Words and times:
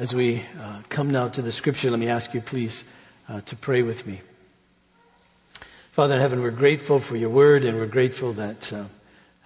As 0.00 0.14
we 0.14 0.42
uh, 0.58 0.80
come 0.88 1.10
now 1.10 1.28
to 1.28 1.42
the 1.42 1.52
scripture, 1.52 1.90
let 1.90 2.00
me 2.00 2.08
ask 2.08 2.32
you 2.32 2.40
please 2.40 2.84
uh, 3.28 3.42
to 3.42 3.54
pray 3.54 3.82
with 3.82 4.06
me. 4.06 4.22
Father 5.92 6.14
in 6.14 6.22
heaven, 6.22 6.40
we're 6.40 6.52
grateful 6.52 7.00
for 7.00 7.18
your 7.18 7.28
word 7.28 7.64
and 7.66 7.76
we're 7.76 7.84
grateful 7.84 8.32
that 8.32 8.72
uh, 8.72 8.84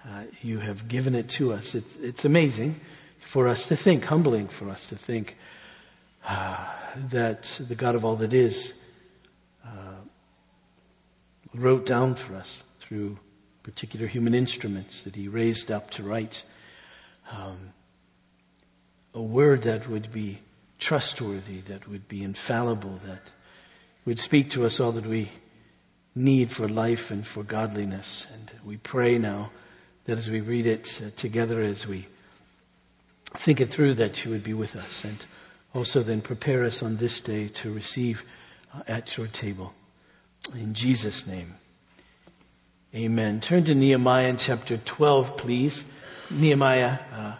uh 0.07 0.23
you 0.41 0.59
have 0.59 0.87
given 0.87 1.13
it 1.13 1.27
to 1.31 1.51
us. 1.51 1.75
It's, 1.75 1.97
it's, 1.97 2.23
amazing 2.23 2.79
for 3.19 3.49
us 3.49 3.67
to 3.67 3.75
think, 3.75 4.05
humbling 4.05 4.47
for 4.47 4.69
us 4.69 4.87
to 4.87 4.95
think 4.95 5.35
uh, 6.25 6.65
that 7.09 7.59
the 7.59 7.75
God 7.75 7.95
of 7.95 8.05
all 8.05 8.15
that 8.15 8.31
is 8.31 8.71
uh, 9.65 9.99
wrote 11.53 11.85
down 11.85 12.15
for 12.15 12.33
us 12.33 12.63
through 12.79 13.19
particular 13.61 14.07
human 14.07 14.33
instruments 14.33 15.03
that 15.03 15.17
he 15.17 15.27
raised 15.27 15.69
up 15.69 15.91
to 15.91 16.03
write 16.03 16.45
um, 17.29 17.73
a 19.13 19.21
word 19.21 19.63
that 19.63 19.89
would 19.89 20.13
be 20.13 20.39
trustworthy, 20.79 21.61
that 21.61 21.87
would 21.87 22.07
be 22.07 22.23
infallible, 22.23 22.99
that 23.05 23.31
would 24.05 24.19
speak 24.19 24.49
to 24.51 24.65
us 24.65 24.79
all 24.79 24.91
that 24.93 25.05
we 25.05 25.31
need 26.13 26.51
for 26.51 26.67
life 26.67 27.11
and 27.11 27.25
for 27.25 27.43
godliness. 27.43 28.27
And 28.33 28.51
we 28.63 28.77
pray 28.77 29.17
now 29.17 29.51
that 30.05 30.17
as 30.17 30.29
we 30.29 30.41
read 30.41 30.65
it 30.65 31.01
uh, 31.03 31.09
together, 31.15 31.61
as 31.61 31.87
we 31.87 32.07
think 33.33 33.59
it 33.59 33.69
through, 33.69 33.95
that 33.95 34.23
you 34.23 34.31
would 34.31 34.43
be 34.43 34.53
with 34.53 34.75
us 34.75 35.03
and 35.03 35.25
also 35.73 36.01
then 36.01 36.21
prepare 36.21 36.63
us 36.63 36.81
on 36.81 36.97
this 36.97 37.19
day 37.19 37.49
to 37.49 37.71
receive 37.71 38.23
uh, 38.73 38.81
at 38.87 39.17
your 39.17 39.27
table. 39.27 39.73
In 40.53 40.73
Jesus' 40.73 41.27
name. 41.27 41.55
Amen. 42.93 43.41
Turn 43.41 43.65
to 43.65 43.75
Nehemiah 43.75 44.35
chapter 44.37 44.77
12, 44.77 45.35
please. 45.35 45.83
Nehemiah 46.31 46.99
uh, 47.11 47.35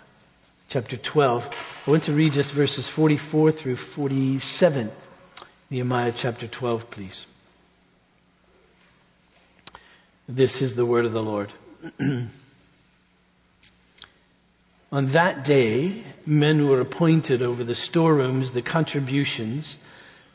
chapter 0.68 0.98
12. 0.98 1.84
I 1.88 1.92
want 1.92 2.04
to 2.04 2.14
read 2.14 2.34
just 2.34 2.54
verses 2.54 2.88
44 2.88 3.52
through 3.52 3.76
47. 3.76 4.92
Nehemiah 5.70 6.12
chapter 6.16 6.48
12, 6.48 6.90
please. 6.90 7.26
This 10.28 10.62
is 10.62 10.76
the 10.76 10.86
word 10.86 11.06
of 11.06 11.14
the 11.14 11.23
Lord. 11.23 11.54
On 14.92 15.08
that 15.08 15.44
day, 15.44 16.04
men 16.26 16.67
were 16.67 16.80
appointed 16.80 17.42
over 17.42 17.64
the 17.64 17.76
storerooms, 17.76 18.52
the 18.52 18.61
contributions, 18.61 19.78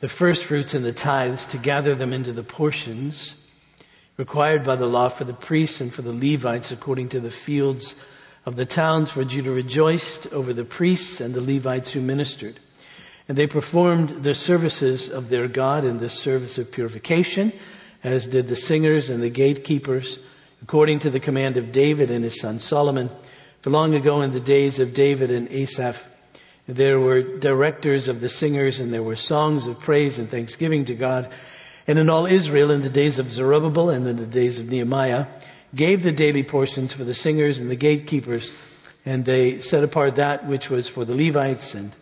the 0.00 0.08
first 0.08 0.44
fruits 0.44 0.74
and 0.74 0.84
the 0.84 0.92
tithes 0.92 1.47
to 1.47 1.58
gather 1.58 1.94
them 1.94 2.12
into 2.12 2.32
the 2.32 2.42
portions 2.42 3.34
required 4.16 4.62
by 4.62 4.76
the 4.76 4.86
law 4.86 5.08
for 5.08 5.24
the 5.24 5.32
priests 5.32 5.80
and 5.80 5.94
for 5.94 6.02
the 6.02 6.12
Levites 6.12 6.70
according 6.70 7.08
to 7.08 7.20
the 7.20 7.30
fields 7.30 7.94
of 8.46 8.56
the 8.56 8.66
towns, 8.66 9.10
for 9.10 9.24
Judah 9.24 9.50
rejoiced 9.50 10.27
over 10.28 10.52
the 10.52 10.64
priests 10.64 11.20
and 11.20 11.34
the 11.34 11.41
Levites 11.41 11.92
who 11.92 12.00
ministered. 12.00 12.58
And 13.28 13.36
they 13.36 13.47
performed 13.47 14.24
the 14.24 14.34
services 14.34 15.08
of 15.08 15.28
their 15.28 15.47
God 15.47 15.84
in 15.84 15.98
the 15.98 16.10
service 16.10 16.58
of 16.58 16.72
purification, 16.72 17.52
as 18.02 18.27
did 18.27 18.48
the 18.48 18.56
singers 18.56 19.10
and 19.10 19.22
the 19.22 19.30
gatekeepers, 19.30 20.19
according 20.62 21.00
to 21.00 21.10
the 21.10 21.20
command 21.20 21.56
of 21.56 21.70
David 21.70 22.10
and 22.10 22.24
his 22.24 22.41
son 22.41 22.60
Solomon. 22.60 23.10
For 23.60 23.70
long 23.70 23.94
ago 23.94 24.22
in 24.22 24.32
the 24.32 24.41
days 24.41 24.80
of 24.80 24.94
David 24.94 25.30
and 25.30 25.48
Asaph, 25.50 26.02
there 26.66 26.98
were 26.98 27.22
directors 27.22 28.08
of 28.08 28.20
the 28.20 28.28
singers 28.28 28.80
and 28.80 28.92
there 28.92 29.02
were 29.02 29.16
songs 29.16 29.66
of 29.66 29.80
praise 29.80 30.19
and 30.19 30.30
thanksgiving 30.30 30.84
to 30.86 30.94
God. 30.94 31.30
And 31.86 31.98
in 31.98 32.08
all 32.08 32.27
Israel 32.27 32.70
in 32.70 32.80
the 32.80 32.91
days 32.91 33.19
of 33.19 33.32
Zerubbabel 33.32 33.91
and 33.91 34.06
in 34.06 34.16
the 34.16 34.27
days 34.27 34.58
of 34.58 34.69
Nehemiah, 34.69 35.27
gave 35.74 36.02
the 36.02 36.12
daily 36.12 36.42
portions 36.42 36.92
for 36.92 37.04
the 37.04 37.14
singers 37.14 37.58
and 37.58 37.70
the 37.70 37.76
gatekeepers, 37.76 38.76
and 39.04 39.24
they 39.24 39.60
set 39.60 39.84
apart 39.84 40.16
that 40.16 40.46
which 40.46 40.68
was 40.68 40.88
for 40.88 41.04
the 41.04 41.14
Levites, 41.14 41.74
and 41.74 41.92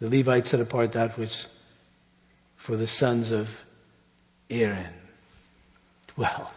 the 0.00 0.08
Levites 0.08 0.50
set 0.50 0.60
apart 0.60 0.92
that 0.92 1.16
which 1.16 1.46
for 2.56 2.76
the 2.76 2.86
sons 2.86 3.30
of 3.30 3.48
Aaron. 4.50 4.92
Well, 6.16 6.52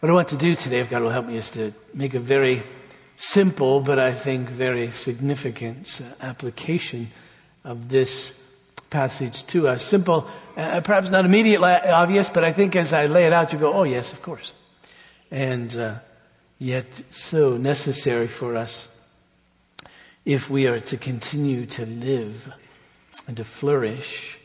what 0.00 0.10
I 0.10 0.12
want 0.12 0.28
to 0.28 0.36
do 0.36 0.54
today, 0.54 0.80
if 0.80 0.90
God 0.90 1.02
will 1.02 1.10
help 1.10 1.26
me, 1.26 1.36
is 1.36 1.50
to 1.50 1.72
make 1.94 2.14
a 2.14 2.20
very 2.20 2.62
simple, 3.16 3.80
but 3.80 3.98
I 3.98 4.12
think 4.12 4.48
very 4.48 4.90
significant 4.90 6.00
application 6.20 7.10
of 7.64 7.88
this 7.88 8.32
passage 8.90 9.46
to 9.46 9.68
us. 9.68 9.82
Simple, 9.82 10.28
uh, 10.56 10.80
perhaps 10.80 11.10
not 11.10 11.24
immediately 11.24 11.68
obvious, 11.68 12.28
but 12.28 12.44
I 12.44 12.52
think 12.52 12.76
as 12.76 12.92
I 12.92 13.06
lay 13.06 13.26
it 13.26 13.32
out, 13.32 13.52
you 13.52 13.58
go, 13.58 13.72
oh 13.72 13.84
yes, 13.84 14.12
of 14.12 14.22
course 14.22 14.52
and 15.30 15.76
uh, 15.76 15.96
yet 16.58 17.02
so 17.10 17.56
necessary 17.56 18.26
for 18.26 18.56
us 18.56 18.88
if 20.24 20.50
we 20.50 20.66
are 20.66 20.80
to 20.80 20.96
continue 20.96 21.66
to 21.66 21.86
live 21.86 22.52
and 23.28 23.36
to 23.36 23.44
flourish 23.44 24.38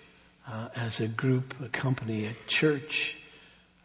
uh, 0.47 0.69
as 0.75 0.99
a 0.99 1.07
group, 1.07 1.55
a 1.63 1.69
company, 1.69 2.25
a 2.25 2.33
church, 2.47 3.17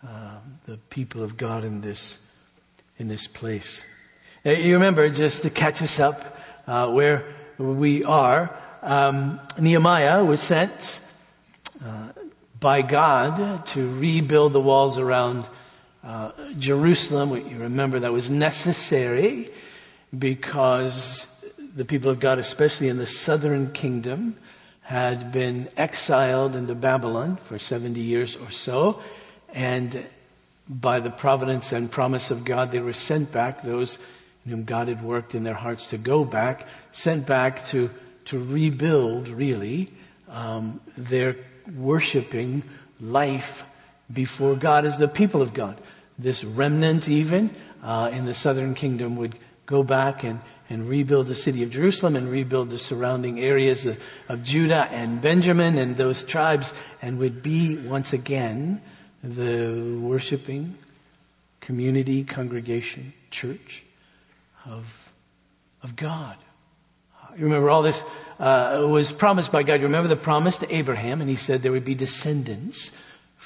uh, 0.07 0.37
the 0.67 0.77
people 0.91 1.23
of 1.23 1.37
God 1.37 1.65
in 1.65 1.81
this 1.81 2.19
in 2.99 3.09
this 3.09 3.27
place. 3.27 3.85
Now, 4.45 4.53
you 4.53 4.75
remember 4.75 5.09
just 5.11 5.43
to 5.43 5.51
catch 5.51 5.83
us 5.83 6.01
up 6.01 6.39
uh, 6.67 6.89
where 6.89 7.35
we 7.59 8.05
are. 8.05 8.57
Um, 8.83 9.41
Nehemiah 9.59 10.25
was 10.25 10.41
sent 10.41 11.01
uh, 11.85 12.09
by 12.59 12.83
God 12.83 13.67
to 13.67 13.99
rebuild 13.99 14.53
the 14.53 14.61
walls 14.61 14.99
around 14.99 15.47
uh, 16.07 16.31
Jerusalem. 16.59 17.37
You 17.49 17.59
remember 17.59 17.99
that 18.01 18.13
was 18.13 18.31
necessary 18.31 19.51
because 20.17 21.27
the 21.75 21.85
people 21.85 22.11
of 22.11 22.21
God, 22.21 22.39
especially 22.39 22.89
in 22.89 22.97
the 22.97 23.09
southern 23.09 23.73
kingdom, 23.73 24.37
had 24.83 25.33
been 25.33 25.69
exiled 25.77 26.55
into 26.55 26.77
Babylon 26.77 27.39
for 27.43 27.59
70 27.59 28.01
years 28.01 28.37
or 28.37 28.53
so. 28.53 29.03
And 29.53 30.07
by 30.69 31.01
the 31.01 31.11
providence 31.11 31.73
and 31.73 31.91
promise 31.91 32.31
of 32.31 32.45
God, 32.45 32.71
they 32.71 32.79
were 32.79 32.93
sent 32.93 33.33
back, 33.33 33.63
those 33.63 33.99
in 34.45 34.53
whom 34.53 34.65
God 34.65 34.87
had 34.87 35.03
worked 35.03 35.35
in 35.35 35.43
their 35.43 35.55
hearts 35.55 35.89
to 35.89 35.99
go 35.99 36.25
back, 36.25 36.69
sent 36.93 37.27
back 37.27 37.67
to, 37.67 37.91
to 38.27 38.39
rebuild, 38.39 39.29
really, 39.29 39.89
um, 40.29 40.81
their 40.97 41.37
worshiping 41.77 42.63
life 43.01 43.65
before 44.13 44.55
God 44.55 44.87
as 44.87 44.99
the 44.99 45.09
people 45.09 45.43
of 45.43 45.53
God 45.53 45.77
this 46.19 46.45
remnant 46.45 47.09
even 47.09 47.51
uh, 47.83 48.11
in 48.13 48.25
the 48.25 48.35
southern 48.35 48.75
kingdom 48.75 49.17
would 49.17 49.37
go 49.67 49.83
back 49.83 50.25
and, 50.25 50.41
and 50.71 50.89
rebuild 50.89 51.27
the 51.27 51.35
city 51.35 51.63
of 51.63 51.71
Jerusalem 51.71 52.17
and 52.17 52.31
rebuild 52.31 52.71
the 52.71 52.79
surrounding 52.79 53.41
areas 53.41 53.85
of, 53.85 54.01
of 54.29 54.43
Judah 54.43 54.89
and 54.91 55.21
Benjamin 55.21 55.79
and 55.79 55.97
those 55.97 56.25
tribes 56.25 56.73
and 57.03 57.19
would 57.19 57.43
be 57.43 57.77
once 57.77 58.13
again 58.13 58.81
the 59.23 59.99
worshiping 60.01 60.79
community, 61.61 62.25
congregation, 62.25 63.13
church 63.31 63.85
of, 64.65 65.13
of 65.83 65.97
God. 65.97 66.37
You 67.37 67.45
remember 67.45 67.69
all 67.69 67.83
this 67.83 68.03
uh, 68.39 68.87
was 68.89 69.13
promised 69.13 69.53
by 69.53 69.63
God. 69.63 69.81
You 69.81 69.87
remember 69.87 70.09
the 70.09 70.17
promise 70.17 70.57
to 70.59 70.75
Abraham, 70.75 71.21
and 71.21 71.29
he 71.29 71.37
said 71.37 71.63
there 71.63 71.73
would 71.73 71.85
be 71.85 71.95
descendants 71.95 72.91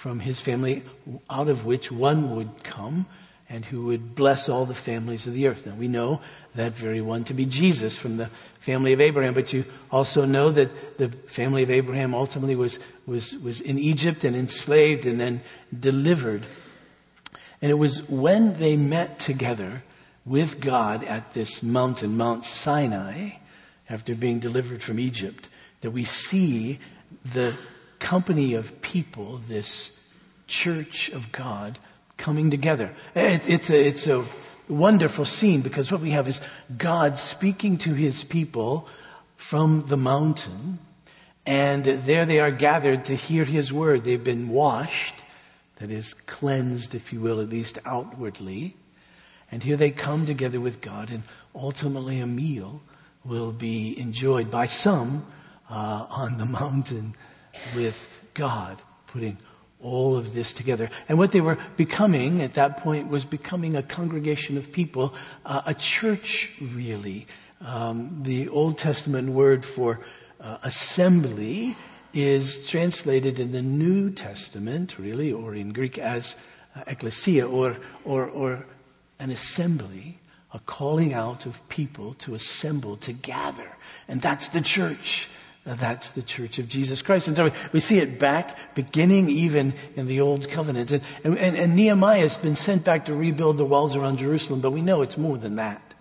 from 0.00 0.20
his 0.20 0.40
family, 0.40 0.82
out 1.28 1.46
of 1.46 1.66
which 1.66 1.92
one 1.92 2.34
would 2.34 2.64
come 2.64 3.04
and 3.50 3.66
who 3.66 3.84
would 3.84 4.14
bless 4.14 4.48
all 4.48 4.64
the 4.64 4.74
families 4.74 5.26
of 5.26 5.34
the 5.34 5.46
earth. 5.46 5.66
Now 5.66 5.74
we 5.74 5.88
know 5.88 6.22
that 6.54 6.72
very 6.72 7.02
one 7.02 7.22
to 7.24 7.34
be 7.34 7.44
Jesus 7.44 7.98
from 7.98 8.16
the 8.16 8.30
family 8.60 8.94
of 8.94 9.02
Abraham, 9.02 9.34
but 9.34 9.52
you 9.52 9.66
also 9.90 10.24
know 10.24 10.50
that 10.52 10.96
the 10.96 11.10
family 11.28 11.62
of 11.62 11.68
Abraham 11.68 12.14
ultimately 12.14 12.56
was, 12.56 12.78
was, 13.06 13.34
was 13.40 13.60
in 13.60 13.78
Egypt 13.78 14.24
and 14.24 14.34
enslaved 14.34 15.04
and 15.04 15.20
then 15.20 15.42
delivered. 15.78 16.46
And 17.60 17.70
it 17.70 17.74
was 17.74 18.02
when 18.08 18.58
they 18.58 18.78
met 18.78 19.18
together 19.18 19.82
with 20.24 20.60
God 20.60 21.04
at 21.04 21.34
this 21.34 21.62
mountain, 21.62 22.16
Mount 22.16 22.46
Sinai, 22.46 23.32
after 23.90 24.14
being 24.14 24.38
delivered 24.38 24.82
from 24.82 24.98
Egypt, 24.98 25.50
that 25.82 25.90
we 25.90 26.04
see 26.04 26.78
the 27.22 27.54
company 28.00 28.54
of 28.54 28.82
people, 28.82 29.40
this 29.46 29.90
church 30.48 31.10
of 31.10 31.30
God 31.30 31.78
coming 32.16 32.50
together. 32.50 32.92
It, 33.14 33.48
it's, 33.48 33.70
a, 33.70 33.86
it's 33.86 34.06
a 34.08 34.24
wonderful 34.68 35.24
scene 35.24 35.60
because 35.60 35.92
what 35.92 36.00
we 36.00 36.10
have 36.10 36.26
is 36.26 36.40
God 36.76 37.18
speaking 37.18 37.78
to 37.78 37.94
his 37.94 38.24
people 38.24 38.88
from 39.36 39.86
the 39.86 39.96
mountain 39.96 40.80
and 41.46 41.84
there 41.84 42.26
they 42.26 42.40
are 42.40 42.50
gathered 42.50 43.06
to 43.06 43.14
hear 43.14 43.44
his 43.44 43.72
word. 43.72 44.04
They've 44.04 44.22
been 44.22 44.48
washed, 44.48 45.14
that 45.76 45.90
is 45.90 46.14
cleansed, 46.14 46.94
if 46.94 47.12
you 47.12 47.20
will, 47.20 47.40
at 47.40 47.48
least 47.48 47.78
outwardly. 47.86 48.76
And 49.50 49.62
here 49.62 49.76
they 49.76 49.90
come 49.90 50.26
together 50.26 50.60
with 50.60 50.80
God 50.80 51.10
and 51.10 51.22
ultimately 51.54 52.20
a 52.20 52.26
meal 52.26 52.82
will 53.24 53.52
be 53.52 53.98
enjoyed 53.98 54.50
by 54.50 54.66
some 54.66 55.26
uh, 55.68 56.06
on 56.10 56.38
the 56.38 56.44
mountain 56.60 57.14
with 57.74 58.24
God, 58.34 58.82
putting 59.06 59.38
all 59.82 60.16
of 60.16 60.34
this 60.34 60.52
together. 60.52 60.90
And 61.08 61.18
what 61.18 61.32
they 61.32 61.40
were 61.40 61.58
becoming 61.76 62.42
at 62.42 62.54
that 62.54 62.76
point 62.76 63.08
was 63.08 63.24
becoming 63.24 63.76
a 63.76 63.82
congregation 63.82 64.56
of 64.58 64.72
people, 64.72 65.14
uh, 65.46 65.62
a 65.66 65.74
church 65.74 66.52
really. 66.60 67.26
Um, 67.60 68.20
the 68.22 68.48
Old 68.48 68.78
Testament 68.78 69.30
word 69.30 69.64
for 69.64 70.00
uh, 70.40 70.58
assembly 70.62 71.76
is 72.12 72.66
translated 72.66 73.38
in 73.38 73.52
the 73.52 73.62
New 73.62 74.10
Testament, 74.10 74.98
really, 74.98 75.32
or 75.32 75.54
in 75.54 75.72
Greek 75.72 75.98
as 75.98 76.34
uh, 76.74 76.82
ecclesia, 76.86 77.46
or, 77.46 77.76
or, 78.04 78.26
or 78.28 78.66
an 79.18 79.30
assembly, 79.30 80.18
a 80.52 80.58
calling 80.60 81.12
out 81.12 81.46
of 81.46 81.68
people 81.68 82.14
to 82.14 82.34
assemble, 82.34 82.96
to 82.96 83.12
gather. 83.12 83.76
And 84.08 84.20
that's 84.20 84.48
the 84.48 84.60
church. 84.60 85.28
That's 85.78 86.12
the 86.12 86.22
church 86.22 86.58
of 86.58 86.68
Jesus 86.68 87.02
Christ. 87.02 87.28
And 87.28 87.36
so 87.36 87.50
we 87.72 87.80
see 87.80 87.98
it 87.98 88.18
back, 88.18 88.74
beginning 88.74 89.28
even 89.28 89.74
in 89.96 90.06
the 90.06 90.20
Old 90.20 90.48
Covenant. 90.48 90.92
And, 90.92 91.02
and, 91.24 91.36
and 91.36 91.76
Nehemiah 91.76 92.22
has 92.22 92.36
been 92.36 92.56
sent 92.56 92.84
back 92.84 93.06
to 93.06 93.14
rebuild 93.14 93.56
the 93.56 93.64
walls 93.64 93.94
around 93.94 94.18
Jerusalem, 94.18 94.60
but 94.60 94.70
we 94.70 94.82
know 94.82 95.02
it's 95.02 95.18
more 95.18 95.36
than 95.36 95.56
that. 95.56 95.94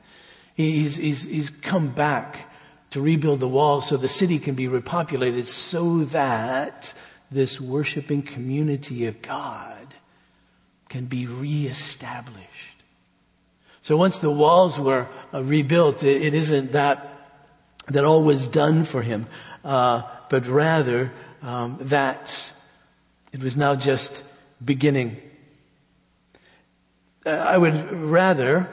He's, 0.55 0.95
he's, 0.95 1.23
he's 1.23 1.49
come 1.49 1.89
back 1.89 2.49
to 2.91 3.01
rebuild 3.01 3.39
the 3.39 3.47
walls 3.47 3.87
so 3.87 3.97
the 3.97 4.07
city 4.07 4.39
can 4.39 4.55
be 4.55 4.67
repopulated 4.67 5.47
so 5.47 6.03
that 6.05 6.93
this 7.31 7.61
worshiping 7.61 8.23
community 8.23 9.05
of 9.05 9.21
God 9.21 9.93
can 10.89 11.05
be 11.05 11.27
reestablished. 11.27 12.47
So 13.81 13.95
once 13.95 14.19
the 14.19 14.31
walls 14.31 14.79
were 14.79 15.07
uh, 15.33 15.43
rebuilt, 15.43 16.03
it, 16.03 16.21
it 16.21 16.33
isn't 16.33 16.71
that 16.73 17.15
that 17.89 18.05
all 18.05 18.23
was 18.23 18.47
done 18.47 18.85
for 18.85 19.01
him, 19.01 19.27
uh, 19.63 20.03
but 20.29 20.47
rather 20.47 21.11
um, 21.41 21.77
that 21.81 22.51
it 23.31 23.41
was 23.41 23.55
now 23.55 23.75
just 23.75 24.23
beginning. 24.63 25.17
Uh, 27.25 27.29
I 27.29 27.57
would 27.57 27.91
rather 27.91 28.69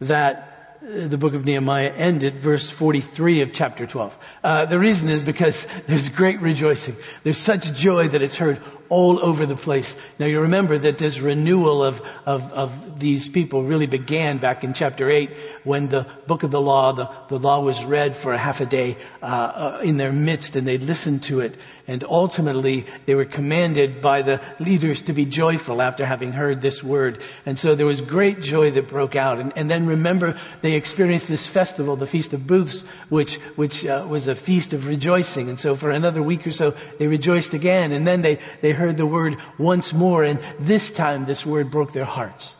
that 0.00 0.78
the 0.82 1.18
book 1.18 1.34
of 1.34 1.44
Nehemiah 1.44 1.92
ended, 1.92 2.38
verse 2.38 2.70
43 2.70 3.40
of 3.40 3.52
chapter 3.52 3.86
12. 3.86 4.16
Uh, 4.44 4.66
the 4.66 4.78
reason 4.78 5.08
is 5.08 5.22
because 5.22 5.66
there's 5.86 6.08
great 6.08 6.40
rejoicing. 6.40 6.96
There's 7.22 7.38
such 7.38 7.72
joy 7.72 8.08
that 8.08 8.22
it's 8.22 8.36
heard 8.36 8.62
all 8.88 9.24
over 9.24 9.46
the 9.46 9.56
place. 9.56 9.94
Now 10.18 10.26
you 10.26 10.40
remember 10.40 10.78
that 10.78 10.98
this 10.98 11.18
renewal 11.18 11.82
of, 11.82 12.02
of, 12.24 12.52
of 12.52 12.98
these 12.98 13.28
people 13.28 13.62
really 13.62 13.86
began 13.86 14.38
back 14.38 14.64
in 14.64 14.74
chapter 14.74 15.10
8 15.10 15.30
when 15.64 15.88
the 15.88 16.06
book 16.26 16.42
of 16.42 16.50
the 16.50 16.60
law, 16.60 16.92
the, 16.92 17.10
the 17.28 17.38
law 17.38 17.60
was 17.60 17.84
read 17.84 18.16
for 18.16 18.32
a 18.32 18.38
half 18.38 18.60
a 18.60 18.66
day 18.66 18.96
uh, 19.22 19.26
uh, 19.26 19.80
in 19.82 19.96
their 19.96 20.12
midst 20.12 20.56
and 20.56 20.66
they 20.66 20.78
listened 20.78 21.22
to 21.24 21.40
it. 21.40 21.56
And 21.88 22.02
ultimately 22.02 22.84
they 23.06 23.14
were 23.14 23.24
commanded 23.24 24.00
by 24.00 24.22
the 24.22 24.40
leaders 24.58 25.02
to 25.02 25.12
be 25.12 25.24
joyful 25.24 25.80
after 25.80 26.04
having 26.04 26.32
heard 26.32 26.60
this 26.60 26.82
word. 26.82 27.22
And 27.44 27.58
so 27.58 27.76
there 27.76 27.86
was 27.86 28.00
great 28.00 28.40
joy 28.40 28.72
that 28.72 28.88
broke 28.88 29.14
out. 29.14 29.38
And, 29.38 29.52
and 29.56 29.70
then 29.70 29.86
remember 29.86 30.36
they 30.62 30.72
experienced 30.72 31.28
this 31.28 31.46
festival, 31.46 31.94
the 31.94 32.06
Feast 32.06 32.32
of 32.32 32.46
Booths, 32.46 32.82
which, 33.08 33.36
which 33.54 33.86
uh, 33.86 34.04
was 34.08 34.26
a 34.26 34.34
feast 34.34 34.72
of 34.72 34.86
rejoicing. 34.86 35.48
And 35.48 35.60
so 35.60 35.76
for 35.76 35.90
another 35.90 36.22
week 36.22 36.44
or 36.46 36.50
so 36.50 36.74
they 36.98 37.06
rejoiced 37.06 37.54
again. 37.54 37.92
And 37.92 38.04
then 38.04 38.22
they, 38.22 38.40
they 38.62 38.72
heard 38.76 38.96
the 38.96 39.06
word 39.06 39.36
once 39.58 39.92
more, 39.92 40.22
and 40.24 40.40
this 40.58 40.90
time 40.90 41.24
this 41.24 41.44
word 41.44 41.70
broke 41.70 41.92
their 41.92 42.04
hearts. 42.04 42.54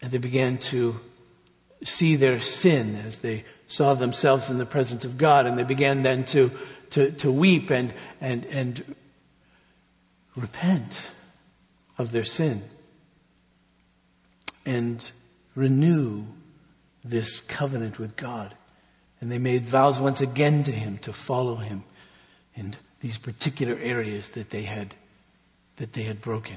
And 0.00 0.10
they 0.10 0.18
began 0.18 0.58
to 0.58 1.00
see 1.84 2.16
their 2.16 2.40
sin 2.40 2.96
as 3.06 3.18
they 3.18 3.44
saw 3.68 3.94
themselves 3.94 4.48
in 4.48 4.58
the 4.58 4.66
presence 4.66 5.04
of 5.04 5.18
God, 5.18 5.46
and 5.46 5.58
they 5.58 5.64
began 5.64 6.02
then 6.02 6.24
to, 6.26 6.50
to, 6.90 7.10
to 7.12 7.30
weep 7.30 7.70
and, 7.70 7.92
and, 8.20 8.44
and 8.46 8.94
repent 10.34 11.10
of 11.98 12.12
their 12.12 12.24
sin 12.24 12.62
and 14.64 15.10
renew 15.54 16.24
this 17.04 17.40
covenant 17.40 17.98
with 17.98 18.16
God. 18.16 18.54
And 19.20 19.32
they 19.32 19.38
made 19.38 19.64
vows 19.64 19.98
once 19.98 20.20
again 20.20 20.64
to 20.64 20.72
Him 20.72 20.98
to 20.98 21.12
follow 21.12 21.56
Him 21.56 21.84
and 22.54 22.76
these 23.00 23.18
particular 23.18 23.78
areas 23.78 24.30
that 24.30 24.50
they 24.50 24.62
had, 24.62 24.94
that 25.76 25.92
they 25.92 26.04
had 26.04 26.20
broken. 26.20 26.56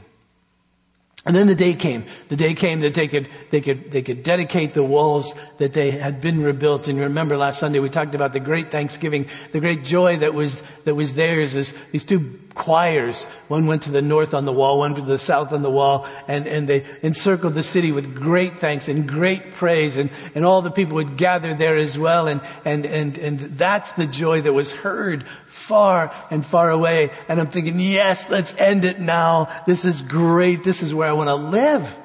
And 1.25 1.35
then 1.35 1.47
the 1.47 1.55
day 1.55 1.73
came. 1.73 2.05
The 2.29 2.37
day 2.37 2.53
came 2.53 2.79
that 2.79 2.93
they 2.93 3.07
could, 3.07 3.27
they 3.51 3.59
could, 3.59 3.91
they 3.91 4.01
could 4.01 4.23
dedicate 4.23 4.73
the 4.73 4.83
walls 4.83 5.35
that 5.57 5.73
they 5.73 5.91
had 5.91 6.21
been 6.21 6.41
rebuilt. 6.41 6.87
And 6.87 6.97
remember 6.97 7.35
last 7.35 7.59
Sunday 7.59 7.79
we 7.79 7.89
talked 7.89 8.15
about 8.15 8.31
the 8.31 8.39
great 8.39 8.71
thanksgiving, 8.71 9.27
the 9.51 9.59
great 9.59 9.83
joy 9.83 10.17
that 10.19 10.33
was, 10.33 10.61
that 10.85 10.95
was 10.95 11.15
theirs 11.15 11.57
as 11.57 11.73
these 11.91 12.05
two 12.05 12.39
choirs. 12.59 13.23
One 13.47 13.67
went 13.67 13.83
to 13.83 13.91
the 13.91 14.01
north 14.01 14.33
on 14.33 14.43
the 14.43 14.51
wall, 14.51 14.79
one 14.79 14.93
to 14.95 15.01
the 15.01 15.17
south 15.17 15.53
on 15.53 15.61
the 15.61 15.71
wall, 15.71 16.05
and, 16.27 16.45
and 16.45 16.67
they 16.67 16.85
encircled 17.01 17.53
the 17.53 17.63
city 17.63 17.93
with 17.93 18.13
great 18.13 18.57
thanks 18.57 18.89
and 18.89 19.07
great 19.07 19.53
praise, 19.53 19.95
and, 19.95 20.11
and 20.35 20.43
all 20.43 20.61
the 20.61 20.69
people 20.69 20.95
would 20.95 21.15
gather 21.15 21.53
there 21.53 21.77
as 21.77 21.97
well, 21.97 22.27
and, 22.27 22.41
and, 22.65 22.85
and, 22.85 23.17
and 23.17 23.39
that's 23.57 23.93
the 23.93 24.05
joy 24.05 24.41
that 24.41 24.51
was 24.51 24.71
heard 24.73 25.25
far 25.45 26.13
and 26.29 26.45
far 26.45 26.69
away. 26.69 27.11
And 27.29 27.39
I'm 27.39 27.47
thinking, 27.47 27.79
yes, 27.79 28.29
let's 28.29 28.53
end 28.57 28.83
it 28.83 28.99
now. 28.99 29.63
This 29.65 29.85
is 29.85 30.01
great. 30.01 30.63
This 30.65 30.83
is 30.83 30.93
where 30.93 31.07
I 31.07 31.13
want 31.13 31.29
to 31.29 31.35
live. 31.35 31.95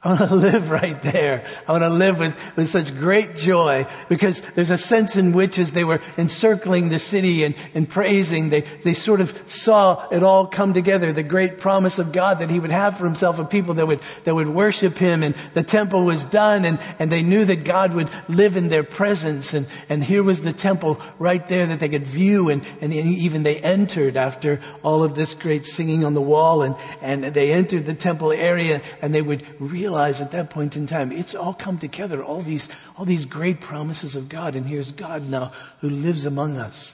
I 0.00 0.10
want 0.10 0.30
to 0.30 0.36
live 0.36 0.70
right 0.70 1.02
there. 1.02 1.44
I 1.66 1.72
want 1.72 1.82
to 1.82 1.88
live 1.88 2.20
with, 2.20 2.34
with 2.54 2.68
such 2.68 2.96
great 2.96 3.36
joy 3.36 3.84
because 4.08 4.40
there's 4.54 4.70
a 4.70 4.78
sense 4.78 5.16
in 5.16 5.32
which 5.32 5.58
as 5.58 5.72
they 5.72 5.82
were 5.82 6.00
encircling 6.16 6.88
the 6.88 7.00
city 7.00 7.42
and, 7.42 7.56
and 7.74 7.88
praising, 7.88 8.50
they, 8.50 8.60
they 8.60 8.94
sort 8.94 9.20
of 9.20 9.36
saw 9.50 10.06
it 10.10 10.22
all 10.22 10.46
come 10.46 10.72
together. 10.72 11.12
The 11.12 11.24
great 11.24 11.58
promise 11.58 11.98
of 11.98 12.12
God 12.12 12.38
that 12.38 12.48
He 12.48 12.60
would 12.60 12.70
have 12.70 12.96
for 12.96 13.06
Himself 13.06 13.40
a 13.40 13.44
people 13.44 13.74
that 13.74 13.88
would, 13.88 14.00
that 14.22 14.36
would 14.36 14.48
worship 14.48 14.98
Him 14.98 15.24
and 15.24 15.34
the 15.54 15.64
temple 15.64 16.04
was 16.04 16.22
done 16.22 16.64
and, 16.64 16.78
and 17.00 17.10
they 17.10 17.22
knew 17.22 17.44
that 17.44 17.64
God 17.64 17.92
would 17.94 18.08
live 18.28 18.56
in 18.56 18.68
their 18.68 18.84
presence 18.84 19.52
and, 19.52 19.66
and 19.88 20.04
here 20.04 20.22
was 20.22 20.42
the 20.42 20.52
temple 20.52 21.00
right 21.18 21.44
there 21.48 21.66
that 21.66 21.80
they 21.80 21.88
could 21.88 22.06
view 22.06 22.50
and, 22.50 22.64
and 22.80 22.92
even 22.94 23.42
they 23.42 23.58
entered 23.58 24.16
after 24.16 24.60
all 24.84 25.02
of 25.02 25.16
this 25.16 25.34
great 25.34 25.66
singing 25.66 26.04
on 26.04 26.14
the 26.14 26.22
wall 26.22 26.62
and, 26.62 26.76
and 27.00 27.34
they 27.34 27.50
entered 27.50 27.84
the 27.84 27.94
temple 27.94 28.30
area 28.30 28.80
and 29.02 29.12
they 29.12 29.22
would 29.22 29.44
realize 29.60 29.87
realize 29.88 30.20
at 30.20 30.32
that 30.32 30.50
point 30.50 30.76
in 30.76 30.86
time, 30.86 31.10
it's 31.10 31.34
all 31.34 31.54
come 31.54 31.78
together, 31.78 32.22
all 32.22 32.42
these, 32.42 32.68
all 32.98 33.06
these 33.06 33.24
great 33.24 33.58
promises 33.58 34.14
of 34.16 34.28
God. 34.28 34.54
And 34.54 34.66
here's 34.66 34.92
God 34.92 35.26
now 35.26 35.50
who 35.80 35.88
lives 35.88 36.26
among 36.26 36.58
us. 36.58 36.92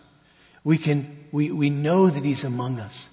We 0.62 0.79
can, 0.79 1.26
we, 1.32 1.50
we 1.50 1.70
know 1.70 2.08
that 2.08 2.25
He's 2.25 2.44
among 2.44 2.79
us. 2.79 3.08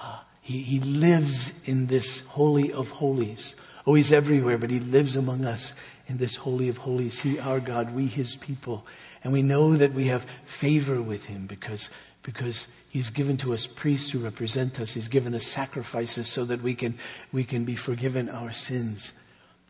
Uh, 0.00 0.20
he, 0.40 0.62
he 0.62 0.80
lives 0.80 1.52
in 1.66 1.86
this 1.86 2.20
holy 2.20 2.72
of 2.72 2.88
holies. 2.92 3.54
Oh, 3.86 3.92
He's 3.92 4.10
everywhere, 4.10 4.56
but 4.56 4.70
He 4.70 4.80
lives 4.80 5.16
among 5.16 5.44
us 5.44 5.74
in 6.06 6.16
this 6.16 6.36
holy 6.36 6.70
of 6.70 6.78
holies. 6.78 7.20
He, 7.20 7.38
our 7.38 7.60
God, 7.60 7.94
we 7.94 8.06
His 8.06 8.36
people. 8.36 8.86
And 9.22 9.34
we 9.34 9.42
know 9.42 9.76
that 9.76 9.92
we 9.92 10.06
have 10.06 10.24
favor 10.46 11.02
with 11.02 11.26
Him 11.26 11.46
because, 11.46 11.90
because 12.22 12.68
He's 12.88 13.10
given 13.10 13.36
to 13.38 13.52
us 13.52 13.66
priests 13.66 14.10
who 14.10 14.20
represent 14.20 14.80
us. 14.80 14.94
He's 14.94 15.08
given 15.08 15.34
us 15.34 15.44
sacrifices 15.44 16.26
so 16.26 16.46
that 16.46 16.62
we 16.62 16.74
can, 16.74 16.94
we 17.32 17.44
can 17.44 17.66
be 17.66 17.76
forgiven 17.76 18.30
our 18.30 18.50
sins. 18.50 19.12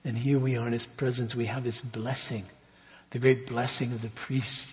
And 0.04 0.16
here 0.16 0.38
we 0.38 0.56
are 0.56 0.66
in 0.66 0.72
His 0.72 0.86
presence. 0.86 1.34
We 1.34 1.46
have 1.46 1.64
His 1.64 1.80
blessing, 1.80 2.44
the 3.10 3.18
great 3.18 3.46
blessing 3.46 3.92
of 3.92 4.02
the 4.02 4.08
priest. 4.08 4.72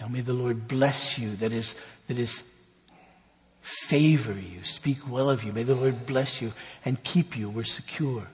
Now 0.00 0.08
may 0.08 0.20
the 0.20 0.32
Lord 0.32 0.68
bless 0.68 1.18
you, 1.18 1.36
that 1.36 1.52
is, 1.52 1.74
that 2.08 2.18
is 2.18 2.42
favor 3.60 4.32
you, 4.32 4.64
speak 4.64 5.10
well 5.10 5.30
of 5.30 5.44
you. 5.44 5.52
May 5.52 5.62
the 5.62 5.74
Lord 5.74 6.06
bless 6.06 6.40
you 6.40 6.52
and 6.84 7.02
keep 7.02 7.36
you. 7.36 7.50
We're 7.50 7.64
secure. 7.64 8.28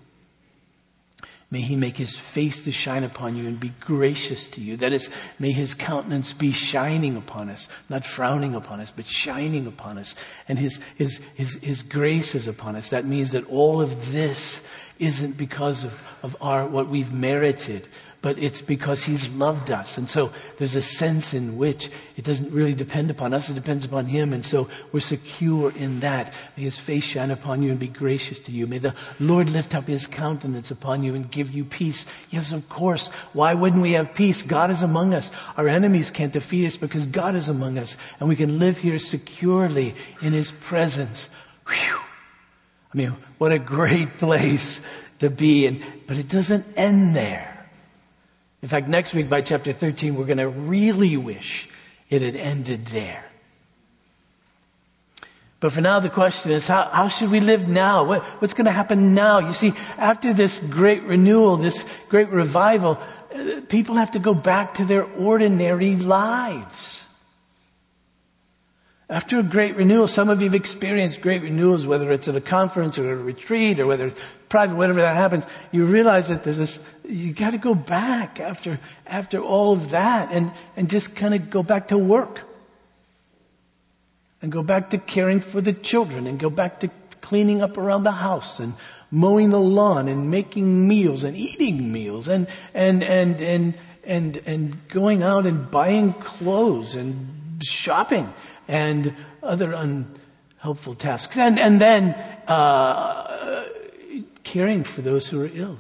May 1.49 1.61
he 1.61 1.77
make 1.77 1.97
his 1.97 2.17
face 2.17 2.65
to 2.65 2.73
shine 2.73 3.05
upon 3.05 3.37
you 3.37 3.47
and 3.47 3.61
be 3.61 3.73
gracious 3.79 4.49
to 4.49 4.61
you. 4.61 4.77
That 4.77 4.93
is, 4.93 5.09
may 5.39 5.53
his 5.53 5.75
countenance 5.75 6.33
be 6.33 6.51
shining 6.51 7.17
upon 7.17 7.51
us, 7.51 7.69
not 7.89 8.05
frowning 8.05 8.57
upon 8.57 8.81
us, 8.81 8.91
but 8.91 9.07
shining 9.07 9.69
upon 9.69 9.97
us. 9.97 10.17
And 10.49 10.59
his, 10.59 10.81
his, 10.97 11.21
his, 11.37 11.55
his 11.63 11.83
grace 11.83 12.35
is 12.35 12.49
upon 12.49 12.75
us. 12.75 12.91
That 12.91 13.05
means 13.05 13.31
that 13.31 13.49
all 13.49 13.81
of 13.81 14.11
this 14.11 14.61
isn't 14.99 15.37
because 15.37 15.85
of, 15.85 15.93
of 16.25 16.37
our, 16.41 16.67
what 16.67 16.89
we've 16.89 17.13
merited, 17.13 17.87
but 18.27 18.41
it's 18.41 18.61
because 18.61 19.05
He's 19.05 19.29
loved 19.29 19.71
us. 19.71 19.99
And 19.99 20.11
so 20.11 20.33
there's 20.59 20.75
a 20.75 20.83
sense 20.83 21.33
in 21.33 21.57
which 21.57 21.91
it 22.17 22.25
doesn't 22.25 22.53
really 22.53 22.75
depend 22.75 23.09
upon 23.09 23.33
us, 23.33 23.49
it 23.49 23.55
depends 23.55 23.85
upon 23.85 24.07
Him. 24.07 24.33
And 24.33 24.45
so 24.45 24.69
we're 24.91 24.99
secure 24.99 25.71
in 25.71 26.01
that. 26.01 26.35
May 26.57 26.65
His 26.65 26.77
face 26.77 27.05
shine 27.05 27.31
upon 27.31 27.63
you 27.63 27.71
and 27.71 27.79
be 27.79 27.87
gracious 27.87 28.41
to 28.41 28.51
you. 28.51 28.67
May 28.67 28.79
the 28.79 28.97
Lord 29.21 29.49
lift 29.49 29.77
up 29.77 29.87
His 29.87 30.09
countenance 30.09 30.73
upon 30.73 31.05
you 31.05 31.15
and 31.15 31.31
give 31.31 31.53
you 31.53 31.65
peace. 31.65 32.05
Yes, 32.31 32.53
of 32.53 32.69
course. 32.69 33.11
Why 33.33 33.55
wouldn't 33.55 33.81
we 33.81 33.93
have 33.93 34.13
peace? 34.13 34.43
God 34.43 34.73
is 34.73 34.83
among 34.83 35.15
us. 35.15 35.31
Our 35.57 35.69
enemies 35.69 36.11
can't 36.11 36.33
defeat 36.33 36.67
us 36.67 36.77
because 36.77 37.07
God 37.07 37.37
is 37.37 37.49
among 37.49 37.79
us. 37.79 37.97
And 38.19 38.29
we 38.29 38.35
can 38.35 38.59
live 38.59 38.79
here 38.79 38.99
securely 38.99 39.95
in 40.21 40.33
His 40.33 40.51
presence. 40.51 41.29
Whew. 41.69 42.01
I 42.93 42.97
mean, 42.97 43.17
what 43.39 43.53
a 43.53 43.61
great 43.61 44.17
place 44.19 44.81
to 45.21 45.31
be. 45.31 45.69
And, 45.69 45.85
but 46.09 46.17
it 46.17 46.27
doesn't 46.27 46.67
end 46.77 47.15
there. 47.15 47.56
In 48.67 48.71
fact, 48.71 48.89
next 48.89 49.15
week 49.15 49.31
by 49.31 49.43
chapter 49.43 49.73
13, 49.73 50.17
we're 50.17 50.25
going 50.25 50.39
to 50.39 50.49
really 50.49 51.17
wish 51.17 51.69
it 52.11 52.21
had 52.21 52.35
ended 52.35 52.87
there. 52.87 53.25
But 55.61 55.71
for 55.71 55.81
now, 55.81 56.01
the 56.01 56.11
question 56.11 56.51
is, 56.51 56.67
how, 56.67 56.89
how 56.91 57.07
should 57.07 57.31
we 57.31 57.39
live 57.39 57.69
now? 57.69 58.03
What, 58.03 58.25
what's 58.41 58.55
going 58.55 58.65
to 58.65 58.73
happen 58.73 59.15
now? 59.15 59.39
You 59.39 59.53
see, 59.53 59.73
after 59.97 60.35
this 60.35 60.59
great 60.59 61.05
renewal, 61.05 61.59
this 61.59 61.85
great 62.09 62.31
revival, 62.31 62.99
uh, 63.33 63.61
people 63.69 63.95
have 63.95 64.11
to 64.11 64.19
go 64.19 64.35
back 64.35 64.75
to 64.75 64.85
their 64.85 65.05
ordinary 65.05 65.95
lives. 65.95 67.07
After 69.09 69.39
a 69.39 69.45
great 69.45 69.77
renewal, 69.77 70.09
some 70.09 70.29
of 70.29 70.43
you 70.43 70.49
have 70.49 70.57
experienced 70.57 71.21
great 71.21 71.43
renewals, 71.43 71.87
whether 71.87 72.11
it's 72.11 72.27
at 72.27 72.35
a 72.35 72.41
conference 72.41 72.99
or 72.99 73.13
a 73.13 73.17
retreat 73.17 73.79
or 73.79 73.87
whether 73.87 74.09
it's 74.09 74.21
private, 74.49 74.75
whatever 74.75 75.01
that 75.03 75.15
happens, 75.15 75.45
you 75.71 75.85
realize 75.85 76.27
that 76.27 76.43
there's 76.43 76.57
this, 76.57 76.81
you 77.09 77.33
gotta 77.33 77.59
go 77.59 77.75
back 77.75 78.41
after, 78.41 78.81
after 79.07 79.41
all 79.41 79.73
of 79.73 79.91
that 79.91 80.33
and, 80.33 80.53
and 80.77 80.91
just 80.91 81.15
kind 81.15 81.35
of 81.35 81.51
go 81.51 81.63
back 81.63 81.89
to 81.89 81.99
work. 81.99 82.41
And 84.43 84.53
go 84.53 84.63
back 84.63 84.91
to 84.91 84.99
caring 84.99 85.41
for 85.41 85.61
the 85.61 85.73
children 85.73 86.27
and 86.27 86.39
go 86.39 86.51
back 86.51 86.81
to 86.81 86.91
cleaning 87.21 87.63
up 87.63 87.79
around 87.79 88.05
the 88.05 88.13
house 88.13 88.61
and 88.61 88.75
mowing 89.11 89.51
the 89.51 89.61
lawn 89.61 90.09
and 90.09 90.31
making 90.31 90.87
meals 90.87 91.25
and 91.25 91.37
eating 91.37 91.91
meals 91.91 92.29
and, 92.29 92.47
and, 92.75 93.03
and, 93.03 93.41
and, 93.41 93.75
and, 94.05 94.37
and 94.45 94.89
going 94.89 95.23
out 95.23 95.47
and 95.47 95.71
buying 95.71 96.13
clothes 96.15 96.95
and 96.95 97.63
shopping 97.65 98.33
and 98.69 99.15
other 99.43 99.73
unhelpful 99.73 100.95
tasks. 100.95 101.37
And, 101.37 101.59
and 101.59 101.81
then, 101.81 102.11
uh, 102.47 103.65
caring 104.45 104.85
for 104.85 105.03
those 105.03 105.27
who 105.29 105.43
are 105.43 105.51
ill 105.53 105.79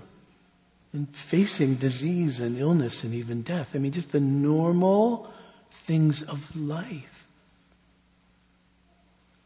and 0.92 1.14
facing 1.14 1.74
disease 1.74 2.40
and 2.40 2.58
illness 2.58 3.04
and 3.04 3.12
even 3.12 3.42
death. 3.42 3.70
I 3.74 3.78
mean, 3.78 3.92
just 3.92 4.12
the 4.12 4.20
normal 4.20 5.32
things 5.70 6.22
of 6.22 6.56
life. 6.56 7.28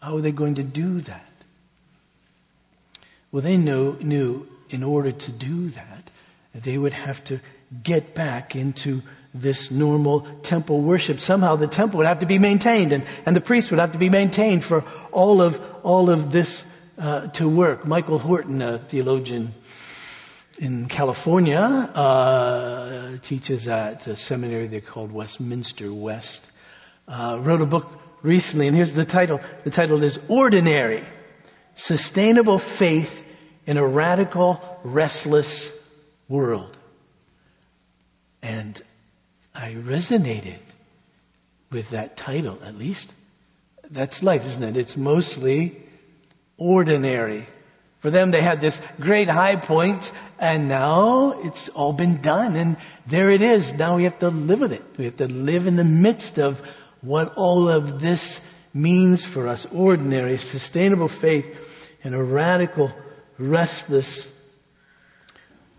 How 0.00 0.16
are 0.16 0.20
they 0.20 0.32
going 0.32 0.54
to 0.54 0.62
do 0.62 1.00
that? 1.00 1.30
Well, 3.32 3.42
they 3.42 3.56
know, 3.56 3.96
knew 4.00 4.48
in 4.70 4.82
order 4.82 5.12
to 5.12 5.32
do 5.32 5.68
that, 5.70 6.10
they 6.54 6.78
would 6.78 6.92
have 6.92 7.22
to 7.24 7.40
get 7.82 8.14
back 8.14 8.56
into 8.56 9.02
this 9.32 9.70
normal 9.70 10.26
temple 10.42 10.80
worship. 10.80 11.20
Somehow 11.20 11.56
the 11.56 11.68
temple 11.68 11.98
would 11.98 12.06
have 12.06 12.20
to 12.20 12.26
be 12.26 12.38
maintained 12.38 12.92
and, 12.92 13.04
and 13.24 13.36
the 13.36 13.40
priests 13.40 13.70
would 13.70 13.78
have 13.78 13.92
to 13.92 13.98
be 13.98 14.08
maintained 14.08 14.64
for 14.64 14.84
all 15.12 15.40
of, 15.40 15.60
all 15.84 16.10
of 16.10 16.32
this 16.32 16.64
uh, 16.98 17.28
to 17.28 17.48
work. 17.48 17.86
Michael 17.86 18.18
Horton, 18.18 18.60
a 18.60 18.78
theologian 18.78 19.54
in 20.60 20.88
California, 20.88 21.58
uh, 21.58 23.16
teaches 23.22 23.66
at 23.66 24.06
a 24.06 24.14
seminary 24.14 24.66
they 24.66 24.82
called 24.82 25.10
Westminster 25.10 25.92
West, 25.92 26.48
uh, 27.08 27.38
wrote 27.40 27.62
a 27.62 27.66
book 27.66 27.90
recently 28.20 28.66
and 28.66 28.76
here's 28.76 28.92
the 28.92 29.06
title. 29.06 29.40
The 29.64 29.70
title 29.70 30.02
is 30.04 30.20
Ordinary, 30.28 31.02
Sustainable 31.76 32.58
Faith 32.58 33.24
in 33.64 33.78
a 33.78 33.86
Radical, 33.86 34.60
Restless 34.84 35.72
World. 36.28 36.76
And 38.42 38.80
I 39.54 39.72
resonated 39.72 40.58
with 41.72 41.88
that 41.90 42.18
title, 42.18 42.58
at 42.62 42.76
least. 42.76 43.14
That's 43.90 44.22
life, 44.22 44.44
isn't 44.44 44.62
it? 44.62 44.76
It's 44.76 44.96
mostly 44.96 45.82
ordinary. 46.58 47.48
For 48.00 48.10
them, 48.10 48.30
they 48.30 48.42
had 48.42 48.60
this 48.60 48.80
great 48.98 49.28
high 49.28 49.56
point, 49.56 50.10
and 50.38 50.68
now 50.68 51.38
it's 51.44 51.68
all 51.68 51.92
been 51.92 52.22
done, 52.22 52.56
and 52.56 52.78
there 53.06 53.30
it 53.30 53.42
is. 53.42 53.74
Now 53.74 53.96
we 53.96 54.04
have 54.04 54.18
to 54.20 54.30
live 54.30 54.60
with 54.60 54.72
it. 54.72 54.82
We 54.96 55.04
have 55.04 55.16
to 55.16 55.28
live 55.28 55.66
in 55.66 55.76
the 55.76 55.84
midst 55.84 56.38
of 56.38 56.60
what 57.02 57.34
all 57.36 57.68
of 57.68 58.00
this 58.00 58.40
means 58.72 59.22
for 59.22 59.48
us. 59.48 59.66
Ordinary, 59.66 60.38
sustainable 60.38 61.08
faith 61.08 61.46
in 62.02 62.14
a 62.14 62.22
radical, 62.22 62.90
restless 63.38 64.30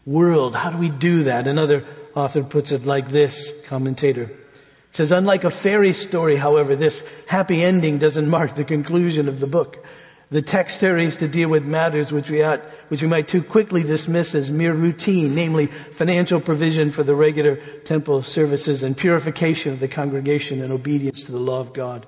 world. 0.06 0.56
How 0.56 0.70
do 0.70 0.78
we 0.78 0.90
do 0.90 1.24
that? 1.24 1.48
Another 1.48 1.86
author 2.16 2.44
puts 2.44 2.72
it 2.72 2.86
like 2.86 3.10
this, 3.10 3.52
commentator. 3.66 4.24
It 4.24 4.96
Says, 4.96 5.12
unlike 5.12 5.44
a 5.44 5.50
fairy 5.50 5.94
story, 5.94 6.36
however, 6.36 6.76
this 6.76 7.04
happy 7.28 7.64
ending 7.64 7.98
doesn't 7.98 8.30
mark 8.30 8.56
the 8.56 8.64
conclusion 8.64 9.28
of 9.28 9.40
the 9.40 9.48
book. 9.48 9.84
The 10.32 10.42
text 10.42 10.80
hurries 10.80 11.18
to 11.18 11.28
deal 11.28 11.50
with 11.50 11.66
matters 11.66 12.12
which 12.12 12.30
we 12.30 12.42
ought, 12.42 12.64
which 12.88 13.02
we 13.02 13.08
might 13.08 13.28
too 13.28 13.44
quickly 13.44 13.84
dismiss 13.84 14.34
as 14.34 14.50
mere 14.50 14.74
routine, 14.74 15.36
namely 15.36 15.68
financial 15.68 16.40
provision 16.40 16.92
for 16.92 17.04
the 17.04 17.16
regular 17.16 17.58
temple 17.84 18.24
services 18.24 18.82
and 18.82 18.96
purification 18.96 19.74
of 19.74 19.80
the 19.80 19.90
congregation 19.90 20.62
and 20.64 20.72
obedience 20.72 21.24
to 21.26 21.34
the 21.34 21.40
law 21.40 21.60
of 21.60 21.74
God. 21.74 22.08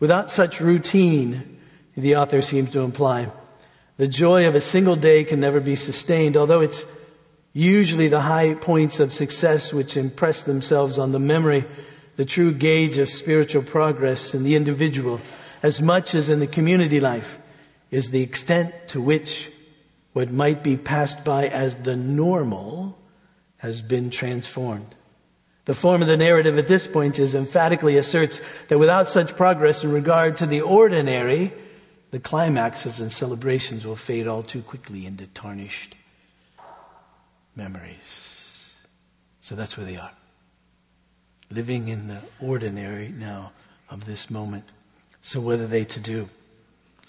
Without 0.00 0.30
such 0.32 0.60
routine, 0.60 1.58
the 1.96 2.16
author 2.16 2.42
seems 2.42 2.70
to 2.70 2.80
imply, 2.80 3.30
the 3.96 4.08
joy 4.08 4.48
of 4.48 4.54
a 4.54 4.60
single 4.60 4.96
day 4.96 5.24
can 5.24 5.38
never 5.40 5.60
be 5.60 5.76
sustained, 5.76 6.36
although 6.36 6.60
it's 6.60 6.84
Usually 7.52 8.06
the 8.06 8.20
high 8.20 8.54
points 8.54 9.00
of 9.00 9.12
success 9.12 9.72
which 9.72 9.96
impress 9.96 10.44
themselves 10.44 10.98
on 10.98 11.10
the 11.10 11.18
memory, 11.18 11.64
the 12.14 12.24
true 12.24 12.52
gauge 12.52 12.96
of 12.98 13.08
spiritual 13.08 13.62
progress 13.62 14.34
in 14.34 14.44
the 14.44 14.54
individual, 14.54 15.20
as 15.62 15.82
much 15.82 16.14
as 16.14 16.28
in 16.28 16.38
the 16.38 16.46
community 16.46 17.00
life, 17.00 17.39
is 17.90 18.10
the 18.10 18.22
extent 18.22 18.74
to 18.88 19.00
which 19.00 19.50
what 20.12 20.30
might 20.30 20.62
be 20.62 20.76
passed 20.76 21.24
by 21.24 21.48
as 21.48 21.76
the 21.76 21.96
normal 21.96 22.98
has 23.58 23.82
been 23.82 24.10
transformed. 24.10 24.94
The 25.66 25.74
form 25.74 26.02
of 26.02 26.08
the 26.08 26.16
narrative 26.16 26.58
at 26.58 26.66
this 26.66 26.86
point 26.86 27.18
is 27.18 27.34
emphatically 27.34 27.96
asserts 27.96 28.40
that 28.68 28.78
without 28.78 29.06
such 29.06 29.36
progress 29.36 29.84
in 29.84 29.92
regard 29.92 30.38
to 30.38 30.46
the 30.46 30.62
ordinary, 30.62 31.52
the 32.10 32.18
climaxes 32.18 33.00
and 33.00 33.12
celebrations 33.12 33.86
will 33.86 33.96
fade 33.96 34.26
all 34.26 34.42
too 34.42 34.62
quickly 34.62 35.06
into 35.06 35.26
tarnished 35.28 35.94
memories. 37.54 38.38
So 39.42 39.54
that's 39.54 39.76
where 39.76 39.86
they 39.86 39.96
are. 39.96 40.12
Living 41.50 41.88
in 41.88 42.08
the 42.08 42.20
ordinary 42.40 43.08
now 43.08 43.52
of 43.90 44.06
this 44.06 44.30
moment. 44.30 44.64
So 45.22 45.40
what 45.40 45.58
are 45.60 45.66
they 45.66 45.84
to 45.84 46.00
do? 46.00 46.28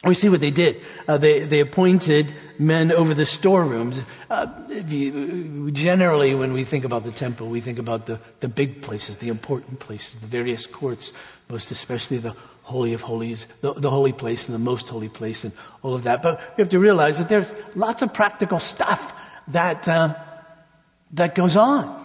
We 0.04 0.16
see 0.16 0.30
what 0.30 0.40
they 0.40 0.50
did. 0.50 0.82
Uh, 1.08 1.20
they 1.20 1.46
they 1.46 1.60
appointed 1.60 2.34
men 2.58 2.92
over 2.92 3.14
the 3.14 3.26
storerooms. 3.26 4.02
Uh, 4.32 4.48
you, 4.88 5.70
generally, 5.70 6.34
when 6.34 6.54
we 6.54 6.64
think 6.64 6.86
about 6.86 7.04
the 7.04 7.12
temple, 7.12 7.50
we 7.50 7.62
think 7.62 7.78
about 7.78 8.08
the 8.08 8.20
the 8.40 8.48
big 8.48 8.82
places, 8.82 9.18
the 9.18 9.28
important 9.28 9.80
places, 9.80 10.16
the 10.16 10.26
various 10.26 10.66
courts, 10.66 11.14
most 11.50 11.70
especially 11.70 12.18
the 12.18 12.36
holy 12.64 12.94
of 12.94 13.02
holies, 13.02 13.46
the, 13.62 13.74
the 13.74 13.92
holy 13.92 14.12
place, 14.12 14.48
and 14.48 14.56
the 14.56 14.60
most 14.60 14.90
holy 14.90 15.10
place, 15.10 15.44
and 15.44 15.54
all 15.84 15.94
of 15.94 16.04
that. 16.04 16.24
But 16.24 16.40
we 16.58 16.62
have 16.62 16.70
to 16.70 16.80
realize 16.80 17.20
that 17.20 17.30
there's 17.30 17.54
lots 17.76 18.02
of 18.02 18.12
practical 18.12 18.58
stuff 18.60 19.14
that 19.50 19.88
uh, 19.88 20.16
that 21.14 21.36
goes 21.36 21.56
on. 21.56 22.02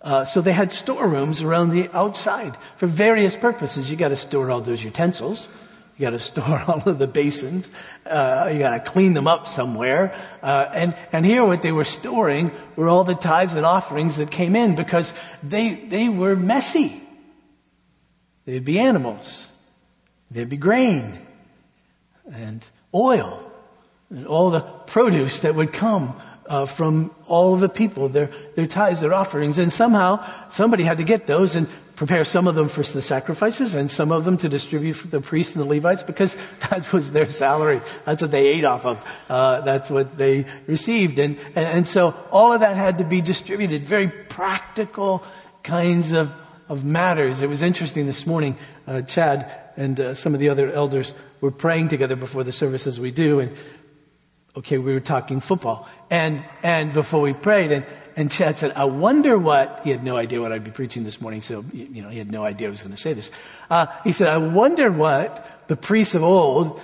Uh, 0.00 0.24
so 0.24 0.40
they 0.40 0.52
had 0.52 0.72
storerooms 0.72 1.42
around 1.42 1.70
the 1.70 1.90
outside 1.92 2.56
for 2.76 2.86
various 2.86 3.36
purposes. 3.36 3.90
You 3.90 3.96
got 3.96 4.08
to 4.08 4.16
store 4.16 4.50
all 4.50 4.62
those 4.62 4.82
utensils. 4.82 5.50
You 5.96 6.02
got 6.02 6.10
to 6.10 6.18
store 6.18 6.62
all 6.66 6.82
of 6.86 6.98
the 6.98 7.06
basins. 7.06 7.68
Uh, 8.04 8.50
you 8.52 8.58
got 8.58 8.84
to 8.84 8.90
clean 8.90 9.14
them 9.14 9.26
up 9.26 9.48
somewhere. 9.48 10.14
Uh, 10.42 10.66
and 10.72 10.96
and 11.12 11.24
here, 11.24 11.44
what 11.44 11.62
they 11.62 11.72
were 11.72 11.84
storing 11.84 12.52
were 12.76 12.88
all 12.88 13.04
the 13.04 13.14
tithes 13.14 13.54
and 13.54 13.64
offerings 13.64 14.16
that 14.16 14.30
came 14.30 14.56
in 14.56 14.74
because 14.74 15.12
they 15.42 15.74
they 15.74 16.08
were 16.08 16.36
messy. 16.36 17.02
There'd 18.44 18.64
be 18.64 18.78
animals. 18.78 19.48
There'd 20.30 20.48
be 20.48 20.56
grain 20.56 21.18
and 22.32 22.64
oil 22.94 23.42
and 24.10 24.26
all 24.26 24.50
the 24.50 24.60
produce 24.60 25.40
that 25.40 25.54
would 25.54 25.72
come 25.72 26.20
uh, 26.46 26.66
from 26.66 27.12
all 27.26 27.56
the 27.56 27.68
people, 27.68 28.08
their, 28.08 28.30
their 28.54 28.66
tithes, 28.66 29.00
their 29.00 29.14
offerings, 29.14 29.58
and 29.58 29.72
somehow 29.72 30.24
somebody 30.50 30.84
had 30.84 30.98
to 30.98 31.04
get 31.04 31.26
those 31.26 31.54
and 31.54 31.68
prepare 31.96 32.24
some 32.24 32.46
of 32.46 32.54
them 32.54 32.68
for 32.68 32.82
the 32.82 33.02
sacrifices 33.02 33.74
and 33.74 33.90
some 33.90 34.12
of 34.12 34.24
them 34.24 34.36
to 34.36 34.48
distribute 34.48 34.92
for 34.92 35.08
the 35.08 35.20
priests 35.20 35.56
and 35.56 35.64
the 35.64 35.68
Levites 35.68 36.02
because 36.02 36.36
that 36.70 36.92
was 36.92 37.10
their 37.10 37.28
salary. 37.28 37.80
That's 38.04 38.22
what 38.22 38.30
they 38.30 38.46
ate 38.46 38.64
off 38.64 38.84
of. 38.84 39.04
Uh, 39.28 39.62
that's 39.62 39.90
what 39.90 40.16
they 40.16 40.46
received, 40.66 41.18
and, 41.18 41.38
and 41.54 41.66
and 41.66 41.88
so 41.88 42.14
all 42.30 42.52
of 42.52 42.60
that 42.60 42.76
had 42.76 42.98
to 42.98 43.04
be 43.04 43.20
distributed. 43.20 43.86
Very 43.86 44.08
practical 44.08 45.24
kinds 45.62 46.12
of 46.12 46.32
of 46.68 46.84
matters. 46.84 47.42
It 47.42 47.48
was 47.48 47.62
interesting 47.62 48.06
this 48.06 48.26
morning. 48.26 48.56
Uh, 48.86 49.02
Chad 49.02 49.50
and 49.76 49.98
uh, 49.98 50.14
some 50.14 50.34
of 50.34 50.40
the 50.40 50.48
other 50.48 50.70
elders 50.72 51.14
were 51.40 51.50
praying 51.50 51.88
together 51.88 52.16
before 52.16 52.44
the 52.44 52.52
service 52.52 52.86
as 52.86 52.98
we 52.98 53.10
do, 53.10 53.40
and 53.40 53.56
okay, 54.56 54.78
we 54.78 54.92
were 54.92 55.00
talking 55.00 55.40
football. 55.40 55.88
And, 56.10 56.44
and 56.62 56.92
before 56.92 57.20
we 57.20 57.34
prayed, 57.34 57.72
and, 57.72 57.86
and 58.16 58.30
Chad 58.30 58.56
said, 58.56 58.72
I 58.74 58.84
wonder 58.84 59.38
what, 59.38 59.82
he 59.84 59.90
had 59.90 60.02
no 60.02 60.16
idea 60.16 60.40
what 60.40 60.50
I'd 60.50 60.64
be 60.64 60.70
preaching 60.70 61.04
this 61.04 61.20
morning, 61.20 61.42
so, 61.42 61.64
you 61.72 62.02
know, 62.02 62.08
he 62.08 62.18
had 62.18 62.30
no 62.30 62.44
idea 62.44 62.68
I 62.68 62.70
was 62.70 62.82
going 62.82 62.94
to 62.94 63.00
say 63.00 63.12
this. 63.12 63.30
Uh, 63.70 63.86
he 64.04 64.12
said, 64.12 64.28
I 64.28 64.38
wonder 64.38 64.90
what 64.90 65.46
the 65.68 65.76
priests 65.76 66.14
of 66.14 66.22
old 66.22 66.80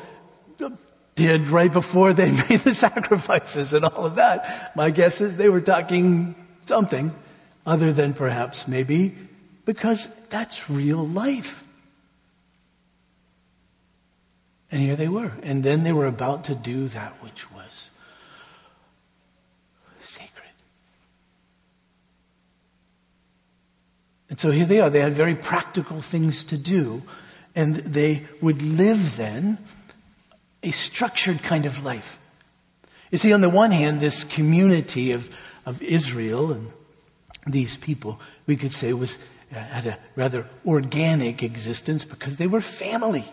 did 1.14 1.48
right 1.48 1.72
before 1.72 2.12
they 2.12 2.30
made 2.48 2.60
the 2.60 2.74
sacrifices 2.74 3.72
and 3.72 3.84
all 3.84 4.06
of 4.06 4.16
that. 4.16 4.72
My 4.76 4.90
guess 4.90 5.20
is 5.20 5.36
they 5.36 5.48
were 5.48 5.60
talking 5.60 6.34
something 6.66 7.14
other 7.66 7.92
than 7.92 8.14
perhaps 8.14 8.66
maybe 8.66 9.16
because 9.64 10.08
that's 10.30 10.68
real 10.68 11.06
life. 11.06 11.62
And 14.70 14.80
here 14.80 14.96
they 14.96 15.08
were. 15.08 15.32
And 15.42 15.62
then 15.62 15.82
they 15.82 15.92
were 15.92 16.06
about 16.06 16.44
to 16.44 16.54
do 16.54 16.88
that 16.88 17.22
which 17.22 17.50
was 17.52 17.90
sacred. 20.00 20.50
And 24.32 24.40
so 24.40 24.50
here 24.50 24.64
they 24.64 24.80
are. 24.80 24.88
They 24.88 25.02
had 25.02 25.12
very 25.12 25.34
practical 25.34 26.00
things 26.00 26.42
to 26.44 26.56
do. 26.56 27.02
And 27.54 27.76
they 27.76 28.22
would 28.40 28.62
live 28.62 29.18
then 29.18 29.58
a 30.62 30.70
structured 30.70 31.42
kind 31.42 31.66
of 31.66 31.84
life. 31.84 32.18
You 33.10 33.18
see, 33.18 33.34
on 33.34 33.42
the 33.42 33.50
one 33.50 33.72
hand, 33.72 34.00
this 34.00 34.24
community 34.24 35.12
of, 35.12 35.28
of 35.66 35.82
Israel 35.82 36.50
and 36.50 36.72
these 37.46 37.76
people, 37.76 38.22
we 38.46 38.56
could 38.56 38.72
say 38.72 38.94
was, 38.94 39.18
uh, 39.54 39.56
had 39.58 39.86
a 39.86 39.98
rather 40.16 40.48
organic 40.64 41.42
existence 41.42 42.06
because 42.06 42.38
they 42.38 42.46
were 42.46 42.62
family. 42.62 43.26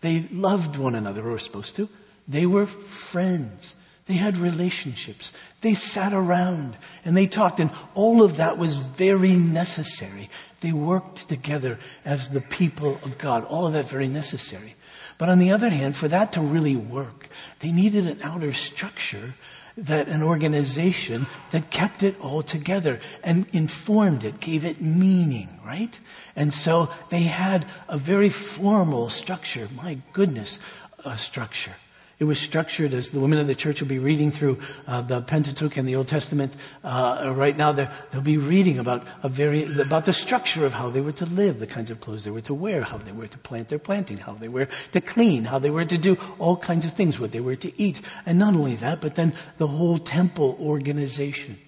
They 0.00 0.26
loved 0.32 0.78
one 0.78 0.96
another, 0.96 1.24
or 1.24 1.30
were 1.30 1.38
supposed 1.38 1.76
to. 1.76 1.88
They 2.26 2.44
were 2.44 2.66
friends. 2.66 3.76
They 4.06 4.14
had 4.14 4.38
relationships. 4.38 5.32
They 5.62 5.74
sat 5.74 6.12
around 6.12 6.76
and 7.04 7.16
they 7.16 7.26
talked 7.26 7.58
and 7.58 7.70
all 7.94 8.22
of 8.22 8.36
that 8.36 8.56
was 8.56 8.76
very 8.76 9.36
necessary. 9.36 10.30
They 10.60 10.72
worked 10.72 11.28
together 11.28 11.78
as 12.04 12.28
the 12.28 12.40
people 12.40 13.00
of 13.02 13.18
God. 13.18 13.44
All 13.44 13.66
of 13.66 13.72
that 13.72 13.88
very 13.88 14.08
necessary. 14.08 14.76
But 15.18 15.28
on 15.28 15.38
the 15.38 15.50
other 15.50 15.70
hand, 15.70 15.96
for 15.96 16.08
that 16.08 16.32
to 16.32 16.40
really 16.40 16.76
work, 16.76 17.28
they 17.60 17.72
needed 17.72 18.06
an 18.06 18.20
outer 18.22 18.52
structure 18.52 19.34
that 19.76 20.08
an 20.08 20.22
organization 20.22 21.26
that 21.50 21.70
kept 21.70 22.02
it 22.02 22.18
all 22.20 22.42
together 22.42 22.98
and 23.22 23.46
informed 23.52 24.24
it, 24.24 24.40
gave 24.40 24.64
it 24.64 24.80
meaning, 24.80 25.58
right? 25.64 25.98
And 26.34 26.54
so 26.54 26.90
they 27.10 27.24
had 27.24 27.66
a 27.88 27.98
very 27.98 28.30
formal 28.30 29.08
structure. 29.08 29.68
My 29.74 29.98
goodness, 30.12 30.58
a 31.04 31.18
structure. 31.18 31.74
It 32.18 32.24
was 32.24 32.40
structured 32.40 32.94
as 32.94 33.10
the 33.10 33.20
women 33.20 33.38
of 33.38 33.46
the 33.46 33.54
church 33.54 33.82
will 33.82 33.88
be 33.88 33.98
reading 33.98 34.30
through 34.30 34.58
uh, 34.86 35.02
the 35.02 35.20
Pentateuch 35.20 35.76
and 35.76 35.86
the 35.86 35.96
Old 35.96 36.08
Testament. 36.08 36.54
Uh, 36.82 37.34
right 37.36 37.54
now, 37.54 37.72
they'll 37.72 38.22
be 38.22 38.38
reading 38.38 38.78
about 38.78 39.06
a 39.22 39.28
very 39.28 39.64
about 39.78 40.06
the 40.06 40.14
structure 40.14 40.64
of 40.64 40.72
how 40.72 40.88
they 40.88 41.02
were 41.02 41.12
to 41.12 41.26
live, 41.26 41.60
the 41.60 41.66
kinds 41.66 41.90
of 41.90 42.00
clothes 42.00 42.24
they 42.24 42.30
were 42.30 42.40
to 42.40 42.54
wear, 42.54 42.82
how 42.84 42.96
they 42.96 43.12
were 43.12 43.26
to 43.26 43.36
plant 43.38 43.68
their 43.68 43.78
planting, 43.78 44.16
how 44.16 44.32
they 44.32 44.48
were 44.48 44.66
to 44.92 45.00
clean, 45.02 45.44
how 45.44 45.58
they 45.58 45.68
were 45.68 45.84
to 45.84 45.98
do 45.98 46.16
all 46.38 46.56
kinds 46.56 46.86
of 46.86 46.94
things, 46.94 47.20
what 47.20 47.32
they 47.32 47.40
were 47.40 47.56
to 47.56 47.70
eat, 47.78 48.00
and 48.24 48.38
not 48.38 48.54
only 48.54 48.76
that, 48.76 49.02
but 49.02 49.14
then 49.14 49.34
the 49.58 49.66
whole 49.66 49.98
temple 49.98 50.56
organization. 50.58 51.58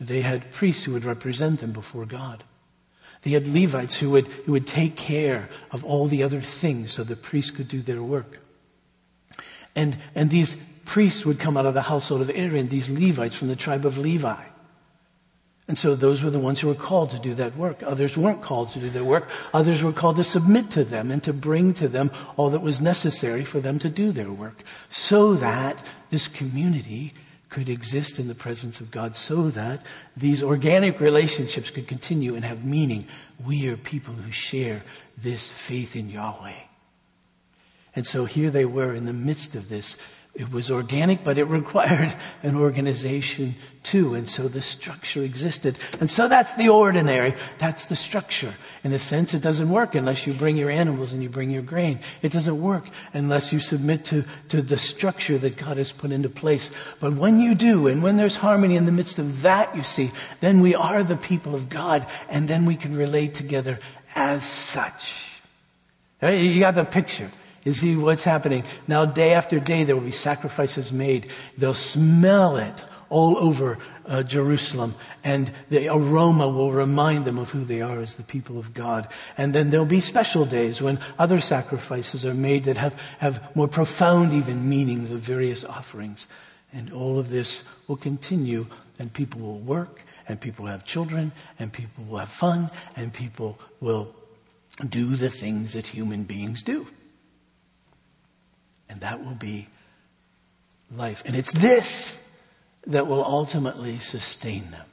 They 0.00 0.22
had 0.22 0.52
priests 0.52 0.84
who 0.84 0.94
would 0.94 1.04
represent 1.04 1.60
them 1.60 1.72
before 1.72 2.06
God. 2.06 2.44
They 3.22 3.32
had 3.32 3.46
Levites 3.46 3.98
who 3.98 4.08
would, 4.10 4.28
who 4.28 4.52
would 4.52 4.66
take 4.66 4.96
care 4.96 5.50
of 5.70 5.84
all 5.84 6.06
the 6.06 6.22
other 6.22 6.40
things 6.40 6.94
so 6.94 7.04
the 7.04 7.16
priests 7.16 7.50
could 7.50 7.68
do 7.68 7.82
their 7.82 8.02
work. 8.02 8.39
And, 9.76 9.96
and 10.14 10.30
these 10.30 10.56
priests 10.84 11.24
would 11.24 11.38
come 11.38 11.56
out 11.56 11.66
of 11.66 11.74
the 11.74 11.82
household 11.82 12.20
of 12.20 12.30
Aaron, 12.34 12.68
these 12.68 12.90
Levites 12.90 13.34
from 13.36 13.48
the 13.48 13.56
tribe 13.56 13.86
of 13.86 13.98
Levi. 13.98 14.42
And 15.68 15.78
so 15.78 15.94
those 15.94 16.20
were 16.20 16.30
the 16.30 16.40
ones 16.40 16.58
who 16.58 16.66
were 16.66 16.74
called 16.74 17.10
to 17.10 17.20
do 17.20 17.32
that 17.34 17.56
work. 17.56 17.80
Others 17.84 18.18
weren't 18.18 18.42
called 18.42 18.70
to 18.70 18.80
do 18.80 18.90
their 18.90 19.04
work. 19.04 19.28
Others 19.54 19.84
were 19.84 19.92
called 19.92 20.16
to 20.16 20.24
submit 20.24 20.68
to 20.72 20.82
them 20.82 21.12
and 21.12 21.22
to 21.22 21.32
bring 21.32 21.74
to 21.74 21.86
them 21.86 22.10
all 22.36 22.50
that 22.50 22.60
was 22.60 22.80
necessary 22.80 23.44
for 23.44 23.60
them 23.60 23.78
to 23.78 23.88
do 23.88 24.10
their 24.10 24.32
work 24.32 24.64
so 24.88 25.34
that 25.34 25.80
this 26.10 26.26
community 26.26 27.12
could 27.50 27.68
exist 27.68 28.18
in 28.18 28.26
the 28.26 28.34
presence 28.34 28.80
of 28.80 28.90
God 28.90 29.14
so 29.14 29.48
that 29.50 29.86
these 30.16 30.42
organic 30.42 30.98
relationships 30.98 31.70
could 31.70 31.86
continue 31.86 32.34
and 32.34 32.44
have 32.44 32.64
meaning. 32.64 33.06
We 33.44 33.68
are 33.68 33.76
people 33.76 34.14
who 34.14 34.32
share 34.32 34.82
this 35.16 35.52
faith 35.52 35.94
in 35.94 36.10
Yahweh. 36.10 36.69
And 37.96 38.06
so 38.06 38.24
here 38.24 38.50
they 38.50 38.64
were 38.64 38.94
in 38.94 39.04
the 39.04 39.12
midst 39.12 39.54
of 39.54 39.68
this. 39.68 39.96
It 40.32 40.52
was 40.52 40.70
organic, 40.70 41.24
but 41.24 41.38
it 41.38 41.44
required 41.48 42.14
an 42.42 42.54
organization 42.54 43.56
too. 43.82 44.14
And 44.14 44.28
so 44.28 44.46
the 44.46 44.62
structure 44.62 45.22
existed. 45.22 45.76
And 45.98 46.10
so 46.10 46.28
that's 46.28 46.54
the 46.54 46.68
ordinary. 46.68 47.34
That's 47.58 47.86
the 47.86 47.96
structure. 47.96 48.54
In 48.84 48.92
a 48.92 48.98
sense, 48.98 49.34
it 49.34 49.42
doesn't 49.42 49.68
work 49.68 49.94
unless 49.94 50.26
you 50.26 50.32
bring 50.32 50.56
your 50.56 50.70
animals 50.70 51.12
and 51.12 51.22
you 51.22 51.28
bring 51.28 51.50
your 51.50 51.62
grain. 51.62 51.98
It 52.22 52.30
doesn't 52.30 52.60
work 52.60 52.84
unless 53.12 53.52
you 53.52 53.58
submit 53.58 54.04
to, 54.06 54.24
to 54.50 54.62
the 54.62 54.78
structure 54.78 55.36
that 55.38 55.56
God 55.56 55.78
has 55.78 55.90
put 55.90 56.12
into 56.12 56.28
place. 56.28 56.70
But 57.00 57.14
when 57.14 57.40
you 57.40 57.54
do, 57.54 57.88
and 57.88 58.02
when 58.02 58.16
there's 58.16 58.36
harmony 58.36 58.76
in 58.76 58.86
the 58.86 58.92
midst 58.92 59.18
of 59.18 59.42
that, 59.42 59.74
you 59.74 59.82
see, 59.82 60.12
then 60.38 60.60
we 60.60 60.74
are 60.74 61.02
the 61.02 61.16
people 61.16 61.54
of 61.54 61.68
God, 61.68 62.06
and 62.28 62.46
then 62.46 62.66
we 62.66 62.76
can 62.76 62.96
relate 62.96 63.34
together 63.34 63.80
as 64.14 64.44
such. 64.44 65.40
You 66.22 66.60
got 66.60 66.74
the 66.74 66.84
picture. 66.84 67.30
You 67.64 67.72
see 67.72 67.96
what's 67.96 68.24
happening. 68.24 68.64
Now 68.88 69.04
day 69.04 69.34
after 69.34 69.60
day 69.60 69.84
there 69.84 69.96
will 69.96 70.04
be 70.04 70.12
sacrifices 70.12 70.92
made. 70.92 71.30
They'll 71.58 71.74
smell 71.74 72.56
it 72.56 72.84
all 73.10 73.36
over 73.38 73.76
uh, 74.06 74.22
Jerusalem 74.22 74.94
and 75.22 75.52
the 75.68 75.88
aroma 75.88 76.48
will 76.48 76.72
remind 76.72 77.24
them 77.24 77.38
of 77.38 77.50
who 77.50 77.64
they 77.64 77.82
are 77.82 78.00
as 78.00 78.14
the 78.14 78.22
people 78.22 78.58
of 78.58 78.72
God. 78.72 79.08
And 79.36 79.52
then 79.52 79.70
there'll 79.70 79.84
be 79.84 80.00
special 80.00 80.46
days 80.46 80.80
when 80.80 80.98
other 81.18 81.40
sacrifices 81.40 82.24
are 82.24 82.34
made 82.34 82.64
that 82.64 82.78
have, 82.78 82.94
have 83.18 83.54
more 83.54 83.68
profound 83.68 84.32
even 84.32 84.68
meanings 84.68 85.10
of 85.10 85.20
various 85.20 85.64
offerings. 85.64 86.26
And 86.72 86.92
all 86.92 87.18
of 87.18 87.30
this 87.30 87.64
will 87.88 87.96
continue 87.96 88.66
and 88.98 89.12
people 89.12 89.40
will 89.40 89.58
work 89.58 90.02
and 90.28 90.40
people 90.40 90.64
will 90.64 90.72
have 90.72 90.84
children 90.84 91.32
and 91.58 91.72
people 91.72 92.04
will 92.04 92.18
have 92.18 92.30
fun 92.30 92.70
and 92.96 93.12
people 93.12 93.58
will 93.80 94.14
do 94.88 95.16
the 95.16 95.28
things 95.28 95.72
that 95.74 95.88
human 95.88 96.22
beings 96.22 96.62
do. 96.62 96.86
And 98.90 99.00
that 99.02 99.24
will 99.24 99.36
be 99.36 99.68
life. 100.94 101.22
And 101.24 101.36
it's 101.36 101.52
this 101.52 102.18
that 102.88 103.06
will 103.06 103.24
ultimately 103.24 104.00
sustain 104.00 104.70
them. 104.72 104.84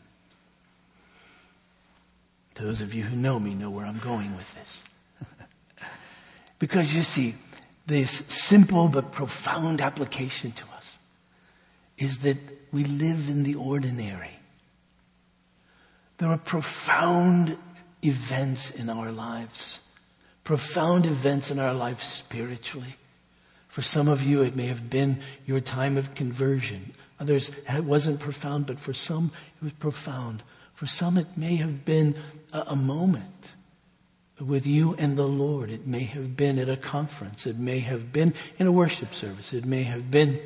Those 2.53 2.81
of 2.81 2.93
you 2.93 3.03
who 3.03 3.15
know 3.15 3.39
me 3.39 3.55
know 3.55 3.71
where 3.71 3.85
I'm 3.85 3.97
going 3.97 4.35
with 4.35 4.53
this. 4.53 4.83
because 6.59 6.93
you 6.93 7.01
see, 7.01 7.35
this 7.87 8.23
simple 8.27 8.87
but 8.87 9.11
profound 9.11 9.81
application 9.81 10.51
to 10.51 10.63
us 10.75 10.97
is 11.97 12.19
that 12.19 12.37
we 12.71 12.83
live 12.83 13.29
in 13.29 13.43
the 13.43 13.55
ordinary. 13.55 14.37
There 16.19 16.29
are 16.29 16.37
profound 16.37 17.57
events 18.03 18.69
in 18.69 18.89
our 18.89 19.11
lives, 19.11 19.79
profound 20.43 21.07
events 21.07 21.49
in 21.49 21.59
our 21.59 21.73
lives 21.73 22.05
spiritually 22.05 22.95
for 23.67 23.81
some 23.81 24.07
of 24.07 24.23
you, 24.23 24.41
it 24.41 24.55
may 24.55 24.67
have 24.67 24.89
been 24.89 25.19
your 25.45 25.59
time 25.59 25.97
of 25.97 26.15
conversion. 26.15 26.93
Others, 27.19 27.51
it 27.69 27.83
wasn't 27.83 28.19
profound, 28.19 28.65
but 28.65 28.79
for 28.79 28.93
some, 28.93 29.31
it 29.57 29.63
was 29.63 29.73
profound. 29.73 30.43
For 30.73 30.87
some, 30.87 31.17
it 31.17 31.27
may 31.35 31.55
have 31.57 31.83
been 31.85 32.15
a, 32.53 32.61
a 32.61 32.75
moment 32.75 33.53
with 34.39 34.67
you 34.67 34.93
and 34.95 35.17
the 35.17 35.27
Lord. 35.27 35.71
It 35.71 35.87
may 35.87 36.03
have 36.03 36.37
been 36.37 36.59
at 36.59 36.69
a 36.69 36.77
conference. 36.77 37.47
It 37.47 37.57
may 37.57 37.79
have 37.79 38.11
been 38.11 38.33
in 38.59 38.67
a 38.67 38.71
worship 38.71 39.13
service. 39.13 39.53
It 39.53 39.65
may 39.65 39.83
have 39.83 40.11
been 40.11 40.39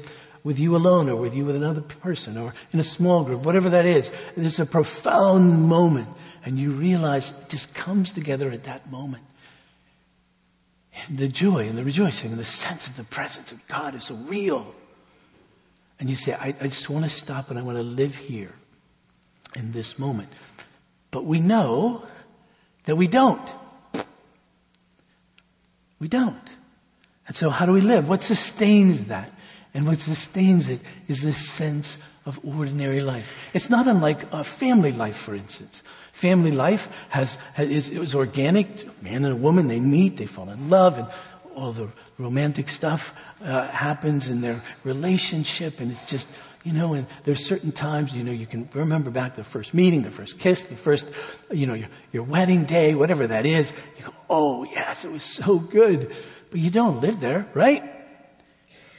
with 0.43 0.59
you 0.59 0.75
alone 0.75 1.09
or 1.09 1.15
with 1.17 1.35
you 1.35 1.45
with 1.45 1.55
another 1.55 1.81
person 1.81 2.37
or 2.37 2.53
in 2.71 2.79
a 2.79 2.83
small 2.83 3.23
group, 3.23 3.45
whatever 3.45 3.69
that 3.69 3.85
is. 3.85 4.09
It's 4.35 4.59
a 4.59 4.65
profound 4.65 5.63
moment 5.63 6.07
and 6.43 6.57
you 6.57 6.71
realize 6.71 7.31
it 7.31 7.49
just 7.49 7.73
comes 7.73 8.11
together 8.11 8.49
at 8.49 8.63
that 8.63 8.89
moment 8.89 9.23
the 11.09 11.27
joy 11.27 11.67
and 11.67 11.77
the 11.77 11.83
rejoicing 11.83 12.31
and 12.31 12.39
the 12.39 12.45
sense 12.45 12.87
of 12.87 12.97
the 12.97 13.03
presence 13.03 13.51
of 13.51 13.65
God 13.67 13.95
is 13.95 14.05
so 14.05 14.15
real. 14.15 14.73
And 15.99 16.09
you 16.09 16.15
say, 16.15 16.33
I, 16.33 16.55
I 16.59 16.67
just 16.67 16.89
want 16.89 17.05
to 17.05 17.11
stop 17.11 17.49
and 17.49 17.59
I 17.59 17.61
want 17.61 17.77
to 17.77 17.83
live 17.83 18.15
here 18.15 18.53
in 19.55 19.71
this 19.71 19.99
moment. 19.99 20.29
But 21.11 21.25
we 21.25 21.39
know 21.39 22.05
that 22.85 22.95
we 22.95 23.07
don't. 23.07 23.49
We 25.99 26.07
don't. 26.07 26.49
And 27.27 27.35
so 27.35 27.49
how 27.49 27.65
do 27.65 27.71
we 27.71 27.81
live? 27.81 28.09
What 28.09 28.23
sustains 28.23 29.05
that? 29.05 29.31
And 29.73 29.87
what 29.87 29.99
sustains 29.99 30.69
it 30.69 30.81
is 31.07 31.21
this 31.21 31.37
sense 31.37 31.97
of 32.25 32.39
ordinary 32.43 33.01
life. 33.01 33.49
It's 33.53 33.69
not 33.69 33.87
unlike 33.87 34.31
a 34.33 34.43
family 34.43 34.91
life, 34.91 35.15
for 35.15 35.35
instance. 35.35 35.83
Family 36.13 36.51
life 36.51 36.89
has, 37.09 37.37
has 37.53 37.69
is, 37.69 37.89
was 37.91 38.15
organic. 38.15 38.85
Man 39.01 39.25
and 39.25 39.33
a 39.33 39.35
woman, 39.35 39.67
they 39.67 39.79
meet, 39.79 40.17
they 40.17 40.25
fall 40.25 40.49
in 40.49 40.69
love, 40.69 40.97
and 40.97 41.07
all 41.55 41.71
the 41.71 41.89
romantic 42.17 42.69
stuff 42.69 43.13
uh, 43.41 43.67
happens 43.69 44.27
in 44.27 44.41
their 44.41 44.61
relationship, 44.83 45.79
and 45.79 45.91
it's 45.91 46.05
just, 46.05 46.27
you 46.63 46.73
know, 46.73 46.93
and 46.93 47.07
there's 47.23 47.45
certain 47.45 47.71
times, 47.71 48.15
you 48.15 48.23
know, 48.23 48.31
you 48.31 48.45
can 48.45 48.69
remember 48.73 49.09
back 49.09 49.35
the 49.35 49.43
first 49.43 49.73
meeting, 49.73 50.03
the 50.03 50.11
first 50.11 50.39
kiss, 50.39 50.63
the 50.63 50.75
first, 50.75 51.07
you 51.51 51.65
know, 51.65 51.73
your, 51.73 51.89
your 52.11 52.23
wedding 52.23 52.65
day, 52.65 52.93
whatever 52.93 53.27
that 53.27 53.45
is. 53.45 53.73
You 53.97 54.05
go, 54.05 54.13
oh 54.29 54.63
yes, 54.63 55.05
it 55.05 55.11
was 55.11 55.23
so 55.23 55.59
good. 55.59 56.13
But 56.51 56.59
you 56.59 56.69
don't 56.69 57.01
live 57.01 57.19
there, 57.19 57.47
right? 57.53 57.83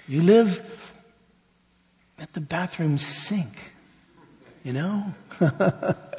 You 0.08 0.22
live 0.22 0.64
at 2.18 2.32
the 2.32 2.40
bathroom 2.40 2.98
sink, 2.98 3.58
you 4.64 4.72
know? 4.72 5.14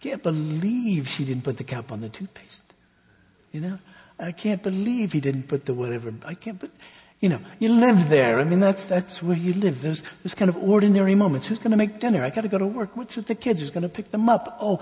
can't 0.00 0.22
believe 0.22 1.08
she 1.08 1.24
didn't 1.24 1.44
put 1.44 1.56
the 1.56 1.64
cap 1.64 1.92
on 1.92 2.00
the 2.00 2.08
toothpaste. 2.08 2.62
You 3.52 3.60
know? 3.60 3.78
I 4.18 4.32
can't 4.32 4.62
believe 4.62 5.12
he 5.12 5.20
didn't 5.20 5.44
put 5.44 5.64
the 5.64 5.74
whatever. 5.74 6.12
I 6.24 6.34
can't 6.34 6.58
put, 6.58 6.72
you 7.20 7.28
know, 7.28 7.40
you 7.58 7.68
live 7.68 8.08
there. 8.08 8.40
I 8.40 8.44
mean, 8.44 8.60
that's, 8.60 8.84
that's 8.84 9.22
where 9.22 9.36
you 9.36 9.54
live. 9.54 9.80
Those, 9.80 10.02
those 10.22 10.34
kind 10.34 10.48
of 10.48 10.56
ordinary 10.56 11.14
moments. 11.14 11.46
Who's 11.46 11.58
going 11.58 11.70
to 11.70 11.76
make 11.76 12.00
dinner? 12.00 12.24
I 12.24 12.30
got 12.30 12.42
to 12.42 12.48
go 12.48 12.58
to 12.58 12.66
work. 12.66 12.96
What's 12.96 13.16
with 13.16 13.26
the 13.26 13.34
kids? 13.34 13.60
Who's 13.60 13.70
going 13.70 13.82
to 13.82 13.88
pick 13.88 14.10
them 14.10 14.28
up? 14.28 14.58
Oh, 14.60 14.80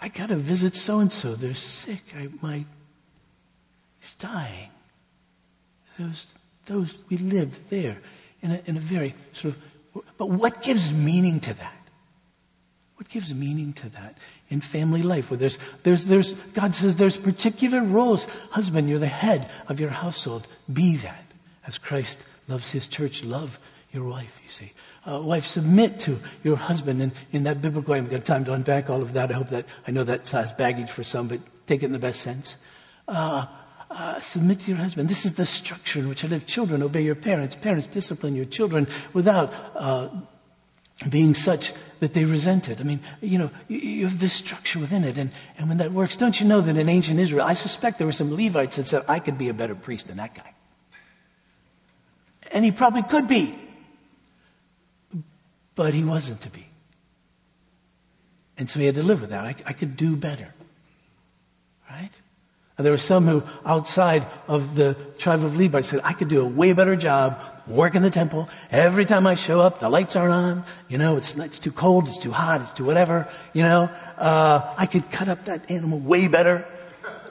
I 0.00 0.08
got 0.08 0.28
to 0.28 0.36
visit 0.36 0.74
so 0.74 0.98
and 0.98 1.12
so. 1.12 1.34
They're 1.34 1.54
sick. 1.54 2.02
I 2.16 2.28
might, 2.42 2.66
he's 4.00 4.14
dying. 4.14 4.70
Those, 5.98 6.34
those, 6.66 6.96
we 7.08 7.18
live 7.18 7.70
there 7.70 7.98
in 8.42 8.50
a, 8.50 8.62
in 8.66 8.76
a 8.76 8.80
very 8.80 9.14
sort 9.32 9.54
of, 9.54 10.04
but 10.18 10.28
what 10.28 10.60
gives 10.60 10.92
meaning 10.92 11.38
to 11.40 11.54
that? 11.54 11.83
What 12.96 13.08
gives 13.08 13.34
meaning 13.34 13.72
to 13.74 13.88
that 13.90 14.18
in 14.48 14.60
family 14.60 15.02
life 15.02 15.30
where 15.30 15.38
there's, 15.38 15.58
there's, 15.82 16.04
there's, 16.04 16.34
God 16.54 16.74
says 16.74 16.96
there's 16.96 17.16
particular 17.16 17.82
roles. 17.82 18.24
Husband, 18.50 18.88
you're 18.88 19.00
the 19.00 19.06
head 19.06 19.50
of 19.68 19.80
your 19.80 19.90
household. 19.90 20.46
Be 20.72 20.96
that 20.98 21.24
as 21.66 21.76
Christ 21.76 22.18
loves 22.46 22.70
his 22.70 22.86
church. 22.86 23.24
Love 23.24 23.58
your 23.92 24.04
wife, 24.04 24.40
you 24.44 24.50
see. 24.50 24.72
Uh, 25.06 25.20
wife, 25.20 25.44
submit 25.44 26.00
to 26.00 26.20
your 26.44 26.56
husband. 26.56 27.02
And 27.02 27.12
in 27.32 27.42
that 27.44 27.60
biblical 27.60 27.92
way, 27.92 27.98
I 27.98 28.02
haven't 28.02 28.16
got 28.16 28.24
time 28.24 28.44
to 28.44 28.52
unpack 28.52 28.88
all 28.88 29.02
of 29.02 29.12
that. 29.14 29.30
I 29.30 29.34
hope 29.34 29.48
that, 29.48 29.66
I 29.86 29.90
know 29.90 30.04
that 30.04 30.28
has 30.30 30.52
baggage 30.52 30.90
for 30.90 31.02
some, 31.02 31.26
but 31.26 31.40
take 31.66 31.82
it 31.82 31.86
in 31.86 31.92
the 31.92 31.98
best 31.98 32.20
sense. 32.20 32.56
Uh, 33.08 33.46
uh, 33.90 34.20
submit 34.20 34.60
to 34.60 34.70
your 34.70 34.78
husband. 34.78 35.08
This 35.08 35.24
is 35.24 35.34
the 35.34 35.46
structure 35.46 35.98
in 35.98 36.08
which 36.08 36.24
I 36.24 36.28
live. 36.28 36.46
Children, 36.46 36.82
obey 36.82 37.02
your 37.02 37.14
parents. 37.14 37.54
Parents, 37.54 37.86
discipline 37.86 38.34
your 38.34 38.44
children 38.44 38.88
without 39.12 39.52
uh, 39.74 40.08
being 41.08 41.34
such 41.34 41.72
that 42.04 42.12
they 42.12 42.24
resent 42.24 42.68
it. 42.68 42.80
I 42.80 42.82
mean, 42.82 43.00
you 43.22 43.38
know, 43.38 43.50
you, 43.66 43.78
you, 43.78 44.06
have 44.06 44.18
this 44.18 44.34
structure 44.34 44.78
within 44.78 45.04
it. 45.04 45.16
And, 45.16 45.32
and 45.56 45.70
when 45.70 45.78
that 45.78 45.90
works, 45.90 46.16
don't 46.16 46.38
you 46.38 46.46
know 46.46 46.60
that 46.60 46.76
in 46.76 46.86
ancient 46.90 47.18
Israel, 47.18 47.46
I 47.46 47.54
suspect 47.54 47.96
there 47.96 48.06
were 48.06 48.12
some 48.12 48.36
Levites 48.36 48.76
that 48.76 48.88
said, 48.88 49.06
I 49.08 49.20
could 49.20 49.38
be 49.38 49.48
a 49.48 49.54
better 49.54 49.74
priest 49.74 50.08
than 50.08 50.18
that 50.18 50.34
guy. 50.34 50.52
And 52.52 52.62
he 52.62 52.72
probably 52.72 53.04
could 53.04 53.26
be. 53.26 53.58
But 55.74 55.94
he 55.94 56.04
wasn't 56.04 56.42
to 56.42 56.50
be. 56.50 56.66
And 58.58 58.68
so 58.68 58.80
he 58.80 58.86
had 58.86 58.96
to 58.96 59.02
live 59.02 59.22
with 59.22 59.30
that. 59.30 59.46
I, 59.46 59.56
I 59.64 59.72
could 59.72 59.96
do 59.96 60.14
better. 60.14 60.52
Right? 61.88 62.12
There 62.76 62.90
were 62.90 62.98
some 62.98 63.26
who, 63.28 63.44
outside 63.64 64.26
of 64.48 64.74
the 64.74 64.94
tribe 65.16 65.44
of 65.44 65.56
Levi, 65.56 65.82
said, 65.82 66.00
I 66.02 66.12
could 66.12 66.26
do 66.26 66.40
a 66.40 66.44
way 66.44 66.72
better 66.72 66.96
job 66.96 67.40
working 67.68 68.02
the 68.02 68.10
temple. 68.10 68.48
Every 68.68 69.04
time 69.04 69.28
I 69.28 69.36
show 69.36 69.60
up, 69.60 69.78
the 69.78 69.88
lights 69.88 70.16
aren't 70.16 70.32
on. 70.32 70.64
You 70.88 70.98
know, 70.98 71.16
it's, 71.16 71.36
it's 71.36 71.60
too 71.60 71.70
cold, 71.70 72.08
it's 72.08 72.18
too 72.18 72.32
hot, 72.32 72.62
it's 72.62 72.72
too 72.72 72.84
whatever. 72.84 73.28
You 73.52 73.62
know, 73.62 73.90
uh, 74.18 74.74
I 74.76 74.86
could 74.86 75.08
cut 75.12 75.28
up 75.28 75.44
that 75.44 75.70
animal 75.70 76.00
way 76.00 76.26
better. 76.26 76.66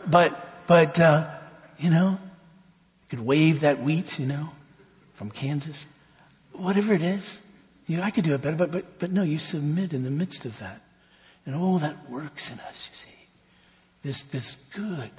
But, 0.08 0.65
but, 0.65 0.97
uh, 0.99 1.29
you 1.77 1.89
know, 1.89 2.19
could 3.10 3.19
wave 3.19 3.60
that 3.62 3.84
wheat, 3.84 4.17
you 4.19 4.25
know, 4.25 4.49
from 5.15 5.29
Kansas. 5.29 5.86
Whatever 6.53 6.93
it 6.93 7.01
is. 7.01 7.41
You 7.86 7.97
know, 7.97 8.03
I 8.03 8.12
could 8.12 8.23
do 8.23 8.34
it 8.34 8.41
better, 8.41 8.56
but, 8.56 8.71
but, 8.71 8.97
but 8.97 9.12
no, 9.12 9.23
you 9.23 9.39
submit 9.39 9.93
in 9.93 10.03
the 10.03 10.12
midst 10.12 10.45
of 10.45 10.58
that. 10.60 10.82
And 11.45 11.53
all 11.53 11.79
that 11.79 12.10
works 12.10 12.49
in 12.49 12.60
us, 12.62 12.89
you 12.89 12.95
see. 12.95 13.10
This, 14.03 14.23
this 14.23 14.56
good, 14.73 15.12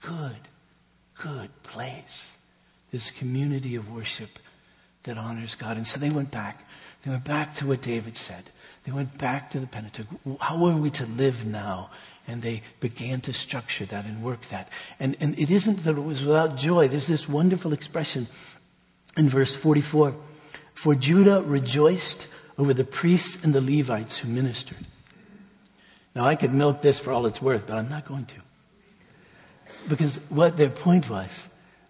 good, 0.00 0.36
good 1.22 1.50
place. 1.62 2.30
This 2.90 3.10
community 3.10 3.74
of 3.74 3.90
worship 3.92 4.38
that 5.04 5.18
honors 5.18 5.54
God. 5.54 5.76
And 5.76 5.86
so 5.86 6.00
they 6.00 6.10
went 6.10 6.30
back. 6.30 6.64
They 7.02 7.10
went 7.10 7.24
back 7.24 7.54
to 7.56 7.66
what 7.66 7.82
David 7.82 8.16
said. 8.16 8.44
They 8.84 8.92
went 8.92 9.18
back 9.18 9.50
to 9.50 9.60
the 9.60 9.66
Pentateuch. 9.66 10.06
How 10.40 10.64
are 10.64 10.76
we 10.76 10.90
to 10.90 11.06
live 11.06 11.44
now? 11.44 11.90
And 12.26 12.42
they 12.42 12.62
began 12.80 13.20
to 13.22 13.32
structure 13.32 13.86
that 13.86 14.04
and 14.04 14.22
work 14.22 14.42
that. 14.48 14.70
And, 15.00 15.16
and 15.20 15.38
it 15.38 15.50
isn't 15.50 15.84
that 15.84 15.96
it 15.96 16.00
was 16.00 16.24
without 16.24 16.56
joy. 16.56 16.88
There's 16.88 17.06
this 17.06 17.28
wonderful 17.28 17.72
expression 17.72 18.28
in 19.16 19.28
verse 19.28 19.54
44. 19.54 20.14
For 20.74 20.94
Judah 20.94 21.42
rejoiced 21.42 22.26
over 22.56 22.74
the 22.74 22.84
priests 22.84 23.42
and 23.42 23.54
the 23.54 23.60
Levites 23.60 24.18
who 24.18 24.28
ministered. 24.28 24.86
Now 26.14 26.26
I 26.26 26.34
could 26.34 26.52
milk 26.52 26.82
this 26.82 26.98
for 26.98 27.12
all 27.12 27.26
it's 27.26 27.40
worth, 27.40 27.66
but 27.66 27.76
I'm 27.76 27.88
not 27.88 28.06
going 28.06 28.26
to. 28.26 28.36
Because 29.88 30.16
what 30.28 30.56
their 30.56 30.70
point 30.70 31.08
was, 31.08 31.46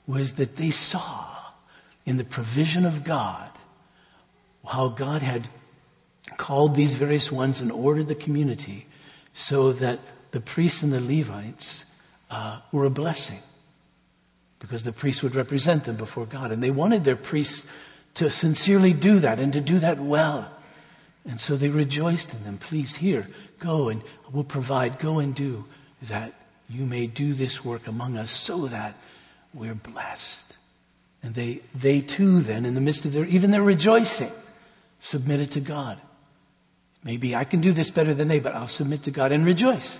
was 0.06 0.34
that 0.34 0.56
they 0.56 0.70
saw 0.70 1.26
in 2.06 2.16
the 2.16 2.24
provision 2.24 2.86
of 2.86 3.04
God 3.04 3.50
how 4.66 4.88
God 4.88 5.22
had 5.22 5.48
called 6.36 6.74
these 6.74 6.94
various 6.94 7.32
ones 7.32 7.60
and 7.60 7.72
ordered 7.72 8.08
the 8.08 8.14
community 8.14 8.86
so 9.32 9.72
that 9.72 10.00
the 10.30 10.40
priests 10.40 10.82
and 10.82 10.92
the 10.92 11.00
Levites 11.00 11.84
uh, 12.30 12.60
were 12.72 12.84
a 12.84 12.90
blessing 12.90 13.40
because 14.60 14.82
the 14.82 14.92
priests 14.92 15.22
would 15.22 15.34
represent 15.34 15.84
them 15.84 15.96
before 15.96 16.26
God. 16.26 16.50
And 16.50 16.62
they 16.62 16.70
wanted 16.70 17.04
their 17.04 17.16
priests 17.16 17.64
to 18.14 18.30
sincerely 18.30 18.92
do 18.92 19.20
that 19.20 19.38
and 19.38 19.52
to 19.52 19.60
do 19.60 19.78
that 19.78 20.00
well. 20.00 20.50
And 21.24 21.40
so 21.40 21.56
they 21.56 21.68
rejoiced 21.68 22.32
in 22.34 22.44
them. 22.44 22.58
Please, 22.58 22.96
here, 22.96 23.28
go 23.58 23.88
and 23.88 24.02
we'll 24.32 24.44
provide, 24.44 24.98
go 24.98 25.18
and 25.18 25.34
do 25.34 25.66
that 26.02 26.34
you 26.68 26.84
may 26.84 27.06
do 27.06 27.32
this 27.32 27.64
work 27.64 27.86
among 27.86 28.16
us 28.16 28.30
so 28.30 28.66
that 28.66 28.96
we're 29.54 29.74
blessed. 29.74 30.54
And 31.22 31.34
they, 31.34 31.62
they 31.74 32.00
too 32.00 32.40
then, 32.40 32.64
in 32.64 32.74
the 32.74 32.80
midst 32.80 33.04
of 33.04 33.12
their, 33.12 33.24
even 33.24 33.50
their 33.50 33.62
rejoicing, 33.62 34.30
submitted 35.00 35.50
to 35.52 35.60
God. 35.60 35.98
Maybe 37.02 37.34
I 37.34 37.44
can 37.44 37.60
do 37.60 37.72
this 37.72 37.90
better 37.90 38.14
than 38.14 38.28
they, 38.28 38.40
but 38.40 38.54
I'll 38.54 38.68
submit 38.68 39.04
to 39.04 39.10
God 39.10 39.32
and 39.32 39.44
rejoice. 39.44 39.98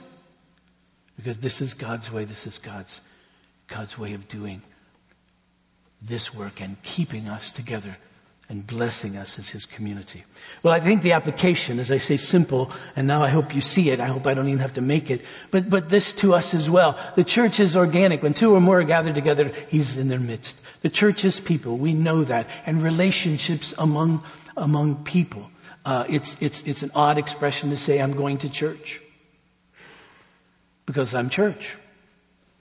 Because 1.17 1.39
this 1.39 1.61
is 1.61 1.75
God's 1.75 2.13
way, 2.13 2.25
this 2.25 2.47
is 2.47 2.59
God's, 2.59 3.01
God's 3.67 3.99
way 3.99 4.13
of 4.15 4.29
doing 4.29 4.63
this 6.01 6.33
work 6.33 6.61
and 6.61 6.81
keeping 6.83 7.29
us 7.29 7.51
together 7.51 7.97
and 8.49 8.67
blessing 8.67 9.17
us 9.17 9.39
as 9.39 9.51
his 9.51 9.67
community. 9.67 10.25
Well, 10.63 10.73
I 10.73 10.81
think 10.81 11.03
the 11.03 11.13
application, 11.13 11.79
as 11.79 11.91
I 11.91 11.99
say, 11.99 12.17
simple, 12.17 12.73
and 12.97 13.07
now 13.07 13.23
I 13.23 13.29
hope 13.29 13.55
you 13.55 13.61
see 13.61 13.91
it. 13.91 14.01
I 14.01 14.07
hope 14.07 14.27
I 14.27 14.33
don't 14.33 14.49
even 14.49 14.61
have 14.61 14.73
to 14.75 14.81
make 14.81 15.11
it. 15.11 15.23
But, 15.51 15.69
but 15.69 15.91
this 15.91 16.15
to 16.15 16.33
us 16.33 16.55
as 16.55 16.71
well. 16.71 16.99
The 17.15 17.25
church 17.25 17.61
is 17.61 17.77
organic. 17.77 18.23
When 18.23 18.33
two 18.33 18.55
or 18.55 18.61
more 18.61 18.81
are 18.81 18.85
gathered 18.85 19.15
together, 19.15 19.53
he's 19.69 19.99
in 19.99 20.09
their 20.09 20.19
midst. 20.19 20.61
The 20.81 20.89
church 20.89 21.27
is 21.27 21.41
people. 21.41 21.77
We 21.77 21.93
know 21.93 22.25
that. 22.25 22.49
And 22.65 22.83
relationships 22.83 23.75
among, 23.77 24.25
among 24.57 25.05
people. 25.05 25.51
Uh, 25.85 26.05
it's, 26.09 26.35
it's, 26.41 26.63
it's 26.63 26.83
an 26.83 26.91
odd 26.95 27.19
expression 27.19 27.69
to 27.71 27.77
say, 27.77 28.01
I'm 28.01 28.13
going 28.13 28.39
to 28.39 28.49
church. 28.49 29.03
Because 30.87 31.13
I'm 31.13 31.29
church. 31.29 31.77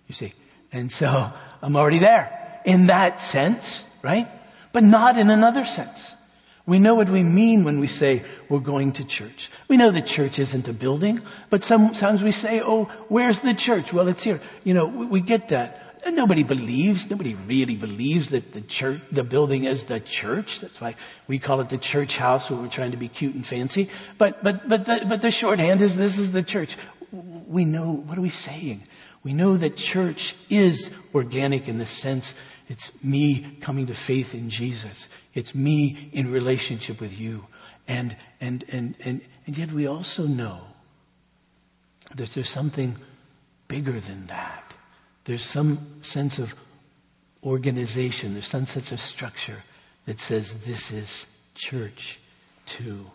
You 0.07 0.15
see. 0.15 0.33
And 0.73 0.91
so, 0.91 1.31
I'm 1.61 1.77
already 1.77 1.99
there. 1.99 2.61
In 2.65 2.87
that 2.87 3.21
sense, 3.21 3.85
right? 4.01 4.27
But 4.77 4.83
not 4.83 5.17
in 5.17 5.31
another 5.31 5.65
sense. 5.65 6.13
We 6.67 6.77
know 6.77 6.93
what 6.93 7.09
we 7.09 7.23
mean 7.23 7.63
when 7.63 7.79
we 7.79 7.87
say 7.87 8.21
we're 8.47 8.59
going 8.59 8.91
to 8.91 9.03
church. 9.03 9.49
We 9.67 9.75
know 9.75 9.89
the 9.89 10.03
church 10.03 10.37
isn't 10.37 10.67
a 10.67 10.71
building, 10.71 11.19
but 11.49 11.63
sometimes 11.63 12.21
we 12.21 12.31
say, 12.31 12.61
oh, 12.61 12.83
where's 13.07 13.39
the 13.39 13.55
church? 13.55 13.91
Well, 13.91 14.07
it's 14.07 14.21
here. 14.21 14.39
You 14.63 14.75
know, 14.75 14.85
we 14.85 15.19
get 15.19 15.47
that. 15.47 15.99
And 16.05 16.15
nobody 16.15 16.43
believes, 16.43 17.09
nobody 17.09 17.33
really 17.33 17.75
believes 17.75 18.29
that 18.29 18.51
the 18.51 18.61
church, 18.61 19.01
the 19.11 19.23
building 19.23 19.63
is 19.63 19.85
the 19.85 19.99
church. 19.99 20.59
That's 20.59 20.79
why 20.79 20.93
we 21.25 21.39
call 21.39 21.59
it 21.61 21.69
the 21.69 21.79
church 21.79 22.15
house 22.15 22.51
when 22.51 22.61
we're 22.61 22.67
trying 22.69 22.91
to 22.91 22.97
be 22.97 23.07
cute 23.07 23.33
and 23.33 23.47
fancy. 23.47 23.89
But, 24.19 24.43
but, 24.43 24.69
but 24.69 24.85
the, 24.85 25.05
but 25.09 25.23
the 25.23 25.31
shorthand 25.31 25.81
is 25.81 25.97
this 25.97 26.19
is 26.19 26.33
the 26.33 26.43
church. 26.43 26.77
We 27.11 27.65
know, 27.65 27.93
what 27.93 28.15
are 28.15 28.21
we 28.21 28.29
saying? 28.29 28.83
We 29.23 29.33
know 29.33 29.57
that 29.57 29.75
church 29.75 30.35
is 30.51 30.91
organic 31.15 31.67
in 31.67 31.79
the 31.79 31.87
sense 31.87 32.35
it's 32.67 32.91
me 33.03 33.57
coming 33.61 33.85
to 33.87 33.93
faith 33.93 34.33
in 34.33 34.49
Jesus. 34.49 35.07
It's 35.33 35.55
me 35.55 36.09
in 36.11 36.31
relationship 36.31 36.99
with 36.99 37.17
you. 37.17 37.47
And, 37.87 38.15
and, 38.41 38.65
and, 38.71 38.95
and, 39.03 39.21
and 39.45 39.57
yet 39.57 39.71
we 39.71 39.87
also 39.87 40.27
know 40.27 40.61
that 42.15 42.31
there's 42.31 42.49
something 42.49 42.97
bigger 43.67 43.99
than 43.99 44.27
that. 44.27 44.75
There's 45.23 45.43
some 45.43 46.01
sense 46.01 46.39
of 46.39 46.55
organization. 47.43 48.33
There's 48.33 48.47
some 48.47 48.65
sense 48.65 48.91
of 48.91 48.99
structure 48.99 49.63
that 50.05 50.19
says 50.19 50.65
this 50.65 50.91
is 50.91 51.25
church 51.55 52.19
too. 52.65 53.05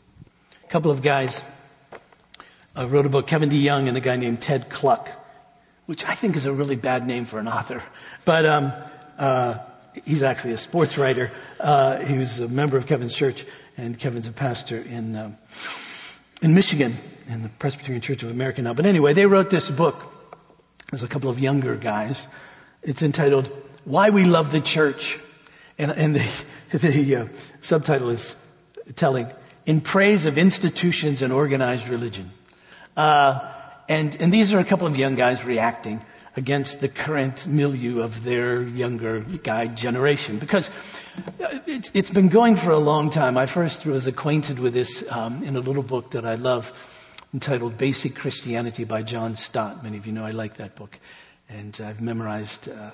A 0.64 0.68
couple 0.68 0.90
of 0.90 1.02
guys 1.02 1.44
uh, 2.76 2.86
wrote 2.88 3.04
a 3.04 3.10
book, 3.10 3.26
Kevin 3.26 3.50
DeYoung 3.50 3.88
and 3.88 3.96
a 3.96 4.00
guy 4.00 4.16
named 4.16 4.40
Ted 4.40 4.70
Kluck, 4.70 5.10
which 5.86 6.06
I 6.06 6.14
think 6.14 6.36
is 6.36 6.46
a 6.46 6.52
really 6.52 6.76
bad 6.76 7.06
name 7.06 7.26
for 7.26 7.38
an 7.38 7.48
author. 7.48 7.82
But 8.24 8.46
um, 8.46 8.72
he's 10.04 10.22
actually 10.22 10.54
a 10.54 10.58
sports 10.58 10.98
writer. 10.98 11.30
Uh, 11.60 11.98
he 11.98 12.18
was 12.18 12.40
a 12.40 12.48
member 12.48 12.76
of 12.76 12.86
Kevin's 12.86 13.14
church, 13.14 13.44
and 13.76 13.98
Kevin's 13.98 14.26
a 14.26 14.32
pastor 14.32 14.78
in 14.80 15.16
um, 15.16 15.38
in 16.40 16.54
Michigan 16.54 16.98
in 17.28 17.42
the 17.42 17.48
Presbyterian 17.48 18.00
Church 18.00 18.22
of 18.22 18.30
America 18.30 18.62
now. 18.62 18.74
But 18.74 18.86
anyway, 18.86 19.12
they 19.14 19.26
wrote 19.26 19.50
this 19.50 19.70
book. 19.70 20.12
There's 20.90 21.02
a 21.02 21.08
couple 21.08 21.30
of 21.30 21.38
younger 21.38 21.76
guys. 21.76 22.26
It's 22.82 23.02
entitled 23.02 23.50
"Why 23.84 24.10
We 24.10 24.24
Love 24.24 24.52
the 24.52 24.60
Church," 24.60 25.18
and, 25.78 25.90
and 25.90 26.16
the, 26.16 26.28
the 26.78 27.16
uh, 27.16 27.26
subtitle 27.60 28.10
is 28.10 28.36
telling 28.96 29.30
"In 29.66 29.80
Praise 29.80 30.26
of 30.26 30.38
Institutions 30.38 31.22
and 31.22 31.32
Organized 31.32 31.88
Religion." 31.88 32.30
Uh, 32.96 33.38
and 33.88 34.16
and 34.20 34.32
these 34.32 34.52
are 34.52 34.58
a 34.58 34.64
couple 34.64 34.86
of 34.86 34.96
young 34.96 35.14
guys 35.14 35.44
reacting 35.44 36.04
against 36.36 36.80
the 36.80 36.88
current 36.88 37.46
milieu 37.46 38.00
of 38.00 38.24
their 38.24 38.62
younger 38.62 39.20
guy 39.20 39.66
generation. 39.66 40.38
Because 40.38 40.70
uh, 41.40 41.58
it's 41.66 42.10
been 42.10 42.28
going 42.28 42.56
for 42.56 42.70
a 42.70 42.78
long 42.78 43.10
time. 43.10 43.36
I 43.36 43.46
first 43.46 43.84
was 43.84 44.06
acquainted 44.06 44.58
with 44.58 44.72
this 44.72 45.04
um, 45.10 45.42
in 45.42 45.56
a 45.56 45.60
little 45.60 45.82
book 45.82 46.10
that 46.12 46.24
I 46.24 46.36
love 46.36 46.72
entitled 47.34 47.76
Basic 47.78 48.14
Christianity 48.14 48.84
by 48.84 49.02
John 49.02 49.36
Stott. 49.36 49.82
Many 49.82 49.98
of 49.98 50.06
you 50.06 50.12
know 50.12 50.24
I 50.24 50.30
like 50.30 50.56
that 50.56 50.74
book. 50.74 50.98
And 51.48 51.78
I've 51.84 52.00
memorized 52.00 52.68
uh, 52.68 52.90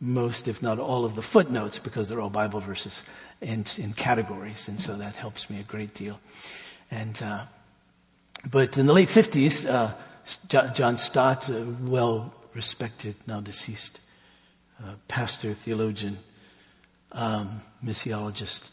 most, 0.00 0.48
if 0.48 0.62
not 0.62 0.78
all, 0.78 1.04
of 1.04 1.14
the 1.14 1.22
footnotes 1.22 1.78
because 1.78 2.08
they're 2.08 2.20
all 2.20 2.30
Bible 2.30 2.60
verses 2.60 3.02
and 3.40 3.72
in 3.78 3.92
categories. 3.92 4.68
And 4.68 4.80
so 4.80 4.96
that 4.96 5.16
helps 5.16 5.48
me 5.48 5.60
a 5.60 5.64
great 5.64 5.94
deal. 5.94 6.18
And, 6.90 7.20
uh, 7.22 7.44
but 8.50 8.78
in 8.78 8.86
the 8.86 8.92
late 8.92 9.08
50s, 9.08 9.68
uh, 9.68 9.92
John 10.74 10.98
Stott, 10.98 11.48
a 11.48 11.64
well 11.82 12.34
respected, 12.54 13.14
now 13.26 13.40
deceased 13.40 14.00
uh, 14.82 14.94
pastor, 15.08 15.54
theologian, 15.54 16.18
um, 17.12 17.60
missiologist, 17.84 18.70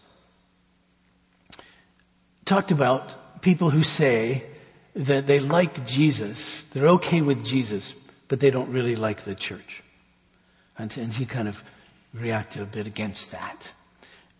talked 2.46 2.72
about 2.72 3.42
people 3.42 3.70
who 3.70 3.84
say 3.84 4.44
that 4.96 5.28
they 5.28 5.40
like 5.40 5.86
Jesus, 5.86 6.64
they're 6.74 6.88
okay 6.88 7.22
with 7.22 7.44
Jesus, 7.44 7.96
but 8.28 8.40
they 8.40 8.50
don't 8.50 8.70
really 8.72 8.96
like 8.96 9.24
the 9.24 9.36
church. 9.36 9.84
And, 10.78 10.96
and 10.98 11.14
he 11.14 11.26
kind 11.26 11.48
of 11.48 11.64
reacted 12.14 12.62
a 12.62 12.66
bit 12.66 12.88
against 12.88 13.32
that. 13.32 13.74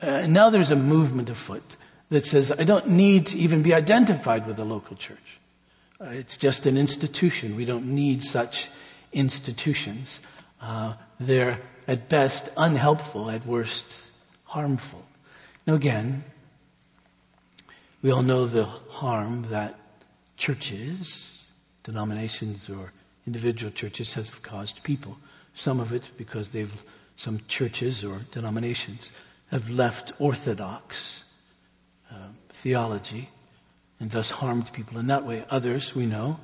Uh, 0.02 0.28
now 0.28 0.50
there's 0.50 0.72
a 0.72 0.76
movement 0.76 1.30
afoot 1.30 1.78
that 2.10 2.26
says, 2.26 2.52
I 2.52 2.64
don't 2.64 2.90
need 2.90 3.28
to 3.28 3.38
even 3.38 3.64
be 3.64 3.74
identified 3.74 4.46
with 4.46 4.56
the 4.58 4.66
local 4.66 4.96
church. 4.96 5.40
Uh, 6.00 6.06
it's 6.06 6.38
just 6.38 6.66
an 6.66 6.78
institution. 6.78 7.56
We 7.56 7.66
don't 7.66 7.88
need 7.88 8.24
such 8.24 8.70
institutions. 9.16 10.20
Uh, 10.62 10.94
they're 11.20 11.62
at 11.88 12.10
best 12.10 12.50
unhelpful, 12.58 13.32
at 13.32 13.46
worst 13.46 14.06
harmful. 14.44 15.04
Now 15.66 15.74
again, 15.74 16.24
we 18.02 18.12
all 18.12 18.22
know 18.22 18.46
the 18.46 18.66
harm 18.66 19.48
that 19.50 19.80
churches, 20.38 21.46
denominations, 21.84 22.70
or 22.70 22.92
individual 23.26 23.72
churches 23.72 24.14
have 24.14 24.42
caused 24.44 24.84
people. 24.84 25.18
Some 25.54 25.80
of 25.80 25.92
it 25.92 26.12
because 26.18 26.50
they've, 26.50 26.86
some 27.16 27.42
churches 27.48 28.04
or 28.04 28.22
denominations 28.32 29.12
have 29.50 29.70
left 29.70 30.12
orthodox 30.20 31.24
uh, 32.12 32.28
theology 32.50 33.30
and 34.00 34.12
thus 34.12 34.30
harmed 34.30 34.72
people 34.74 35.00
in 35.00 35.08
that 35.08 35.26
way. 35.26 35.46
Others, 35.50 35.96
we 35.96 36.06
know, 36.06 36.40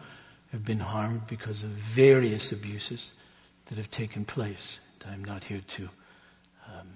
have 0.51 0.65
been 0.65 0.79
harmed 0.79 1.25
because 1.27 1.63
of 1.63 1.69
various 1.69 2.51
abuses 2.51 3.13
that 3.67 3.77
have 3.77 3.89
taken 3.89 4.25
place. 4.25 4.79
And 5.03 5.13
I'm 5.13 5.23
not 5.23 5.45
here 5.45 5.61
to 5.65 5.83
um, 6.67 6.87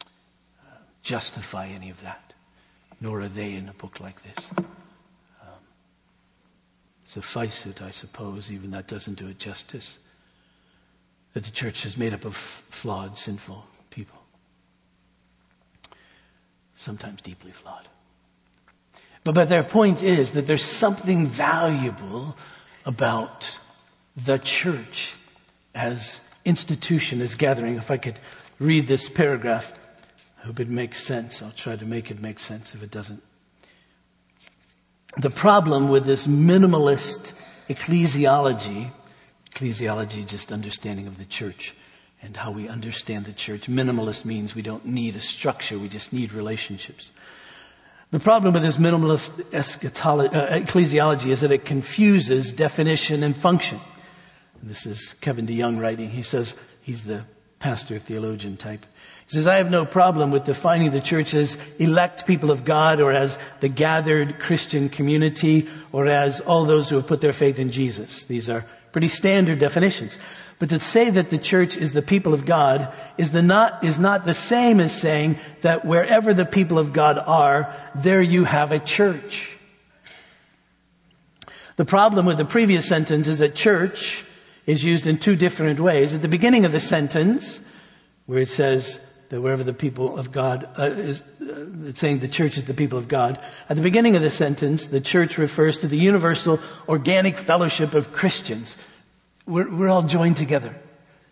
uh, 0.00 0.76
justify 1.02 1.66
any 1.66 1.90
of 1.90 2.00
that, 2.02 2.32
nor 3.00 3.20
are 3.20 3.28
they 3.28 3.54
in 3.54 3.68
a 3.68 3.74
book 3.74 4.00
like 4.00 4.22
this. 4.22 4.48
Um, 4.56 4.66
suffice 7.04 7.66
it, 7.66 7.82
I 7.82 7.90
suppose, 7.90 8.52
even 8.52 8.70
that 8.70 8.86
doesn't 8.86 9.18
do 9.18 9.28
it 9.28 9.38
justice, 9.38 9.98
that 11.32 11.42
the 11.42 11.50
church 11.50 11.84
is 11.84 11.98
made 11.98 12.14
up 12.14 12.24
of 12.24 12.36
flawed, 12.36 13.18
sinful 13.18 13.64
people, 13.90 14.18
sometimes 16.76 17.20
deeply 17.20 17.50
flawed. 17.50 17.88
But, 19.24 19.34
but 19.34 19.48
their 19.48 19.64
point 19.64 20.02
is 20.02 20.32
that 20.32 20.46
there's 20.46 20.64
something 20.64 21.26
valuable 21.26 22.36
about 22.84 23.58
the 24.16 24.38
church 24.38 25.14
as 25.74 26.20
institution, 26.44 27.20
as 27.20 27.34
gathering. 27.34 27.76
If 27.76 27.90
I 27.90 27.96
could 27.96 28.18
read 28.58 28.86
this 28.86 29.08
paragraph, 29.08 29.72
I 30.42 30.46
hope 30.46 30.60
it 30.60 30.68
makes 30.68 31.02
sense. 31.02 31.42
I'll 31.42 31.50
try 31.50 31.74
to 31.74 31.86
make 31.86 32.10
it 32.10 32.20
make 32.20 32.38
sense 32.38 32.74
if 32.74 32.82
it 32.82 32.90
doesn't. 32.90 33.22
The 35.16 35.30
problem 35.30 35.88
with 35.88 36.04
this 36.04 36.26
minimalist 36.26 37.32
ecclesiology, 37.68 38.90
ecclesiology 39.50 40.26
just 40.26 40.52
understanding 40.52 41.06
of 41.06 41.18
the 41.18 41.24
church 41.24 41.74
and 42.20 42.36
how 42.36 42.50
we 42.50 42.68
understand 42.68 43.24
the 43.24 43.32
church. 43.32 43.68
Minimalist 43.68 44.24
means 44.24 44.54
we 44.54 44.62
don't 44.62 44.84
need 44.84 45.16
a 45.16 45.20
structure, 45.20 45.78
we 45.78 45.88
just 45.88 46.12
need 46.12 46.32
relationships. 46.32 47.10
The 48.14 48.20
problem 48.20 48.54
with 48.54 48.62
this 48.62 48.76
minimalist 48.76 49.40
uh, 49.52 50.56
ecclesiology 50.56 51.32
is 51.32 51.40
that 51.40 51.50
it 51.50 51.64
confuses 51.64 52.52
definition 52.52 53.24
and 53.24 53.36
function. 53.36 53.80
And 54.60 54.70
this 54.70 54.86
is 54.86 55.16
Kevin 55.20 55.48
DeYoung 55.48 55.80
writing. 55.80 56.10
He 56.10 56.22
says, 56.22 56.54
he's 56.80 57.02
the 57.02 57.24
pastor 57.58 57.98
theologian 57.98 58.56
type. 58.56 58.86
He 59.26 59.34
says, 59.34 59.48
I 59.48 59.56
have 59.56 59.68
no 59.68 59.84
problem 59.84 60.30
with 60.30 60.44
defining 60.44 60.92
the 60.92 61.00
church 61.00 61.34
as 61.34 61.56
elect 61.80 62.24
people 62.24 62.52
of 62.52 62.64
God 62.64 63.00
or 63.00 63.10
as 63.10 63.36
the 63.58 63.68
gathered 63.68 64.38
Christian 64.38 64.88
community 64.90 65.68
or 65.90 66.06
as 66.06 66.38
all 66.38 66.66
those 66.66 66.88
who 66.88 66.94
have 66.94 67.08
put 67.08 67.20
their 67.20 67.32
faith 67.32 67.58
in 67.58 67.72
Jesus. 67.72 68.26
These 68.26 68.48
are 68.48 68.64
pretty 68.94 69.08
standard 69.08 69.58
definitions. 69.58 70.16
But 70.60 70.68
to 70.68 70.78
say 70.78 71.10
that 71.10 71.28
the 71.28 71.36
church 71.36 71.76
is 71.76 71.90
the 71.90 72.00
people 72.00 72.32
of 72.32 72.46
God 72.46 72.92
is, 73.18 73.32
the 73.32 73.42
not, 73.42 73.82
is 73.82 73.98
not 73.98 74.24
the 74.24 74.34
same 74.34 74.78
as 74.78 74.94
saying 74.94 75.40
that 75.62 75.84
wherever 75.84 76.32
the 76.32 76.44
people 76.44 76.78
of 76.78 76.92
God 76.92 77.18
are, 77.18 77.74
there 77.96 78.22
you 78.22 78.44
have 78.44 78.70
a 78.70 78.78
church. 78.78 79.58
The 81.74 81.84
problem 81.84 82.24
with 82.24 82.36
the 82.36 82.44
previous 82.44 82.86
sentence 82.86 83.26
is 83.26 83.38
that 83.40 83.56
church 83.56 84.24
is 84.64 84.84
used 84.84 85.08
in 85.08 85.18
two 85.18 85.34
different 85.34 85.80
ways. 85.80 86.14
At 86.14 86.22
the 86.22 86.28
beginning 86.28 86.64
of 86.64 86.70
the 86.70 86.78
sentence, 86.78 87.58
where 88.26 88.42
it 88.42 88.48
says 88.48 89.00
that 89.30 89.40
wherever 89.40 89.64
the 89.64 89.74
people 89.74 90.18
of 90.18 90.32
God 90.32 90.68
uh, 90.78 90.84
is, 90.84 91.20
uh, 91.40 91.66
it's 91.84 91.98
saying 91.98 92.20
the 92.20 92.28
church 92.28 92.56
is 92.56 92.64
the 92.64 92.74
people 92.74 92.98
of 92.98 93.08
God. 93.08 93.38
At 93.68 93.76
the 93.76 93.82
beginning 93.82 94.16
of 94.16 94.22
the 94.22 94.30
sentence, 94.30 94.88
the 94.88 95.00
church 95.00 95.38
refers 95.38 95.78
to 95.78 95.88
the 95.88 95.96
universal 95.96 96.60
organic 96.88 97.38
fellowship 97.38 97.94
of 97.94 98.12
Christians. 98.12 98.76
We're, 99.46 99.74
we're 99.74 99.88
all 99.88 100.02
joined 100.02 100.36
together. 100.36 100.76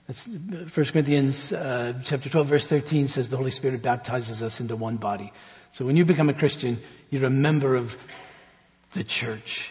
That's 0.07 0.27
1 0.27 0.69
Corinthians 0.75 1.53
uh, 1.53 1.95
chapter 2.05 2.29
12 2.29 2.47
verse 2.47 2.67
13 2.67 3.09
says 3.09 3.29
the 3.29 3.37
Holy 3.37 3.51
Spirit 3.51 3.83
baptizes 3.83 4.43
us 4.43 4.61
into 4.61 4.77
one 4.77 4.97
body. 4.97 5.33
So 5.73 5.87
when 5.87 5.97
you 5.97 6.05
become 6.05 6.29
a 6.29 6.35
Christian, 6.35 6.81
you're 7.11 7.25
a 7.25 7.31
member 7.31 7.77
of 7.77 7.97
the 8.93 9.05
church, 9.05 9.71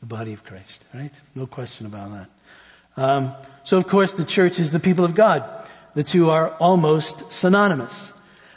the 0.00 0.06
body 0.06 0.32
of 0.32 0.44
Christ, 0.44 0.84
right? 0.92 1.18
No 1.34 1.46
question 1.46 1.86
about 1.86 2.10
that. 2.12 3.02
Um, 3.02 3.34
so 3.64 3.78
of 3.78 3.86
course 3.86 4.12
the 4.12 4.24
church 4.24 4.58
is 4.58 4.72
the 4.72 4.80
people 4.80 5.04
of 5.04 5.14
God. 5.14 5.48
The 5.98 6.04
two 6.04 6.30
are 6.30 6.50
almost 6.60 7.24
synonymous. 7.32 8.12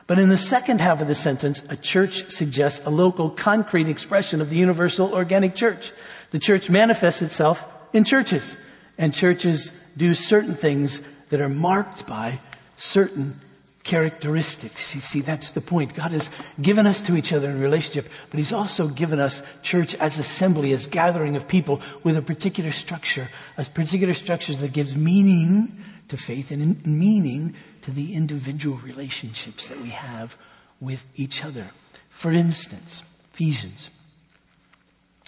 But 0.06 0.20
in 0.20 0.30
the 0.30 0.38
second 0.38 0.80
half 0.80 1.02
of 1.02 1.08
the 1.08 1.16
sentence, 1.16 1.64
a 1.70 1.76
church 1.76 2.30
suggests 2.30 2.86
a 2.86 2.92
local 2.92 3.32
concrete 3.32 3.88
expression 3.88 4.42
of 4.42 4.52
the 4.52 4.58
universal 4.58 5.12
organic 5.12 5.56
church. 5.56 5.92
The 6.30 6.38
church 6.38 6.70
manifests 6.70 7.24
itself 7.24 7.66
in 7.94 8.04
churches. 8.04 8.56
And 9.00 9.12
churches 9.12 9.72
do 9.98 10.14
certain 10.14 10.54
things 10.54 11.02
that 11.30 11.42
are 11.42 11.50
marked 11.50 12.06
by 12.06 12.40
certain 12.78 13.42
characteristics. 13.84 14.94
You 14.94 15.02
see, 15.02 15.22
that's 15.22 15.50
the 15.50 15.62
point. 15.62 15.96
God 15.96 16.12
has 16.12 16.30
given 16.62 16.86
us 16.86 17.02
to 17.02 17.16
each 17.16 17.34
other 17.34 17.50
in 17.50 17.60
relationship, 17.60 18.08
but 18.30 18.38
He's 18.38 18.54
also 18.54 18.88
given 18.88 19.20
us 19.20 19.42
church 19.64 19.96
as 19.96 20.20
assembly, 20.20 20.74
as 20.74 20.86
gathering 20.86 21.36
of 21.36 21.48
people 21.48 21.82
with 22.04 22.18
a 22.18 22.22
particular 22.22 22.70
structure, 22.70 23.32
as 23.58 23.68
particular 23.68 24.14
structures 24.14 24.60
that 24.60 24.74
gives 24.74 24.96
meaning 24.96 25.84
to 26.12 26.18
faith 26.18 26.52
and 26.52 26.86
meaning 26.86 27.56
to 27.82 27.92
the 27.92 28.14
individual 28.14 28.78
relationships 28.78 29.68
that 29.68 29.82
we 29.82 29.90
have 29.90 30.38
with 30.80 31.06
each 31.16 31.44
other. 31.44 31.72
For 32.10 32.32
instance, 32.32 33.04
Ephesians 33.34 33.90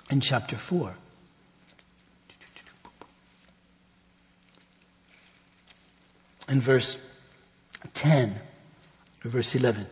in 0.09 0.21
chapter 0.21 0.57
4. 0.57 0.95
in 6.49 6.59
verse 6.59 6.97
10, 7.93 8.39
or 9.23 9.29
verse 9.29 9.55
11. 9.55 9.87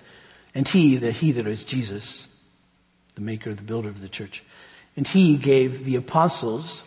And 0.53 0.67
he, 0.67 0.97
the 0.97 1.11
he 1.11 1.31
that 1.31 1.47
is 1.47 1.63
Jesus, 1.63 2.27
the 3.15 3.21
maker, 3.21 3.53
the 3.53 3.61
builder 3.61 3.87
of 3.87 4.01
the 4.01 4.09
church, 4.09 4.43
and 4.97 5.07
he 5.07 5.37
gave 5.37 5.85
the 5.85 5.95
apostles, 5.95 6.83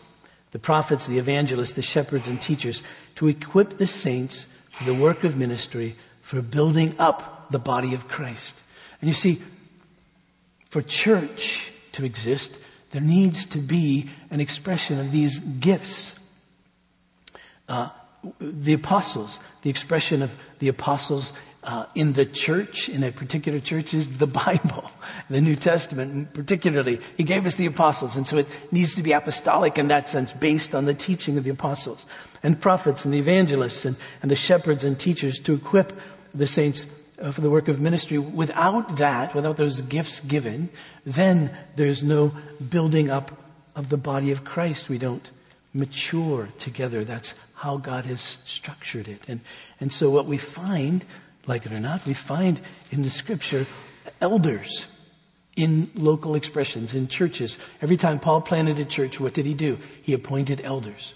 the 0.51 0.59
prophets, 0.59 1.07
the 1.07 1.17
evangelists, 1.17 1.73
the 1.73 1.81
shepherds 1.81 2.27
and 2.27 2.39
teachers 2.39 2.83
to 3.15 3.27
equip 3.27 3.77
the 3.77 3.87
saints 3.87 4.45
for 4.71 4.83
the 4.83 4.93
work 4.93 5.23
of 5.23 5.37
ministry 5.37 5.95
for 6.21 6.41
building 6.41 6.95
up 6.99 7.51
the 7.51 7.59
body 7.59 7.93
of 7.93 8.07
Christ. 8.07 8.61
And 8.99 9.07
you 9.07 9.13
see, 9.13 9.41
for 10.69 10.81
church 10.81 11.71
to 11.93 12.03
exist, 12.03 12.57
there 12.91 13.01
needs 13.01 13.45
to 13.47 13.59
be 13.59 14.09
an 14.29 14.39
expression 14.39 14.99
of 14.99 15.11
these 15.11 15.39
gifts. 15.39 16.15
Uh, 17.69 17.89
the 18.39 18.73
apostles, 18.73 19.39
the 19.61 19.69
expression 19.69 20.21
of 20.21 20.31
the 20.59 20.67
apostles 20.67 21.33
uh, 21.65 21.85
in 21.95 22.13
the 22.13 22.25
church, 22.25 22.87
in 22.87 23.03
a 23.03 23.11
particular 23.11 23.59
church, 23.59 23.93
is 23.93 24.19
the 24.19 24.27
Bible, 24.45 24.89
the 25.29 25.41
New 25.41 25.55
Testament, 25.55 26.33
particularly. 26.33 26.99
He 27.17 27.23
gave 27.23 27.45
us 27.45 27.55
the 27.55 27.65
apostles, 27.65 28.15
and 28.15 28.25
so 28.25 28.37
it 28.37 28.47
needs 28.71 28.95
to 28.95 29.03
be 29.03 29.11
apostolic 29.11 29.77
in 29.77 29.87
that 29.89 30.07
sense, 30.07 30.31
based 30.31 30.75
on 30.75 30.85
the 30.85 30.93
teaching 30.93 31.37
of 31.37 31.43
the 31.43 31.49
apostles, 31.49 32.05
and 32.43 32.61
prophets, 32.61 33.03
and 33.03 33.13
the 33.13 33.17
evangelists, 33.17 33.83
and, 33.83 33.97
and 34.21 34.29
the 34.29 34.35
shepherds 34.35 34.83
and 34.83 34.99
teachers 34.99 35.39
to 35.39 35.53
equip 35.53 35.93
the 36.33 36.47
saints 36.47 36.85
uh, 37.19 37.31
for 37.31 37.41
the 37.41 37.49
work 37.49 37.67
of 37.67 37.81
ministry. 37.81 38.17
Without 38.17 38.97
that, 38.97 39.33
without 39.33 39.57
those 39.57 39.81
gifts 39.81 40.19
given, 40.21 40.69
then 41.05 41.55
there's 41.75 42.03
no 42.03 42.33
building 42.69 43.09
up 43.09 43.31
of 43.75 43.89
the 43.89 43.97
body 43.97 44.31
of 44.31 44.43
Christ. 44.43 44.87
We 44.87 44.97
don't 44.97 45.29
mature 45.73 46.49
together. 46.59 47.03
That's 47.03 47.33
how 47.55 47.77
God 47.77 48.05
has 48.05 48.37
structured 48.45 49.07
it. 49.07 49.21
And, 49.27 49.41
and 49.79 49.91
so 49.91 50.09
what 50.09 50.25
we 50.25 50.37
find, 50.37 51.05
like 51.47 51.65
it 51.65 51.71
or 51.71 51.79
not, 51.79 52.05
we 52.05 52.13
find 52.13 52.59
in 52.91 53.01
the 53.01 53.09
scripture 53.09 53.65
elders 54.21 54.85
in 55.55 55.89
local 55.95 56.35
expressions, 56.35 56.93
in 56.93 57.07
churches. 57.07 57.57
Every 57.81 57.97
time 57.97 58.19
Paul 58.19 58.41
planted 58.41 58.79
a 58.79 58.85
church, 58.85 59.19
what 59.19 59.33
did 59.33 59.45
he 59.45 59.53
do? 59.53 59.79
He 60.01 60.13
appointed 60.13 60.61
elders. 60.61 61.13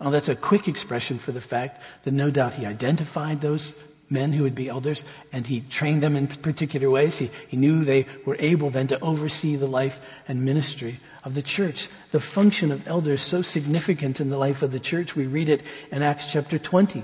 Now 0.00 0.10
that's 0.10 0.28
a 0.28 0.36
quick 0.36 0.68
expression 0.68 1.18
for 1.18 1.32
the 1.32 1.40
fact 1.40 1.80
that 2.02 2.12
no 2.12 2.30
doubt 2.30 2.54
he 2.54 2.66
identified 2.66 3.40
those 3.40 3.72
men 4.10 4.32
who 4.32 4.42
would 4.42 4.54
be 4.54 4.68
elders 4.68 5.02
and 5.32 5.46
he 5.46 5.60
trained 5.60 6.02
them 6.02 6.14
in 6.14 6.26
particular 6.26 6.90
ways. 6.90 7.18
He, 7.18 7.30
he 7.48 7.56
knew 7.56 7.84
they 7.84 8.06
were 8.26 8.36
able 8.38 8.70
then 8.70 8.86
to 8.88 9.00
oversee 9.00 9.56
the 9.56 9.66
life 9.66 10.00
and 10.28 10.44
ministry 10.44 11.00
of 11.24 11.34
the 11.34 11.42
church. 11.42 11.88
The 12.12 12.20
function 12.20 12.70
of 12.70 12.86
elders 12.86 13.22
so 13.22 13.40
significant 13.40 14.20
in 14.20 14.28
the 14.28 14.38
life 14.38 14.62
of 14.62 14.72
the 14.72 14.80
church. 14.80 15.16
We 15.16 15.26
read 15.26 15.48
it 15.48 15.62
in 15.90 16.02
Acts 16.02 16.30
chapter 16.30 16.58
20, 16.58 17.02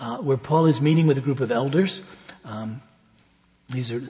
uh, 0.00 0.18
where 0.18 0.36
Paul 0.36 0.66
is 0.66 0.80
meeting 0.80 1.06
with 1.06 1.18
a 1.18 1.20
group 1.20 1.40
of 1.40 1.50
elders. 1.50 2.02
Um, 2.44 2.82
these 3.68 3.92
are 3.92 4.02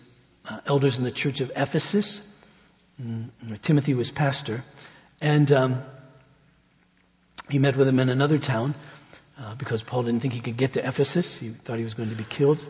uh, 0.48 0.61
elders 0.66 0.98
in 0.98 1.05
the 1.05 1.11
church 1.11 1.40
of 1.40 1.51
Ephesus, 1.57 2.22
mm, 3.03 3.29
where 3.46 3.59
Timothy 3.59 3.94
was 3.94 4.11
pastor. 4.11 4.64
And 5.20 5.51
um, 5.51 5.83
he 7.51 7.59
met 7.59 7.77
with 7.77 7.87
them 7.87 7.98
in 7.98 8.09
another 8.09 8.38
town 8.38 8.74
uh, 9.40 9.55
because 9.55 9.83
Paul 9.83 10.05
didn't 10.05 10.20
think 10.20 10.35
he 10.35 10.40
could 10.40 10.57
get 10.57 10.74
to 10.74 10.87
Ephesus. 10.87 11.37
He 11.38 11.51
thought 11.51 11.79
he 11.79 11.85
was 11.85 11.94
going 11.94 12.11
to 12.11 12.16
be 12.16 12.24
killed. 12.24 12.64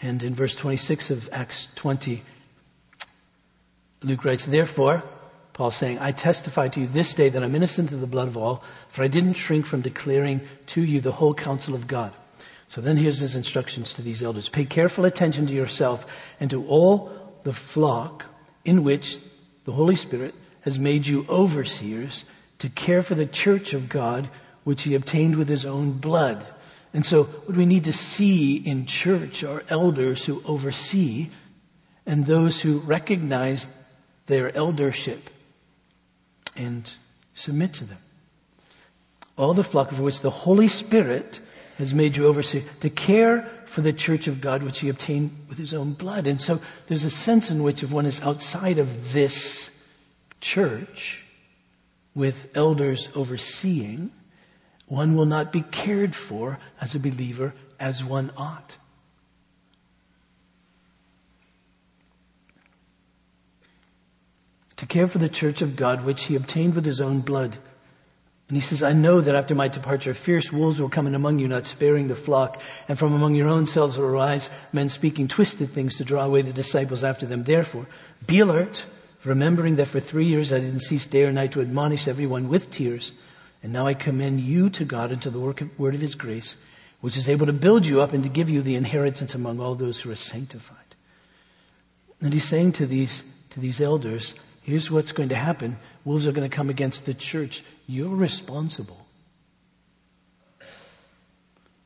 And 0.00 0.22
in 0.22 0.34
verse 0.34 0.54
26 0.54 1.10
of 1.10 1.28
Acts 1.32 1.68
20, 1.76 2.22
Luke 4.02 4.24
writes, 4.24 4.46
Therefore, 4.46 5.02
Paul 5.54 5.70
saying, 5.70 6.00
I 6.00 6.10
testify 6.10 6.66
to 6.68 6.80
you 6.80 6.86
this 6.88 7.14
day 7.14 7.28
that 7.28 7.42
I'm 7.42 7.54
innocent 7.54 7.92
of 7.92 8.00
the 8.00 8.08
blood 8.08 8.26
of 8.26 8.36
all, 8.36 8.64
for 8.88 9.04
I 9.04 9.08
didn't 9.08 9.34
shrink 9.34 9.66
from 9.66 9.82
declaring 9.82 10.42
to 10.66 10.82
you 10.82 11.00
the 11.00 11.12
whole 11.12 11.32
counsel 11.32 11.76
of 11.76 11.86
God. 11.86 12.12
So 12.66 12.80
then 12.80 12.96
here's 12.96 13.20
his 13.20 13.36
instructions 13.36 13.92
to 13.92 14.02
these 14.02 14.20
elders. 14.20 14.48
Pay 14.48 14.64
careful 14.64 15.04
attention 15.04 15.46
to 15.46 15.52
yourself 15.52 16.06
and 16.40 16.50
to 16.50 16.66
all 16.66 17.12
the 17.44 17.52
flock 17.52 18.26
in 18.64 18.82
which 18.82 19.20
the 19.64 19.72
Holy 19.72 19.94
Spirit 19.94 20.34
has 20.62 20.80
made 20.80 21.06
you 21.06 21.24
overseers 21.28 22.24
to 22.58 22.68
care 22.68 23.04
for 23.04 23.14
the 23.14 23.26
church 23.26 23.74
of 23.74 23.88
God, 23.88 24.28
which 24.64 24.82
he 24.82 24.96
obtained 24.96 25.36
with 25.36 25.48
his 25.48 25.64
own 25.64 25.92
blood. 25.92 26.44
And 26.92 27.06
so 27.06 27.24
what 27.24 27.56
we 27.56 27.66
need 27.66 27.84
to 27.84 27.92
see 27.92 28.56
in 28.56 28.86
church 28.86 29.44
are 29.44 29.62
elders 29.68 30.24
who 30.24 30.42
oversee 30.44 31.30
and 32.06 32.26
those 32.26 32.60
who 32.62 32.80
recognize 32.80 33.68
their 34.26 34.54
eldership 34.56 35.30
and 36.56 36.92
submit 37.34 37.72
to 37.74 37.84
them. 37.84 37.98
All 39.36 39.54
the 39.54 39.64
flock 39.64 39.90
of 39.90 40.00
which 40.00 40.20
the 40.20 40.30
Holy 40.30 40.68
Spirit 40.68 41.40
has 41.78 41.92
made 41.92 42.16
you 42.16 42.26
overseer 42.26 42.62
to 42.80 42.90
care 42.90 43.50
for 43.66 43.80
the 43.80 43.92
church 43.92 44.28
of 44.28 44.40
God 44.40 44.62
which 44.62 44.78
he 44.78 44.88
obtained 44.88 45.46
with 45.48 45.58
his 45.58 45.74
own 45.74 45.92
blood. 45.92 46.26
And 46.26 46.40
so 46.40 46.60
there's 46.86 47.02
a 47.04 47.10
sense 47.10 47.50
in 47.50 47.62
which 47.62 47.82
if 47.82 47.90
one 47.90 48.06
is 48.06 48.22
outside 48.22 48.78
of 48.78 49.12
this 49.12 49.70
church 50.40 51.26
with 52.14 52.48
elders 52.54 53.08
overseeing, 53.16 54.12
one 54.86 55.16
will 55.16 55.26
not 55.26 55.50
be 55.50 55.62
cared 55.62 56.14
for 56.14 56.58
as 56.80 56.94
a 56.94 57.00
believer 57.00 57.54
as 57.80 58.04
one 58.04 58.30
ought. 58.36 58.76
To 64.84 64.88
care 64.88 65.08
for 65.08 65.16
the 65.16 65.30
church 65.30 65.62
of 65.62 65.76
God, 65.76 66.04
which 66.04 66.24
he 66.24 66.36
obtained 66.36 66.74
with 66.74 66.84
his 66.84 67.00
own 67.00 67.20
blood. 67.20 67.56
And 68.48 68.56
he 68.56 68.60
says, 68.60 68.82
I 68.82 68.92
know 68.92 69.22
that 69.22 69.34
after 69.34 69.54
my 69.54 69.66
departure, 69.66 70.12
fierce 70.12 70.52
wolves 70.52 70.78
will 70.78 70.90
come 70.90 71.06
in 71.06 71.14
among 71.14 71.38
you, 71.38 71.48
not 71.48 71.64
sparing 71.64 72.08
the 72.08 72.14
flock. 72.14 72.60
And 72.86 72.98
from 72.98 73.14
among 73.14 73.34
your 73.34 73.48
own 73.48 73.66
selves 73.66 73.96
will 73.96 74.04
arise 74.04 74.50
men 74.74 74.90
speaking 74.90 75.26
twisted 75.26 75.70
things 75.72 75.96
to 75.96 76.04
draw 76.04 76.22
away 76.26 76.42
the 76.42 76.52
disciples 76.52 77.02
after 77.02 77.24
them. 77.24 77.44
Therefore, 77.44 77.86
be 78.26 78.40
alert, 78.40 78.84
remembering 79.24 79.76
that 79.76 79.86
for 79.86 80.00
three 80.00 80.26
years 80.26 80.52
I 80.52 80.60
didn't 80.60 80.80
cease 80.80 81.06
day 81.06 81.24
or 81.24 81.32
night 81.32 81.52
to 81.52 81.62
admonish 81.62 82.06
everyone 82.06 82.48
with 82.50 82.70
tears. 82.70 83.14
And 83.62 83.72
now 83.72 83.86
I 83.86 83.94
commend 83.94 84.40
you 84.40 84.68
to 84.68 84.84
God 84.84 85.12
and 85.12 85.22
to 85.22 85.30
the 85.30 85.40
work 85.40 85.62
of, 85.62 85.78
word 85.78 85.94
of 85.94 86.02
his 86.02 86.14
grace, 86.14 86.56
which 87.00 87.16
is 87.16 87.26
able 87.26 87.46
to 87.46 87.54
build 87.54 87.86
you 87.86 88.02
up 88.02 88.12
and 88.12 88.22
to 88.22 88.28
give 88.28 88.50
you 88.50 88.60
the 88.60 88.76
inheritance 88.76 89.34
among 89.34 89.60
all 89.60 89.74
those 89.76 90.02
who 90.02 90.10
are 90.10 90.16
sanctified. 90.16 90.76
And 92.20 92.34
he's 92.34 92.44
saying 92.44 92.72
to 92.72 92.86
these, 92.86 93.22
to 93.48 93.60
these 93.60 93.80
elders, 93.80 94.34
Here's 94.64 94.90
what's 94.90 95.12
going 95.12 95.28
to 95.28 95.34
happen. 95.34 95.76
Wolves 96.06 96.26
are 96.26 96.32
going 96.32 96.48
to 96.48 96.54
come 96.54 96.70
against 96.70 97.04
the 97.04 97.12
church. 97.12 97.62
You're 97.86 98.16
responsible 98.16 99.06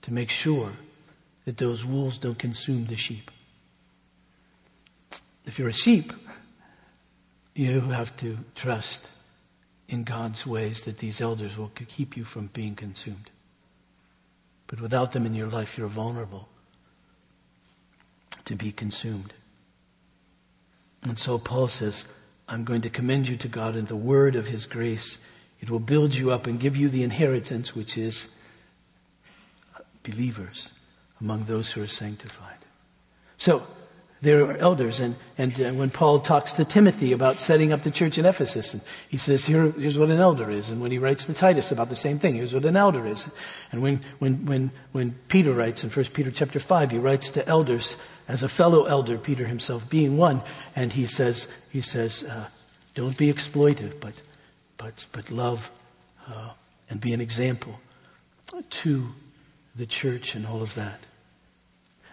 to 0.02 0.12
make 0.12 0.30
sure 0.30 0.72
that 1.44 1.58
those 1.58 1.84
wolves 1.84 2.18
don't 2.18 2.38
consume 2.38 2.86
the 2.86 2.94
sheep. 2.94 3.32
If 5.44 5.58
you're 5.58 5.68
a 5.68 5.72
sheep, 5.72 6.12
you 7.56 7.80
have 7.80 8.16
to 8.18 8.38
trust 8.54 9.10
in 9.88 10.04
God's 10.04 10.46
ways 10.46 10.84
that 10.84 10.98
these 10.98 11.20
elders 11.20 11.58
will 11.58 11.72
keep 11.88 12.16
you 12.16 12.22
from 12.22 12.46
being 12.52 12.76
consumed. 12.76 13.30
But 14.68 14.80
without 14.80 15.10
them 15.10 15.26
in 15.26 15.34
your 15.34 15.48
life, 15.48 15.76
you're 15.76 15.88
vulnerable 15.88 16.48
to 18.44 18.54
be 18.54 18.70
consumed. 18.70 19.34
And 21.02 21.18
so 21.18 21.38
Paul 21.38 21.66
says, 21.66 22.04
I'm 22.48 22.64
going 22.64 22.80
to 22.82 22.90
commend 22.90 23.28
you 23.28 23.36
to 23.36 23.48
God 23.48 23.76
in 23.76 23.84
the 23.84 23.96
word 23.96 24.34
of 24.34 24.46
His 24.46 24.66
grace. 24.66 25.18
It 25.60 25.70
will 25.70 25.80
build 25.80 26.14
you 26.14 26.30
up 26.30 26.46
and 26.46 26.58
give 26.58 26.76
you 26.76 26.88
the 26.88 27.02
inheritance, 27.02 27.74
which 27.74 27.98
is 27.98 28.26
believers 30.02 30.70
among 31.20 31.44
those 31.44 31.72
who 31.72 31.82
are 31.82 31.88
sanctified. 31.88 32.56
So, 33.36 33.66
there 34.20 34.44
are 34.46 34.56
elders, 34.56 34.98
and, 34.98 35.14
and 35.36 35.60
uh, 35.60 35.70
when 35.72 35.90
Paul 35.90 36.18
talks 36.18 36.52
to 36.54 36.64
Timothy 36.64 37.12
about 37.12 37.38
setting 37.38 37.72
up 37.72 37.84
the 37.84 37.90
church 37.90 38.18
in 38.18 38.26
Ephesus, 38.26 38.72
and 38.72 38.82
he 39.08 39.16
says, 39.16 39.44
Here, 39.44 39.70
here's 39.70 39.96
what 39.96 40.10
an 40.10 40.18
elder 40.18 40.50
is. 40.50 40.70
And 40.70 40.80
when 40.80 40.90
he 40.90 40.98
writes 40.98 41.26
to 41.26 41.34
Titus 41.34 41.70
about 41.70 41.88
the 41.88 41.96
same 41.96 42.18
thing, 42.18 42.34
here's 42.34 42.52
what 42.52 42.64
an 42.64 42.76
elder 42.76 43.06
is. 43.06 43.24
And 43.70 43.80
when, 43.80 44.00
when, 44.18 44.44
when, 44.44 44.70
when 44.90 45.12
Peter 45.28 45.52
writes 45.52 45.84
in 45.84 45.90
1 45.90 46.06
Peter 46.06 46.32
chapter 46.32 46.58
5, 46.58 46.90
he 46.90 46.98
writes 46.98 47.30
to 47.30 47.46
elders 47.46 47.96
as 48.28 48.42
a 48.42 48.48
fellow 48.48 48.84
elder, 48.84 49.18
Peter 49.18 49.46
himself 49.46 49.88
being 49.88 50.16
one, 50.16 50.42
and 50.76 50.92
he 50.92 51.06
says, 51.06 51.48
he 51.70 51.80
says, 51.80 52.22
uh, 52.22 52.46
don't 52.94 53.16
be 53.16 53.32
exploitive, 53.32 53.98
but, 54.00 54.14
but, 54.76 55.06
but 55.12 55.30
love 55.30 55.70
uh, 56.28 56.50
and 56.90 57.00
be 57.00 57.12
an 57.12 57.20
example 57.20 57.80
to 58.70 59.08
the 59.74 59.86
church 59.86 60.34
and 60.34 60.46
all 60.46 60.62
of 60.62 60.74
that. 60.74 61.00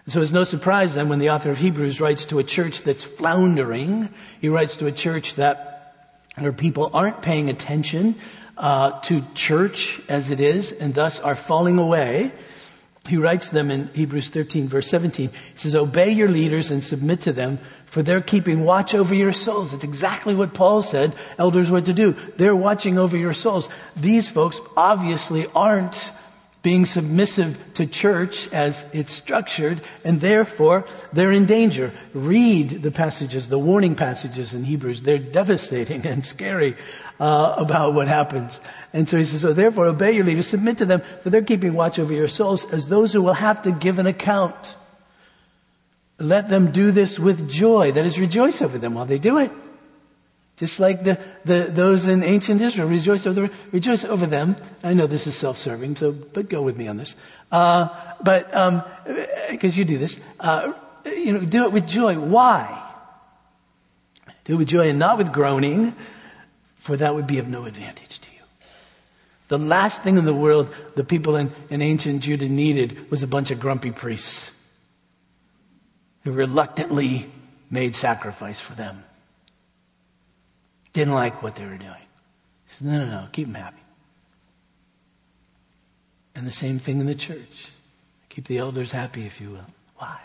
And 0.04 0.12
so 0.12 0.22
it's 0.22 0.32
no 0.32 0.44
surprise 0.44 0.94
then 0.94 1.08
when 1.08 1.18
the 1.18 1.30
author 1.30 1.50
of 1.50 1.58
Hebrews 1.58 2.00
writes 2.00 2.24
to 2.26 2.38
a 2.38 2.44
church 2.44 2.82
that's 2.82 3.04
floundering, 3.04 4.08
he 4.40 4.48
writes 4.48 4.76
to 4.76 4.86
a 4.86 4.92
church 4.92 5.34
that 5.34 5.76
where 6.38 6.52
people 6.52 6.90
aren't 6.94 7.22
paying 7.22 7.50
attention 7.50 8.14
uh, 8.56 9.00
to 9.00 9.24
church 9.34 10.00
as 10.08 10.30
it 10.30 10.40
is, 10.40 10.72
and 10.72 10.94
thus 10.94 11.18
are 11.18 11.34
falling 11.34 11.78
away. 11.78 12.32
He 13.06 13.16
writes 13.16 13.50
them 13.50 13.70
in 13.70 13.88
Hebrews 13.88 14.28
13 14.28 14.68
verse 14.68 14.88
17. 14.88 15.30
He 15.30 15.58
says, 15.58 15.74
obey 15.74 16.10
your 16.10 16.28
leaders 16.28 16.70
and 16.70 16.82
submit 16.82 17.22
to 17.22 17.32
them 17.32 17.58
for 17.86 18.02
they're 18.02 18.20
keeping 18.20 18.64
watch 18.64 18.94
over 18.94 19.14
your 19.14 19.32
souls. 19.32 19.72
It's 19.72 19.84
exactly 19.84 20.34
what 20.34 20.54
Paul 20.54 20.82
said 20.82 21.14
elders 21.38 21.70
were 21.70 21.80
to 21.80 21.92
do. 21.92 22.12
They're 22.36 22.56
watching 22.56 22.98
over 22.98 23.16
your 23.16 23.34
souls. 23.34 23.68
These 23.96 24.28
folks 24.28 24.60
obviously 24.76 25.46
aren't 25.54 26.12
being 26.66 26.84
submissive 26.84 27.56
to 27.74 27.86
church 27.86 28.48
as 28.52 28.84
it's 28.92 29.12
structured, 29.12 29.80
and 30.02 30.20
therefore 30.20 30.84
they're 31.12 31.30
in 31.30 31.46
danger. 31.46 31.92
Read 32.12 32.82
the 32.82 32.90
passages, 32.90 33.46
the 33.46 33.56
warning 33.56 33.94
passages 33.94 34.52
in 34.52 34.64
Hebrews. 34.64 35.02
They're 35.02 35.16
devastating 35.16 36.04
and 36.04 36.26
scary 36.26 36.74
uh, 37.20 37.54
about 37.56 37.94
what 37.94 38.08
happens. 38.08 38.60
And 38.92 39.08
so 39.08 39.16
he 39.16 39.24
says, 39.24 39.42
so 39.42 39.52
therefore 39.52 39.86
obey 39.86 40.10
your 40.10 40.24
leaders, 40.24 40.48
submit 40.48 40.78
to 40.78 40.86
them, 40.86 41.02
for 41.22 41.30
they're 41.30 41.40
keeping 41.40 41.72
watch 41.72 42.00
over 42.00 42.12
your 42.12 42.26
souls 42.26 42.64
as 42.72 42.88
those 42.88 43.12
who 43.12 43.22
will 43.22 43.34
have 43.34 43.62
to 43.62 43.70
give 43.70 44.00
an 44.00 44.08
account. 44.08 44.74
Let 46.18 46.48
them 46.48 46.72
do 46.72 46.90
this 46.90 47.16
with 47.16 47.48
joy. 47.48 47.92
That 47.92 48.06
is, 48.06 48.18
rejoice 48.18 48.60
over 48.60 48.76
them 48.76 48.94
while 48.94 49.06
they 49.06 49.20
do 49.20 49.38
it. 49.38 49.52
Just 50.56 50.80
like 50.80 51.04
the, 51.04 51.18
the, 51.44 51.68
those 51.70 52.06
in 52.06 52.22
ancient 52.22 52.62
Israel 52.62 52.88
rejoice 52.88 53.26
over, 53.26 53.50
rejoice 53.72 54.04
over 54.04 54.26
them. 54.26 54.56
I 54.82 54.94
know 54.94 55.06
this 55.06 55.26
is 55.26 55.36
self-serving, 55.36 55.96
so, 55.96 56.12
but 56.12 56.48
go 56.48 56.62
with 56.62 56.78
me 56.78 56.88
on 56.88 56.96
this. 56.96 57.14
Uh, 57.52 57.88
but, 58.22 58.54
um, 58.54 58.82
cause 59.60 59.76
you 59.76 59.84
do 59.84 59.98
this, 59.98 60.16
uh, 60.40 60.72
you 61.04 61.32
know, 61.32 61.44
do 61.44 61.64
it 61.64 61.72
with 61.72 61.86
joy. 61.86 62.18
Why? 62.18 62.82
Do 64.44 64.54
it 64.54 64.56
with 64.56 64.68
joy 64.68 64.88
and 64.88 64.98
not 64.98 65.18
with 65.18 65.30
groaning, 65.30 65.94
for 66.76 66.96
that 66.96 67.14
would 67.14 67.26
be 67.26 67.38
of 67.38 67.48
no 67.48 67.66
advantage 67.66 68.18
to 68.20 68.30
you. 68.32 68.42
The 69.48 69.58
last 69.58 70.02
thing 70.02 70.16
in 70.16 70.24
the 70.24 70.34
world 70.34 70.74
the 70.94 71.04
people 71.04 71.36
in, 71.36 71.52
in 71.68 71.82
ancient 71.82 72.22
Judah 72.22 72.48
needed 72.48 73.10
was 73.10 73.22
a 73.22 73.26
bunch 73.26 73.50
of 73.50 73.60
grumpy 73.60 73.90
priests 73.90 74.50
who 76.24 76.32
reluctantly 76.32 77.30
made 77.70 77.94
sacrifice 77.94 78.60
for 78.60 78.72
them. 78.74 79.04
Didn't 80.96 81.12
like 81.12 81.42
what 81.42 81.54
they 81.56 81.64
were 81.66 81.76
doing. 81.76 82.06
He 82.64 82.72
said, 82.72 82.86
no, 82.86 83.04
no, 83.04 83.10
no, 83.10 83.28
keep 83.30 83.46
them 83.46 83.54
happy. 83.54 83.82
And 86.34 86.46
the 86.46 86.52
same 86.52 86.78
thing 86.78 87.00
in 87.00 87.06
the 87.06 87.14
church. 87.14 87.68
Keep 88.30 88.46
the 88.46 88.56
elders 88.56 88.92
happy, 88.92 89.26
if 89.26 89.38
you 89.38 89.50
will. 89.50 89.66
Why? 89.98 90.18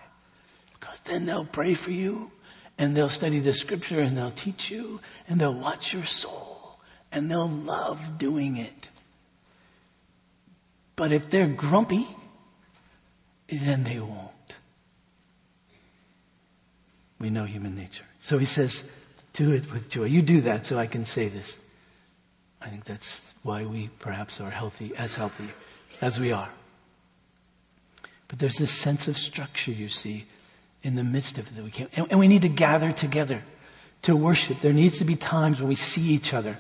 Because 0.74 0.98
then 1.04 1.26
they'll 1.26 1.44
pray 1.44 1.74
for 1.74 1.92
you 1.92 2.32
and 2.78 2.96
they'll 2.96 3.10
study 3.10 3.40
the 3.40 3.52
scripture 3.52 4.00
and 4.00 4.18
they'll 4.18 4.32
teach 4.32 4.72
you 4.72 5.02
and 5.28 5.42
they'll 5.42 5.54
watch 5.54 5.94
your 5.94 6.06
soul 6.06 6.80
and 7.12 7.30
they'll 7.30 7.50
love 7.50 8.18
doing 8.18 8.56
it. 8.56 8.90
But 10.96 11.12
if 11.12 11.30
they're 11.30 11.48
grumpy, 11.48 12.08
then 13.50 13.84
they 13.84 14.00
won't. 14.00 14.30
We 17.20 17.30
know 17.30 17.44
human 17.44 17.76
nature. 17.76 18.06
So 18.22 18.38
he 18.38 18.46
says, 18.46 18.84
do 19.34 19.52
it 19.52 19.72
with 19.72 19.90
joy. 19.90 20.06
You 20.06 20.22
do 20.22 20.42
that 20.42 20.66
so 20.66 20.78
I 20.78 20.88
can 20.88 21.06
say 21.06 21.28
this. 21.28 21.58
I 22.62 22.68
think 22.68 22.86
that's 22.86 23.34
why 23.44 23.66
we 23.66 23.90
perhaps 24.00 24.40
are 24.40 24.50
healthy, 24.50 24.94
as 24.96 25.16
healthy 25.16 25.50
as 26.00 26.20
we 26.20 26.32
are. 26.32 26.50
But 28.28 28.40
there's 28.40 28.58
this 28.58 28.72
sense 28.72 29.08
of 29.08 29.18
structure, 29.18 29.72
you 29.72 29.90
see, 29.90 30.26
in 30.84 30.96
the 30.96 31.04
midst 31.04 31.38
of 31.38 31.48
it 31.48 31.56
that 31.56 31.64
we 31.64 31.72
can't, 31.72 31.90
and, 31.94 32.08
and 32.12 32.20
we 32.20 32.28
need 32.28 32.44
to 32.44 32.50
gather 32.50 32.92
together 32.92 33.42
to 34.04 34.16
worship. 34.16 34.62
There 34.62 34.74
needs 34.74 35.00
to 35.00 35.06
be 35.06 35.16
times 35.16 35.60
when 35.60 35.70
we 35.70 35.76
see 35.76 36.02
each 36.02 36.34
other 36.34 36.58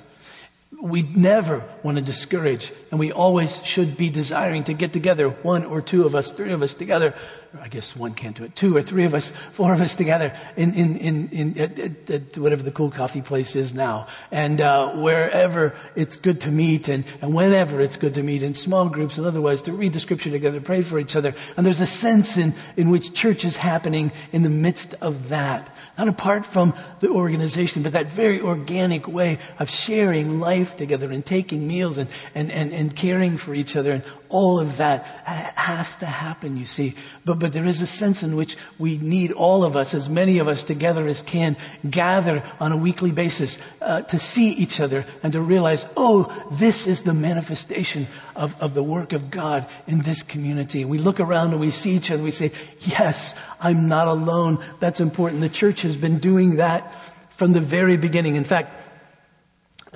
we 0.80 1.02
never 1.02 1.64
want 1.84 1.98
to 1.98 2.04
discourage 2.04 2.72
and 2.92 3.00
we 3.00 3.12
always 3.12 3.64
should 3.66 3.98
be 3.98 4.10
desiring 4.10 4.64
to 4.64 4.74
get 4.74 4.94
together 4.94 5.30
one 5.30 5.66
or 5.66 5.82
two 5.82 6.06
of 6.06 6.16
us 6.16 6.32
three 6.32 6.52
of 6.52 6.62
us 6.62 6.74
together 6.74 7.14
I 7.60 7.68
guess 7.68 7.98
one 7.98 8.14
can't 8.14 8.38
do 8.38 8.46
it. 8.46 8.56
Two 8.56 8.78
or 8.78 8.82
three 8.82 9.04
of 9.04 9.14
us 9.14 9.34
four 9.52 9.74
of 9.74 9.82
us 9.82 9.94
together 9.94 10.38
in 10.56 10.74
in 10.74 10.98
in, 10.98 11.30
in 11.30 11.60
at, 11.60 11.80
at, 11.80 12.10
at 12.10 12.38
whatever 12.38 12.64
the 12.64 12.72
cool 12.72 12.90
coffee 12.90 13.22
place 13.22 13.58
is 13.58 13.74
now. 13.74 14.08
And 14.32 14.62
uh, 14.62 14.94
wherever 14.94 15.76
it's 15.96 16.16
good 16.16 16.42
to 16.42 16.52
meet 16.52 16.88
and, 16.88 17.04
and 17.22 17.34
whenever 17.34 17.82
it's 17.82 17.98
good 17.98 18.14
to 18.14 18.24
meet 18.24 18.42
in 18.42 18.54
small 18.54 18.88
groups 18.88 19.18
and 19.18 19.28
otherwise 19.28 19.64
to 19.64 19.74
read 19.74 19.92
the 19.92 20.00
scripture 20.00 20.32
together 20.32 20.62
pray 20.62 20.82
for 20.82 20.98
each 20.98 21.18
other. 21.18 21.36
And 21.58 21.66
there's 21.66 21.82
a 21.82 21.88
sense 21.88 22.38
in 22.38 22.56
in 22.78 22.90
which 22.90 23.14
church 23.14 23.44
is 23.44 23.58
happening 23.58 24.14
in 24.32 24.44
the 24.44 24.50
midst 24.50 24.94
of 25.02 25.30
that. 25.30 25.76
Not 25.98 26.08
apart 26.08 26.46
from 26.46 26.74
the 27.02 27.10
organization, 27.10 27.84
but 27.84 27.92
that 27.94 28.08
very 28.12 28.40
organic 28.40 29.10
way 29.10 29.40
of 29.60 29.70
sharing 29.70 30.40
life 30.40 30.78
together 30.78 31.12
and 31.12 31.26
taking 31.26 31.68
meals 31.68 31.98
and, 31.98 32.10
and, 32.34 32.50
and, 32.50 32.72
and 32.72 32.96
caring 32.96 33.38
for 33.38 33.54
each 33.54 33.76
other 33.76 33.92
and 33.92 34.04
all 34.32 34.60
of 34.60 34.78
that 34.78 35.04
has 35.26 35.94
to 35.98 36.06
happen, 36.06 36.58
you 36.58 36.66
see. 36.66 36.96
But, 37.26 37.40
but 37.42 37.52
there 37.52 37.66
is 37.66 37.82
a 37.82 37.88
sense 37.88 38.24
in 38.24 38.38
which 38.38 38.56
we 38.80 38.98
need 39.00 39.32
all 39.34 39.66
of 39.66 39.76
us, 39.76 39.94
as 39.94 40.08
many 40.08 40.40
of 40.40 40.48
us 40.48 40.64
together 40.64 41.06
as 41.08 41.22
can, 41.22 41.58
gather 41.90 42.44
on 42.60 42.72
a 42.72 42.78
weekly 42.78 43.12
basis 43.12 43.58
uh, 43.82 44.04
to 44.04 44.18
see 44.18 44.52
each 44.52 44.80
other 44.80 45.06
and 45.24 45.34
to 45.34 45.42
realize, 45.42 45.86
oh, 45.98 46.32
this 46.52 46.88
is 46.88 47.02
the 47.02 47.14
manifestation 47.14 48.08
of, 48.36 48.56
of 48.62 48.74
the 48.74 48.84
work 48.84 49.12
of 49.12 49.30
God 49.30 49.68
in 49.88 50.02
this 50.02 50.24
community. 50.24 50.86
We 50.86 51.00
look 51.00 51.20
around 51.20 51.52
and 51.52 51.60
we 51.60 51.72
see 51.72 51.92
each 51.92 52.12
other 52.12 52.22
we 52.24 52.32
say, 52.32 52.52
yes, 52.80 53.34
I'm 53.60 53.88
not 53.88 54.08
alone. 54.08 54.64
That's 54.80 55.00
important. 55.00 55.42
The 55.42 55.50
church 55.50 55.82
has 55.82 55.98
been 55.98 56.20
doing 56.20 56.58
that 56.58 56.96
from 57.32 57.54
the 57.54 57.60
very 57.60 57.98
beginning. 57.98 58.36
In 58.36 58.44
fact, 58.44 58.80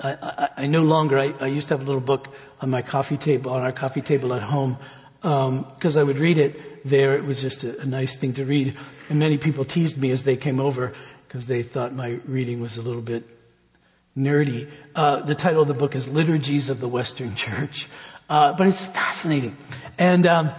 I, 0.01 0.11
I, 0.13 0.49
I 0.63 0.67
no 0.67 0.81
longer, 0.81 1.17
I, 1.17 1.33
I, 1.39 1.45
used 1.45 1.69
to 1.69 1.75
have 1.75 1.81
a 1.81 1.85
little 1.85 2.01
book 2.01 2.27
on 2.59 2.69
my 2.69 2.81
coffee 2.81 3.17
table, 3.17 3.51
on 3.51 3.61
our 3.61 3.71
coffee 3.71 4.01
table 4.01 4.33
at 4.33 4.41
home, 4.41 4.77
because 5.25 5.97
um, 5.97 5.99
I 5.99 6.03
would 6.03 6.19
read 6.19 6.37
it 6.37 6.87
there. 6.87 7.15
It 7.15 7.23
was 7.23 7.41
just 7.41 7.63
a, 7.63 7.81
a, 7.81 7.85
nice 7.85 8.15
thing 8.15 8.33
to 8.33 8.45
read. 8.45 8.77
And 9.09 9.17
many 9.17 9.39
people 9.39 9.65
teased 9.65 9.97
me 9.97 10.11
as 10.11 10.21
they 10.21 10.37
came 10.37 10.59
over 10.59 10.93
because 11.27 11.47
they 11.47 11.63
thought 11.63 11.95
my 11.95 12.19
reading 12.25 12.61
was 12.61 12.77
a 12.77 12.83
little 12.83 13.01
bit 13.01 13.23
nerdy. 14.15 14.69
Uh, 14.93 15.21
the 15.21 15.33
title 15.33 15.63
of 15.63 15.67
the 15.67 15.73
book 15.73 15.95
is 15.95 16.07
Liturgies 16.07 16.69
of 16.69 16.79
the 16.79 16.87
Western 16.87 17.35
Church. 17.35 17.87
Uh, 18.29 18.53
but 18.53 18.67
it's 18.67 18.85
fascinating. 18.85 19.57
And, 19.97 20.27
um, 20.27 20.51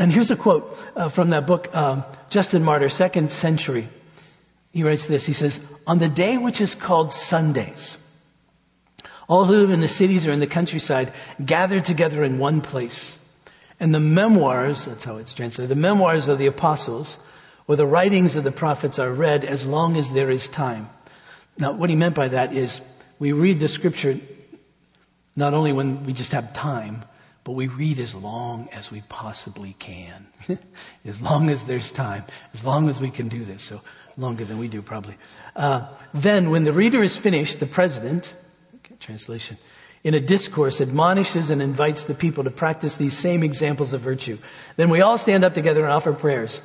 and 0.00 0.12
here's 0.12 0.32
a 0.32 0.36
quote 0.36 0.76
uh, 0.96 1.08
from 1.08 1.28
that 1.28 1.46
book, 1.46 1.72
um, 1.72 2.02
Justin 2.30 2.64
Martyr, 2.64 2.88
second 2.88 3.30
century. 3.30 3.88
He 4.72 4.82
writes 4.82 5.06
this. 5.06 5.24
He 5.24 5.34
says, 5.34 5.60
on 5.86 6.00
the 6.00 6.08
day 6.08 6.36
which 6.36 6.60
is 6.60 6.74
called 6.74 7.12
Sundays, 7.12 7.96
all 9.28 9.44
who 9.44 9.54
live 9.54 9.70
in 9.70 9.78
the 9.78 9.86
cities 9.86 10.26
or 10.26 10.32
in 10.32 10.40
the 10.40 10.48
countryside 10.48 11.12
gather 11.44 11.80
together 11.80 12.24
in 12.24 12.40
one 12.40 12.60
place. 12.60 13.16
And 13.80 13.94
the 13.94 14.00
memoirs, 14.00 14.84
that's 14.84 15.04
how 15.04 15.16
it's 15.16 15.34
translated, 15.34 15.70
the 15.70 15.80
memoirs 15.80 16.28
of 16.28 16.38
the 16.38 16.46
apostles 16.46 17.16
or 17.66 17.76
the 17.76 17.86
writings 17.86 18.36
of 18.36 18.44
the 18.44 18.52
prophets 18.52 18.98
are 18.98 19.10
read 19.10 19.44
as 19.44 19.64
long 19.64 19.96
as 19.96 20.10
there 20.10 20.30
is 20.30 20.46
time. 20.46 20.90
Now, 21.58 21.72
what 21.72 21.90
he 21.90 21.96
meant 21.96 22.14
by 22.14 22.28
that 22.28 22.52
is 22.52 22.80
we 23.18 23.32
read 23.32 23.58
the 23.58 23.68
scripture 23.68 24.20
not 25.34 25.54
only 25.54 25.72
when 25.72 26.04
we 26.04 26.12
just 26.12 26.32
have 26.32 26.52
time, 26.52 27.04
but 27.44 27.52
we 27.52 27.68
read 27.68 27.98
as 27.98 28.14
long 28.14 28.68
as 28.72 28.90
we 28.90 29.02
possibly 29.08 29.74
can. 29.78 30.26
as 31.04 31.20
long 31.20 31.48
as 31.48 31.64
there's 31.64 31.90
time. 31.90 32.24
As 32.52 32.62
long 32.64 32.88
as 32.88 33.00
we 33.00 33.10
can 33.10 33.28
do 33.28 33.44
this. 33.44 33.62
So 33.62 33.80
longer 34.16 34.44
than 34.44 34.58
we 34.58 34.68
do 34.68 34.82
probably. 34.82 35.16
Uh, 35.56 35.88
then 36.12 36.50
when 36.50 36.64
the 36.64 36.72
reader 36.72 37.02
is 37.02 37.16
finished, 37.16 37.60
the 37.60 37.66
president, 37.66 38.34
okay, 38.76 38.96
translation, 39.00 39.56
in 40.02 40.14
a 40.14 40.20
discourse 40.20 40.80
admonishes 40.80 41.50
and 41.50 41.60
invites 41.60 42.04
the 42.04 42.14
people 42.14 42.44
to 42.44 42.50
practice 42.50 42.96
these 42.96 43.16
same 43.16 43.42
examples 43.42 43.92
of 43.92 44.00
virtue. 44.00 44.38
Then 44.76 44.88
we 44.88 45.00
all 45.00 45.18
stand 45.18 45.44
up 45.44 45.54
together 45.54 45.82
and 45.82 45.92
offer 45.92 46.12
prayers. 46.12 46.60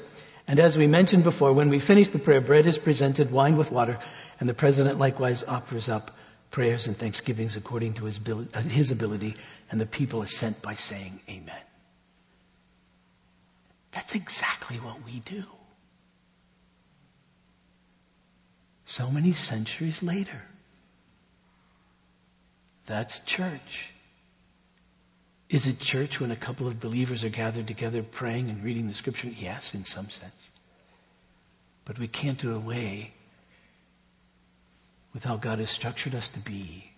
And 0.48 0.60
as 0.60 0.78
we 0.78 0.88
mentioned 0.88 1.24
before, 1.24 1.52
when 1.54 1.70
we 1.70 1.80
finish 1.80 2.08
the 2.10 2.20
prayer, 2.20 2.40
bread 2.40 2.68
is 2.68 2.78
presented, 2.78 3.32
wine 3.32 3.58
with 3.58 3.72
water, 3.72 4.00
and 4.40 4.48
the 4.48 4.54
president 4.54 5.00
likewise 5.00 5.44
offers 5.44 5.90
up 5.90 6.12
prayers 6.52 6.88
and 6.88 6.98
thanksgivings 6.98 7.58
according 7.58 7.94
to 7.96 8.06
his 8.06 8.18
ability, 8.18 8.50
uh, 8.54 8.62
his 8.62 8.92
ability 8.92 9.36
and 9.70 9.82
the 9.82 9.86
people 9.86 10.22
assent 10.22 10.62
by 10.62 10.74
saying 10.74 11.20
amen. 11.28 11.62
That's 13.92 14.16
exactly 14.16 14.78
what 14.78 15.04
we 15.06 15.20
do. 15.20 15.44
So 18.86 19.10
many 19.10 19.34
centuries 19.34 20.04
later. 20.04 20.44
That's 22.86 23.20
church. 23.20 23.92
Is 25.50 25.68
it 25.68 25.80
church 25.80 26.20
when 26.20 26.32
a 26.32 26.36
couple 26.36 26.68
of 26.68 26.80
believers 26.80 27.24
are 27.24 27.30
gathered 27.30 27.68
together 27.68 28.04
praying 28.04 28.50
and 28.50 28.64
reading 28.64 28.88
the 28.88 28.94
scripture? 28.94 29.30
Yes, 29.30 29.74
in 29.74 29.86
some 29.86 30.10
sense. 30.10 30.50
But 31.86 32.00
we 32.00 32.08
can't 32.08 32.40
do 32.40 32.56
away 32.56 33.14
with 35.14 35.24
how 35.24 35.38
God 35.38 35.60
has 35.60 35.70
structured 35.70 36.16
us 36.16 36.30
to 36.30 36.40
be 36.40 36.92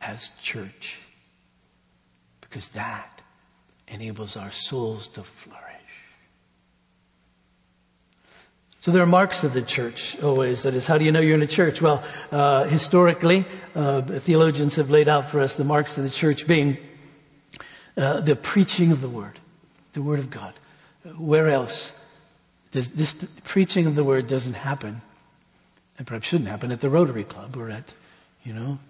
as 0.00 0.30
church. 0.40 0.98
Because 2.40 2.68
that 2.68 3.20
enables 3.88 4.36
our 4.36 4.52
souls 4.52 5.08
to 5.08 5.22
flourish. 5.22 5.73
So 8.84 8.90
there 8.90 9.02
are 9.02 9.06
marks 9.06 9.44
of 9.44 9.54
the 9.54 9.62
church 9.62 10.20
always. 10.22 10.64
That 10.64 10.74
is, 10.74 10.86
how 10.86 10.98
do 10.98 11.06
you 11.06 11.10
know 11.10 11.20
you're 11.20 11.36
in 11.36 11.40
a 11.40 11.46
church? 11.46 11.80
Well, 11.80 12.04
uh, 12.30 12.64
historically, 12.64 13.46
uh, 13.74 14.02
theologians 14.02 14.76
have 14.76 14.90
laid 14.90 15.08
out 15.08 15.30
for 15.30 15.40
us 15.40 15.54
the 15.54 15.64
marks 15.64 15.96
of 15.96 16.04
the 16.04 16.10
church 16.10 16.46
being 16.46 16.76
uh, 17.96 18.20
the 18.20 18.36
preaching 18.36 18.92
of 18.92 19.00
the 19.00 19.08
word, 19.08 19.38
the 19.94 20.02
word 20.02 20.18
of 20.18 20.28
God. 20.28 20.52
Where 21.16 21.48
else 21.48 21.92
does 22.72 22.90
this 22.90 23.14
preaching 23.44 23.86
of 23.86 23.94
the 23.94 24.04
word 24.04 24.26
doesn't 24.26 24.52
happen? 24.52 25.00
And 25.96 26.06
perhaps 26.06 26.26
shouldn't 26.26 26.50
happen 26.50 26.70
at 26.70 26.82
the 26.82 26.90
Rotary 26.90 27.24
Club 27.24 27.56
or 27.56 27.70
at, 27.70 27.94
you 28.42 28.52
know, 28.52 28.80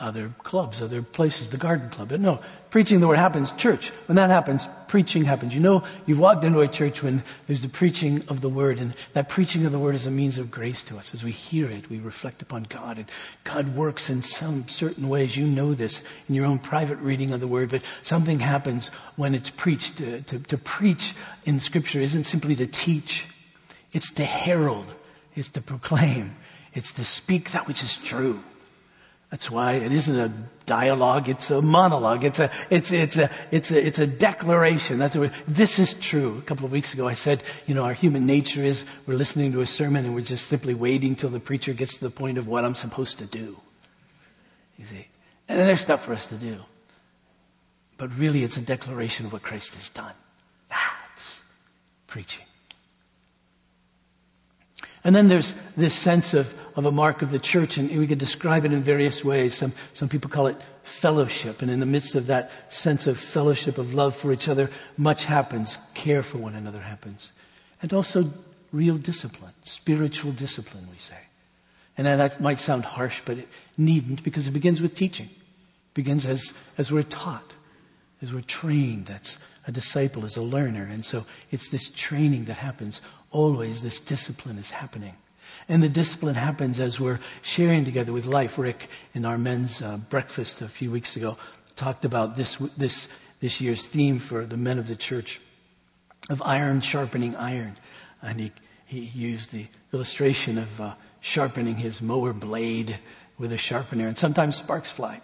other 0.00 0.32
clubs, 0.44 0.80
other 0.80 1.02
places, 1.02 1.48
the 1.48 1.56
garden 1.56 1.90
club. 1.90 2.10
But 2.10 2.20
no, 2.20 2.40
preaching 2.70 3.00
the 3.00 3.08
word 3.08 3.18
happens, 3.18 3.50
church. 3.52 3.90
When 4.06 4.14
that 4.14 4.30
happens, 4.30 4.68
preaching 4.86 5.24
happens. 5.24 5.54
You 5.54 5.60
know, 5.60 5.82
you've 6.06 6.20
walked 6.20 6.44
into 6.44 6.60
a 6.60 6.68
church 6.68 7.02
when 7.02 7.24
there's 7.46 7.62
the 7.62 7.68
preaching 7.68 8.22
of 8.28 8.40
the 8.40 8.48
word, 8.48 8.78
and 8.78 8.94
that 9.14 9.28
preaching 9.28 9.66
of 9.66 9.72
the 9.72 9.78
word 9.78 9.96
is 9.96 10.06
a 10.06 10.10
means 10.10 10.38
of 10.38 10.52
grace 10.52 10.84
to 10.84 10.98
us. 10.98 11.14
As 11.14 11.24
we 11.24 11.32
hear 11.32 11.68
it, 11.68 11.90
we 11.90 11.98
reflect 11.98 12.42
upon 12.42 12.64
God, 12.64 12.98
and 12.98 13.10
God 13.42 13.74
works 13.74 14.08
in 14.08 14.22
some 14.22 14.68
certain 14.68 15.08
ways. 15.08 15.36
You 15.36 15.46
know 15.46 15.74
this 15.74 16.00
in 16.28 16.36
your 16.36 16.46
own 16.46 16.60
private 16.60 16.98
reading 16.98 17.32
of 17.32 17.40
the 17.40 17.48
word, 17.48 17.70
but 17.70 17.82
something 18.04 18.38
happens 18.38 18.92
when 19.16 19.34
it's 19.34 19.50
preached. 19.50 19.98
To, 19.98 20.22
to, 20.22 20.38
to 20.38 20.58
preach 20.58 21.14
in 21.44 21.58
scripture 21.58 22.00
isn't 22.00 22.24
simply 22.24 22.54
to 22.56 22.68
teach. 22.68 23.26
It's 23.92 24.12
to 24.12 24.24
herald. 24.24 24.86
It's 25.34 25.48
to 25.50 25.60
proclaim. 25.60 26.36
It's 26.72 26.92
to 26.92 27.04
speak 27.04 27.50
that 27.50 27.66
which 27.66 27.82
is 27.82 27.98
true. 27.98 28.44
That's 29.30 29.50
why 29.50 29.74
it 29.74 29.92
isn't 29.92 30.18
a 30.18 30.32
dialogue, 30.64 31.28
it's 31.28 31.50
a 31.50 31.60
monologue. 31.60 32.24
It's 32.24 32.38
a, 32.38 32.50
it's, 32.70 32.92
it's 32.92 33.16
a, 33.16 33.30
it's 33.50 33.70
a, 33.70 33.86
it's 33.86 33.98
a 33.98 34.06
declaration. 34.06 34.98
That's 34.98 35.16
what, 35.16 35.32
this 35.46 35.78
is 35.78 35.94
true. 35.94 36.38
A 36.38 36.42
couple 36.42 36.64
of 36.64 36.72
weeks 36.72 36.94
ago 36.94 37.06
I 37.06 37.14
said, 37.14 37.42
you 37.66 37.74
know, 37.74 37.84
our 37.84 37.92
human 37.92 38.24
nature 38.24 38.64
is 38.64 38.84
we're 39.06 39.16
listening 39.16 39.52
to 39.52 39.60
a 39.60 39.66
sermon 39.66 40.06
and 40.06 40.14
we're 40.14 40.22
just 40.22 40.46
simply 40.46 40.74
waiting 40.74 41.14
till 41.14 41.30
the 41.30 41.40
preacher 41.40 41.72
gets 41.74 41.94
to 41.98 42.00
the 42.00 42.10
point 42.10 42.38
of 42.38 42.46
what 42.46 42.64
I'm 42.64 42.74
supposed 42.74 43.18
to 43.18 43.26
do. 43.26 43.60
You 44.78 44.84
see? 44.84 45.06
And 45.48 45.58
then 45.58 45.66
there's 45.66 45.80
stuff 45.80 46.04
for 46.04 46.12
us 46.12 46.26
to 46.26 46.36
do. 46.36 46.60
But 47.96 48.16
really 48.16 48.44
it's 48.44 48.56
a 48.56 48.62
declaration 48.62 49.26
of 49.26 49.32
what 49.32 49.42
Christ 49.42 49.74
has 49.74 49.90
done. 49.90 50.14
That's 50.70 51.40
preaching. 52.06 52.44
And 55.04 55.14
then 55.14 55.28
there's 55.28 55.54
this 55.76 55.94
sense 55.94 56.34
of, 56.34 56.54
of 56.78 56.86
a 56.86 56.92
mark 56.92 57.22
of 57.22 57.30
the 57.30 57.40
church, 57.40 57.76
and 57.76 57.90
we 57.90 58.06
could 58.06 58.20
describe 58.20 58.64
it 58.64 58.72
in 58.72 58.80
various 58.84 59.24
ways. 59.24 59.56
Some, 59.56 59.72
some 59.94 60.08
people 60.08 60.30
call 60.30 60.46
it 60.46 60.56
fellowship, 60.84 61.60
and 61.60 61.72
in 61.72 61.80
the 61.80 61.86
midst 61.86 62.14
of 62.14 62.28
that 62.28 62.52
sense 62.72 63.08
of 63.08 63.18
fellowship, 63.18 63.78
of 63.78 63.94
love 63.94 64.14
for 64.14 64.32
each 64.32 64.48
other, 64.48 64.70
much 64.96 65.24
happens. 65.24 65.76
Care 65.94 66.22
for 66.22 66.38
one 66.38 66.54
another 66.54 66.80
happens. 66.80 67.32
And 67.82 67.92
also 67.92 68.30
real 68.70 68.96
discipline, 68.96 69.54
spiritual 69.64 70.30
discipline, 70.30 70.86
we 70.88 70.98
say. 70.98 71.18
And 71.96 72.06
that 72.06 72.40
might 72.40 72.60
sound 72.60 72.84
harsh, 72.84 73.22
but 73.24 73.38
it 73.38 73.48
needn't 73.76 74.22
because 74.22 74.46
it 74.46 74.52
begins 74.52 74.80
with 74.80 74.94
teaching. 74.94 75.26
It 75.26 75.94
begins 75.94 76.26
as, 76.26 76.52
as 76.78 76.92
we're 76.92 77.02
taught, 77.02 77.56
as 78.22 78.32
we're 78.32 78.42
trained. 78.42 79.06
That's 79.06 79.36
a 79.66 79.72
disciple, 79.72 80.24
as 80.24 80.36
a 80.36 80.42
learner. 80.42 80.84
And 80.84 81.04
so 81.04 81.26
it's 81.50 81.70
this 81.70 81.88
training 81.88 82.44
that 82.44 82.58
happens 82.58 83.00
always. 83.32 83.82
This 83.82 83.98
discipline 83.98 84.58
is 84.58 84.70
happening. 84.70 85.16
And 85.68 85.82
the 85.82 85.88
discipline 85.88 86.34
happens 86.34 86.80
as 86.80 86.98
we're 86.98 87.20
sharing 87.42 87.84
together 87.84 88.12
with 88.12 88.24
life. 88.24 88.56
Rick, 88.56 88.88
in 89.12 89.26
our 89.26 89.36
men's 89.36 89.82
uh, 89.82 89.98
breakfast 89.98 90.62
a 90.62 90.68
few 90.68 90.90
weeks 90.90 91.14
ago, 91.14 91.36
talked 91.76 92.06
about 92.06 92.36
this, 92.36 92.56
this, 92.76 93.06
this 93.40 93.60
year's 93.60 93.84
theme 93.84 94.18
for 94.18 94.46
the 94.46 94.56
men 94.56 94.78
of 94.78 94.88
the 94.88 94.96
church 94.96 95.40
of 96.30 96.40
iron 96.42 96.80
sharpening 96.80 97.36
iron. 97.36 97.74
And 98.22 98.40
he, 98.40 98.52
he 98.86 99.00
used 99.00 99.52
the 99.52 99.66
illustration 99.92 100.56
of 100.56 100.80
uh, 100.80 100.94
sharpening 101.20 101.76
his 101.76 102.00
mower 102.00 102.32
blade 102.32 102.98
with 103.38 103.52
a 103.52 103.58
sharpener, 103.58 104.08
and 104.08 104.16
sometimes 104.16 104.56
sparks 104.56 104.90
fly. 104.90 105.20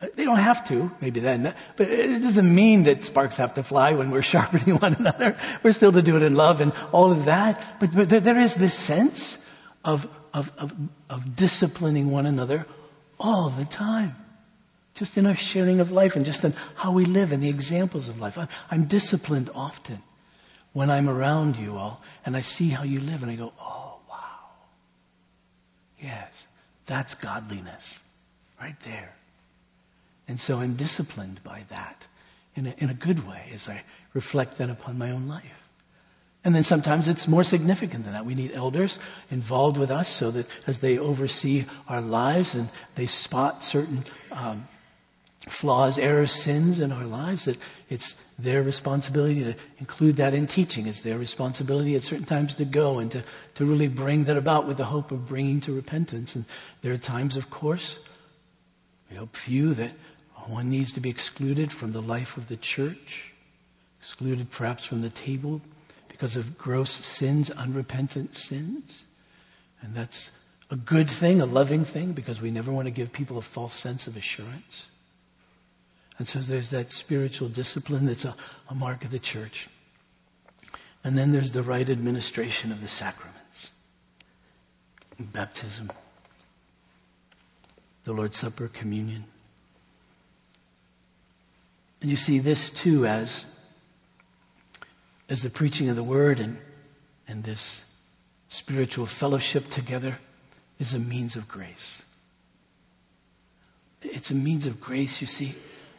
Uh, 0.00 0.08
they 0.16 0.24
don't 0.24 0.38
have 0.38 0.66
to, 0.66 0.90
maybe 1.00 1.20
then, 1.20 1.54
but 1.76 1.88
it 1.88 2.20
doesn't 2.20 2.52
mean 2.52 2.84
that 2.84 3.04
sparks 3.04 3.36
have 3.36 3.54
to 3.54 3.62
fly 3.62 3.92
when 3.92 4.10
we're 4.10 4.22
sharpening 4.34 4.76
one 4.78 4.94
another. 4.94 5.36
We're 5.62 5.72
still 5.72 5.92
to 5.92 6.02
do 6.02 6.16
it 6.16 6.22
in 6.22 6.34
love 6.34 6.62
and 6.62 6.72
all 6.90 7.12
of 7.12 7.26
that. 7.26 7.62
But, 7.80 7.94
but 7.94 8.08
there 8.08 8.38
is 8.38 8.54
this 8.54 8.74
sense 8.74 9.38
of, 9.84 10.08
of, 10.32 10.50
of, 10.58 10.72
of 11.10 11.36
disciplining 11.36 12.10
one 12.10 12.26
another 12.26 12.66
all 13.18 13.50
the 13.50 13.64
time. 13.64 14.16
Just 14.94 15.16
in 15.16 15.26
our 15.26 15.34
sharing 15.34 15.80
of 15.80 15.90
life 15.90 16.14
and 16.16 16.24
just 16.24 16.44
in 16.44 16.54
how 16.76 16.92
we 16.92 17.04
live 17.04 17.32
and 17.32 17.42
the 17.42 17.48
examples 17.48 18.08
of 18.08 18.20
life. 18.20 18.38
I'm, 18.38 18.48
I'm 18.70 18.84
disciplined 18.84 19.50
often 19.54 20.02
when 20.72 20.90
I'm 20.90 21.08
around 21.08 21.56
you 21.56 21.76
all 21.76 22.00
and 22.24 22.36
I 22.36 22.42
see 22.42 22.68
how 22.68 22.84
you 22.84 23.00
live 23.00 23.22
and 23.22 23.30
I 23.30 23.34
go, 23.34 23.52
oh, 23.60 23.98
wow. 24.08 24.50
Yes, 26.00 26.46
that's 26.86 27.14
godliness 27.14 27.98
right 28.60 28.78
there. 28.80 29.14
And 30.28 30.40
so 30.40 30.58
I'm 30.58 30.74
disciplined 30.74 31.42
by 31.42 31.64
that 31.68 32.06
in 32.54 32.66
a, 32.66 32.74
in 32.78 32.88
a 32.88 32.94
good 32.94 33.26
way 33.26 33.50
as 33.52 33.68
I 33.68 33.82
reflect 34.14 34.58
that 34.58 34.70
upon 34.70 34.96
my 34.96 35.10
own 35.10 35.28
life. 35.28 35.63
And 36.44 36.54
then 36.54 36.62
sometimes 36.62 37.08
it's 37.08 37.26
more 37.26 37.42
significant 37.42 38.04
than 38.04 38.12
that. 38.12 38.26
We 38.26 38.34
need 38.34 38.52
elders 38.52 38.98
involved 39.30 39.78
with 39.78 39.90
us 39.90 40.08
so 40.08 40.30
that 40.32 40.46
as 40.66 40.80
they 40.80 40.98
oversee 40.98 41.64
our 41.88 42.02
lives 42.02 42.54
and 42.54 42.68
they 42.96 43.06
spot 43.06 43.64
certain 43.64 44.04
um, 44.30 44.68
flaws, 45.48 45.96
errors, 45.96 46.32
sins 46.32 46.80
in 46.80 46.92
our 46.92 47.06
lives, 47.06 47.46
that 47.46 47.56
it's 47.88 48.14
their 48.38 48.62
responsibility 48.62 49.42
to 49.42 49.54
include 49.78 50.16
that 50.16 50.34
in 50.34 50.46
teaching. 50.46 50.86
It's 50.86 51.00
their 51.00 51.16
responsibility 51.16 51.94
at 51.96 52.02
certain 52.02 52.26
times 52.26 52.54
to 52.56 52.66
go 52.66 52.98
and 52.98 53.10
to, 53.12 53.24
to 53.54 53.64
really 53.64 53.88
bring 53.88 54.24
that 54.24 54.36
about 54.36 54.66
with 54.66 54.76
the 54.76 54.84
hope 54.84 55.12
of 55.12 55.26
bringing 55.26 55.62
to 55.62 55.72
repentance. 55.72 56.34
And 56.34 56.44
there 56.82 56.92
are 56.92 56.98
times, 56.98 57.38
of 57.38 57.48
course, 57.48 57.98
we 59.10 59.16
hope 59.16 59.34
few, 59.34 59.72
that 59.74 59.92
one 60.46 60.68
needs 60.68 60.92
to 60.92 61.00
be 61.00 61.08
excluded 61.08 61.72
from 61.72 61.92
the 61.92 62.02
life 62.02 62.36
of 62.36 62.48
the 62.48 62.56
church, 62.56 63.32
excluded 64.00 64.50
perhaps 64.50 64.84
from 64.84 65.00
the 65.00 65.08
table 65.08 65.62
because 66.14 66.36
of 66.36 66.56
gross 66.56 66.92
sins, 67.04 67.50
unrepentant 67.50 68.36
sins. 68.36 69.02
And 69.82 69.96
that's 69.96 70.30
a 70.70 70.76
good 70.76 71.10
thing, 71.10 71.40
a 71.40 71.44
loving 71.44 71.84
thing, 71.84 72.12
because 72.12 72.40
we 72.40 72.52
never 72.52 72.70
want 72.70 72.86
to 72.86 72.92
give 72.92 73.12
people 73.12 73.36
a 73.36 73.42
false 73.42 73.74
sense 73.74 74.06
of 74.06 74.16
assurance. 74.16 74.86
And 76.16 76.28
so 76.28 76.38
there's 76.38 76.70
that 76.70 76.92
spiritual 76.92 77.48
discipline 77.48 78.06
that's 78.06 78.24
a, 78.24 78.36
a 78.70 78.76
mark 78.76 79.04
of 79.04 79.10
the 79.10 79.18
church. 79.18 79.68
And 81.02 81.18
then 81.18 81.32
there's 81.32 81.50
the 81.50 81.64
right 81.64 81.90
administration 81.90 82.70
of 82.70 82.80
the 82.80 82.86
sacraments. 82.86 83.72
Baptism, 85.18 85.90
the 88.04 88.12
Lord's 88.12 88.36
Supper, 88.36 88.68
communion. 88.68 89.24
And 92.00 92.08
you 92.08 92.16
see 92.16 92.38
this 92.38 92.70
too 92.70 93.04
as, 93.04 93.46
as 95.34 95.42
the 95.42 95.50
preaching 95.50 95.88
of 95.88 95.96
the 95.96 96.04
word 96.04 96.38
and, 96.38 96.56
and 97.26 97.42
this 97.42 97.82
spiritual 98.48 99.04
fellowship 99.04 99.68
together 99.68 100.20
is 100.78 100.94
a 100.94 100.98
means 101.00 101.34
of 101.34 101.48
grace. 101.48 102.02
It's 104.00 104.30
a 104.30 104.34
means 104.34 104.64
of 104.64 104.80
grace, 104.80 105.20
you 105.20 105.26
see 105.26 105.56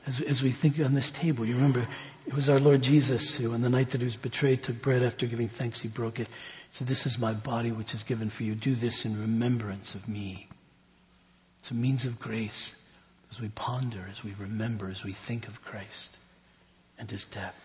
as, 0.08 0.22
as 0.22 0.42
we 0.42 0.52
think 0.52 0.80
on 0.80 0.94
this 0.94 1.12
table, 1.12 1.46
you 1.46 1.54
remember 1.54 1.86
it 2.26 2.34
was 2.34 2.48
our 2.48 2.62
Lord 2.62 2.82
Jesus 2.82 3.36
who, 3.36 3.54
on 3.54 3.60
the 3.60 3.70
night 3.70 3.90
that 3.90 4.00
he 4.00 4.06
was 4.06 4.16
betrayed, 4.16 4.64
took 4.64 4.82
bread 4.82 5.04
after 5.04 5.26
giving 5.26 5.50
thanks, 5.50 5.82
he 5.82 5.90
broke 5.90 6.18
it. 6.18 6.30
He 6.30 6.78
said, 6.78 6.88
This 6.88 7.06
is 7.06 7.20
my 7.20 7.34
body 7.34 7.74
which 7.74 7.94
is 7.94 8.04
given 8.04 8.30
for 8.30 8.44
you. 8.44 8.56
Do 8.56 8.74
this 8.74 9.04
in 9.04 9.20
remembrance 9.20 9.96
of 9.96 10.08
me. 10.08 10.48
It's 11.60 11.72
a 11.72 11.76
means 11.76 12.06
of 12.06 12.22
grace 12.22 12.74
as 13.30 13.42
we 13.42 13.50
ponder, 13.50 14.08
as 14.10 14.24
we 14.24 14.34
remember, 14.40 14.90
as 14.90 15.04
we 15.04 15.12
think 15.12 15.50
of 15.50 15.62
Christ 15.62 16.20
and 16.98 17.12
his 17.12 17.26
death. 17.26 17.65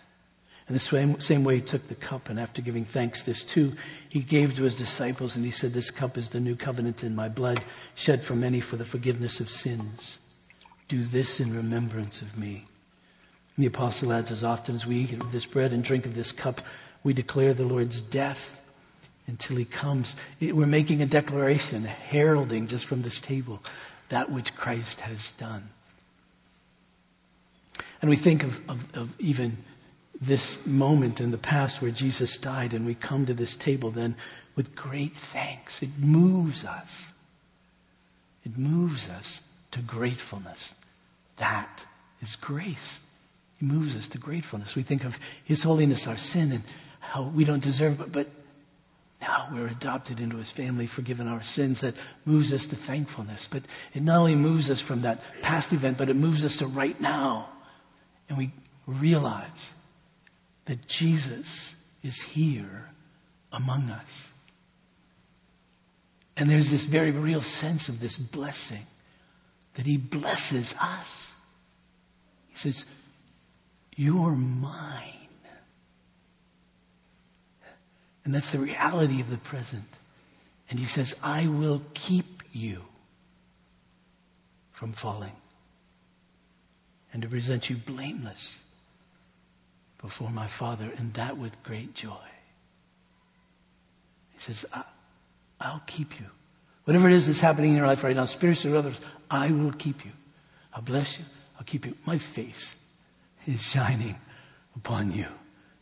In 0.70 0.74
the 0.74 0.78
same, 0.78 1.18
same 1.18 1.42
way, 1.42 1.56
he 1.56 1.62
took 1.62 1.88
the 1.88 1.96
cup, 1.96 2.28
and 2.28 2.38
after 2.38 2.62
giving 2.62 2.84
thanks, 2.84 3.24
this 3.24 3.42
too, 3.42 3.72
he 4.08 4.20
gave 4.20 4.54
to 4.54 4.62
his 4.62 4.76
disciples, 4.76 5.34
and 5.34 5.44
he 5.44 5.50
said, 5.50 5.72
This 5.72 5.90
cup 5.90 6.16
is 6.16 6.28
the 6.28 6.38
new 6.38 6.54
covenant 6.54 7.02
in 7.02 7.16
my 7.16 7.28
blood, 7.28 7.64
shed 7.96 8.22
for 8.22 8.36
many 8.36 8.60
for 8.60 8.76
the 8.76 8.84
forgiveness 8.84 9.40
of 9.40 9.50
sins. 9.50 10.18
Do 10.86 11.02
this 11.02 11.40
in 11.40 11.56
remembrance 11.56 12.22
of 12.22 12.38
me. 12.38 12.66
The 13.58 13.66
apostle 13.66 14.12
adds, 14.12 14.30
as 14.30 14.44
often 14.44 14.76
as 14.76 14.86
we 14.86 14.98
eat 14.98 15.12
of 15.14 15.32
this 15.32 15.44
bread 15.44 15.72
and 15.72 15.82
drink 15.82 16.06
of 16.06 16.14
this 16.14 16.30
cup, 16.30 16.60
we 17.02 17.14
declare 17.14 17.52
the 17.52 17.64
Lord's 17.64 18.00
death 18.00 18.60
until 19.26 19.56
he 19.56 19.64
comes. 19.64 20.14
We're 20.40 20.66
making 20.66 21.02
a 21.02 21.06
declaration, 21.06 21.84
a 21.84 21.88
heralding 21.88 22.68
just 22.68 22.86
from 22.86 23.02
this 23.02 23.18
table 23.18 23.60
that 24.10 24.30
which 24.30 24.54
Christ 24.54 25.00
has 25.00 25.32
done. 25.36 25.68
And 28.00 28.08
we 28.08 28.14
think 28.14 28.44
of, 28.44 28.60
of, 28.70 28.96
of, 28.96 29.20
even 29.20 29.58
this 30.20 30.64
moment 30.66 31.20
in 31.20 31.30
the 31.30 31.38
past 31.38 31.80
where 31.80 31.90
Jesus 31.90 32.36
died, 32.36 32.74
and 32.74 32.84
we 32.84 32.94
come 32.94 33.24
to 33.26 33.34
this 33.34 33.56
table 33.56 33.90
then 33.90 34.16
with 34.54 34.74
great 34.74 35.16
thanks. 35.16 35.82
It 35.82 35.98
moves 35.98 36.64
us. 36.64 37.06
It 38.44 38.58
moves 38.58 39.08
us 39.08 39.40
to 39.70 39.80
gratefulness. 39.80 40.74
That 41.38 41.86
is 42.20 42.36
grace. 42.36 42.98
It 43.60 43.64
moves 43.64 43.96
us 43.96 44.08
to 44.08 44.18
gratefulness. 44.18 44.76
We 44.76 44.82
think 44.82 45.04
of 45.04 45.18
His 45.44 45.62
holiness, 45.62 46.06
our 46.06 46.16
sin, 46.16 46.52
and 46.52 46.62
how 46.98 47.22
we 47.22 47.44
don't 47.44 47.62
deserve 47.62 48.00
it, 48.00 48.12
but 48.12 48.28
now 49.22 49.48
we're 49.52 49.68
adopted 49.68 50.20
into 50.20 50.36
His 50.36 50.50
family, 50.50 50.86
forgiven 50.86 51.28
our 51.28 51.42
sins. 51.42 51.80
That 51.80 51.94
moves 52.26 52.52
us 52.52 52.66
to 52.66 52.76
thankfulness. 52.76 53.48
But 53.50 53.62
it 53.94 54.02
not 54.02 54.16
only 54.16 54.34
moves 54.34 54.70
us 54.70 54.82
from 54.82 55.00
that 55.02 55.22
past 55.40 55.72
event, 55.72 55.96
but 55.96 56.10
it 56.10 56.16
moves 56.16 56.44
us 56.44 56.56
to 56.58 56.66
right 56.66 56.98
now. 57.00 57.48
And 58.28 58.36
we 58.36 58.52
realize 58.86 59.70
that 60.66 60.86
Jesus 60.86 61.74
is 62.02 62.20
here 62.20 62.90
among 63.52 63.90
us. 63.90 64.28
And 66.36 66.48
there's 66.48 66.70
this 66.70 66.84
very 66.84 67.10
real 67.10 67.42
sense 67.42 67.88
of 67.88 68.00
this 68.00 68.16
blessing 68.16 68.86
that 69.74 69.86
He 69.86 69.96
blesses 69.96 70.74
us 70.80 71.32
He 72.48 72.56
says, 72.56 72.84
You're 73.96 74.32
mine. 74.32 75.14
And 78.24 78.34
that's 78.34 78.52
the 78.52 78.58
reality 78.58 79.20
of 79.20 79.30
the 79.30 79.38
present. 79.38 79.84
And 80.68 80.78
he 80.78 80.84
says, 80.84 81.16
I 81.22 81.48
will 81.48 81.82
keep 81.94 82.42
you 82.52 82.82
from 84.70 84.92
falling 84.92 85.32
and 87.12 87.22
to 87.22 87.28
present 87.28 87.68
you 87.68 87.76
blameless 87.76 88.54
before 90.00 90.30
my 90.30 90.46
Father, 90.46 90.90
and 90.96 91.12
that 91.14 91.36
with 91.36 91.62
great 91.62 91.94
joy. 91.94 92.16
He 94.32 94.38
says, 94.38 94.64
I'll 95.60 95.82
keep 95.86 96.18
you. 96.18 96.26
Whatever 96.84 97.08
it 97.08 97.14
is 97.14 97.26
that's 97.26 97.40
happening 97.40 97.72
in 97.72 97.76
your 97.76 97.86
life 97.86 98.02
right 98.02 98.16
now, 98.16 98.24
spiritually 98.24 98.74
or 98.74 98.78
others, 98.78 99.00
I 99.30 99.50
will 99.50 99.72
keep 99.72 100.04
you. 100.04 100.12
I'll 100.72 100.82
bless 100.82 101.18
you. 101.18 101.24
I'll 101.58 101.64
keep 101.64 101.84
you. 101.84 101.94
My 102.06 102.18
face 102.18 102.74
is 103.46 103.62
shining 103.62 104.16
upon 104.74 105.12
you. 105.12 105.26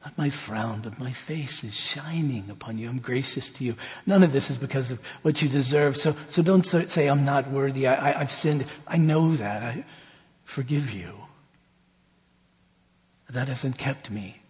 Not 0.04 0.18
my 0.18 0.30
frown, 0.30 0.80
but 0.80 0.98
my 0.98 1.12
face 1.12 1.62
is 1.62 1.74
shining 1.74 2.50
upon 2.50 2.78
you. 2.78 2.88
I'm 2.88 2.98
gracious 2.98 3.50
to 3.50 3.64
you. 3.64 3.74
None 4.06 4.22
of 4.22 4.32
this 4.32 4.50
is 4.50 4.56
because 4.56 4.90
of 4.90 5.00
what 5.22 5.42
you 5.42 5.48
deserve. 5.48 5.96
So, 5.96 6.14
so 6.28 6.42
don't 6.42 6.64
say, 6.64 7.06
I'm 7.08 7.24
not 7.24 7.50
worthy. 7.50 7.86
I, 7.86 8.12
I, 8.12 8.20
I've 8.20 8.32
sinned. 8.32 8.64
I 8.86 8.96
know 8.96 9.34
that. 9.36 9.62
I 9.62 9.84
forgive 10.44 10.92
you. 10.92 11.14
That 13.30 13.48
hasn't 13.48 13.76
kept 13.78 14.10
me 14.10 14.40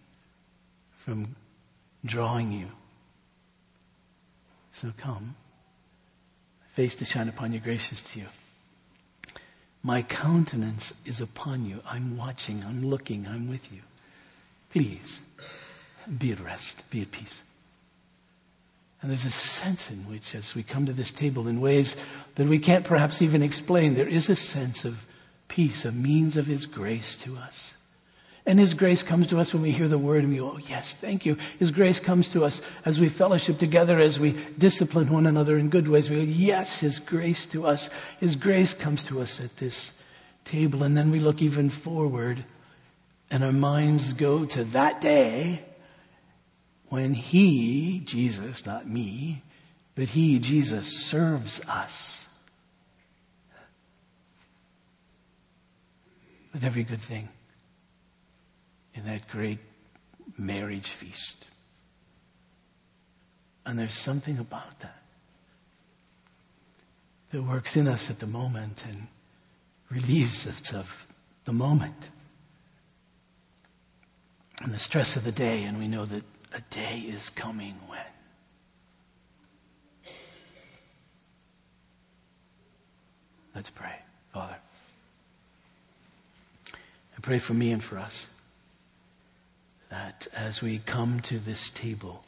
from 0.91 1.35
drawing 2.05 2.51
you. 2.51 2.67
So 4.71 4.93
come, 4.97 5.35
face 6.69 6.95
to 6.95 7.05
shine 7.05 7.27
upon 7.27 7.51
you, 7.51 7.59
gracious 7.59 8.01
to 8.13 8.19
you. 8.19 8.25
My 9.83 10.01
countenance 10.01 10.93
is 11.05 11.21
upon 11.21 11.65
you. 11.65 11.81
I'm 11.85 12.17
watching, 12.17 12.63
I'm 12.65 12.81
looking, 12.81 13.27
I'm 13.27 13.49
with 13.49 13.71
you. 13.71 13.81
Please, 14.69 15.21
be 16.17 16.31
at 16.31 16.39
rest, 16.39 16.83
be 16.89 17.01
at 17.01 17.11
peace. 17.11 17.41
And 19.01 19.09
there's 19.09 19.25
a 19.25 19.31
sense 19.31 19.89
in 19.89 19.99
which, 20.09 20.35
as 20.35 20.53
we 20.55 20.63
come 20.63 20.85
to 20.85 20.93
this 20.93 21.11
table 21.11 21.47
in 21.47 21.61
ways 21.61 21.95
that 22.35 22.47
we 22.47 22.59
can't 22.59 22.83
perhaps 22.83 23.21
even 23.21 23.41
explain, 23.41 23.95
there 23.95 24.07
is 24.07 24.29
a 24.29 24.35
sense 24.35 24.83
of 24.83 25.05
peace, 25.47 25.85
a 25.85 25.91
means 25.91 26.35
of 26.35 26.45
His 26.45 26.65
grace 26.65 27.15
to 27.17 27.37
us. 27.37 27.73
And 28.49 28.59
His 28.59 28.73
grace 28.73 29.03
comes 29.03 29.27
to 29.27 29.37
us 29.37 29.53
when 29.53 29.61
we 29.61 29.69
hear 29.69 29.87
the 29.87 29.99
word 29.99 30.23
and 30.23 30.33
we 30.33 30.39
go, 30.39 30.53
oh 30.53 30.57
yes, 30.57 30.95
thank 30.95 31.23
you. 31.23 31.37
His 31.59 31.69
grace 31.69 31.99
comes 31.99 32.27
to 32.29 32.43
us 32.43 32.63
as 32.83 32.99
we 32.99 33.07
fellowship 33.07 33.59
together, 33.59 33.99
as 33.99 34.19
we 34.19 34.31
discipline 34.57 35.07
one 35.11 35.27
another 35.27 35.55
in 35.55 35.69
good 35.69 35.87
ways. 35.87 36.09
We 36.09 36.15
go, 36.15 36.21
yes, 36.23 36.79
His 36.79 36.97
grace 36.97 37.45
to 37.45 37.67
us. 37.67 37.91
His 38.19 38.35
grace 38.35 38.73
comes 38.73 39.03
to 39.03 39.21
us 39.21 39.39
at 39.39 39.57
this 39.57 39.91
table. 40.45 40.81
And 40.81 40.97
then 40.97 41.11
we 41.11 41.19
look 41.19 41.43
even 41.43 41.69
forward 41.69 42.43
and 43.29 43.43
our 43.43 43.51
minds 43.51 44.13
go 44.13 44.45
to 44.45 44.63
that 44.63 44.99
day 44.99 45.63
when 46.87 47.13
He, 47.13 48.01
Jesus, 48.03 48.65
not 48.65 48.89
me, 48.89 49.43
but 49.93 50.05
He, 50.05 50.39
Jesus, 50.39 51.05
serves 51.05 51.61
us 51.67 52.25
with 56.51 56.63
every 56.63 56.81
good 56.81 56.99
thing 56.99 57.29
in 58.99 59.05
that 59.05 59.27
great 59.29 59.59
marriage 60.37 60.89
feast. 60.89 61.47
And 63.65 63.79
there's 63.79 63.93
something 63.93 64.37
about 64.37 64.79
that 64.79 65.01
that 67.31 67.41
works 67.43 67.77
in 67.77 67.87
us 67.87 68.09
at 68.09 68.19
the 68.19 68.27
moment 68.27 68.83
and 68.87 69.07
relieves 69.89 70.45
us 70.45 70.73
of 70.73 71.07
the 71.45 71.53
moment 71.53 72.09
and 74.61 74.73
the 74.73 74.79
stress 74.79 75.15
of 75.15 75.23
the 75.23 75.31
day, 75.31 75.63
and 75.63 75.79
we 75.79 75.87
know 75.87 76.03
that 76.05 76.23
a 76.53 76.61
day 76.69 76.99
is 77.07 77.29
coming 77.29 77.75
when. 77.87 77.99
Let's 83.55 83.69
pray. 83.69 83.95
Father, 84.33 84.57
I 86.73 87.21
pray 87.21 87.39
for 87.39 87.53
me 87.53 87.71
and 87.71 87.81
for 87.81 87.97
us 87.97 88.27
that 89.89 90.27
as 90.35 90.61
we 90.61 90.79
come 90.79 91.19
to 91.21 91.39
this 91.39 91.69
table, 91.69 92.23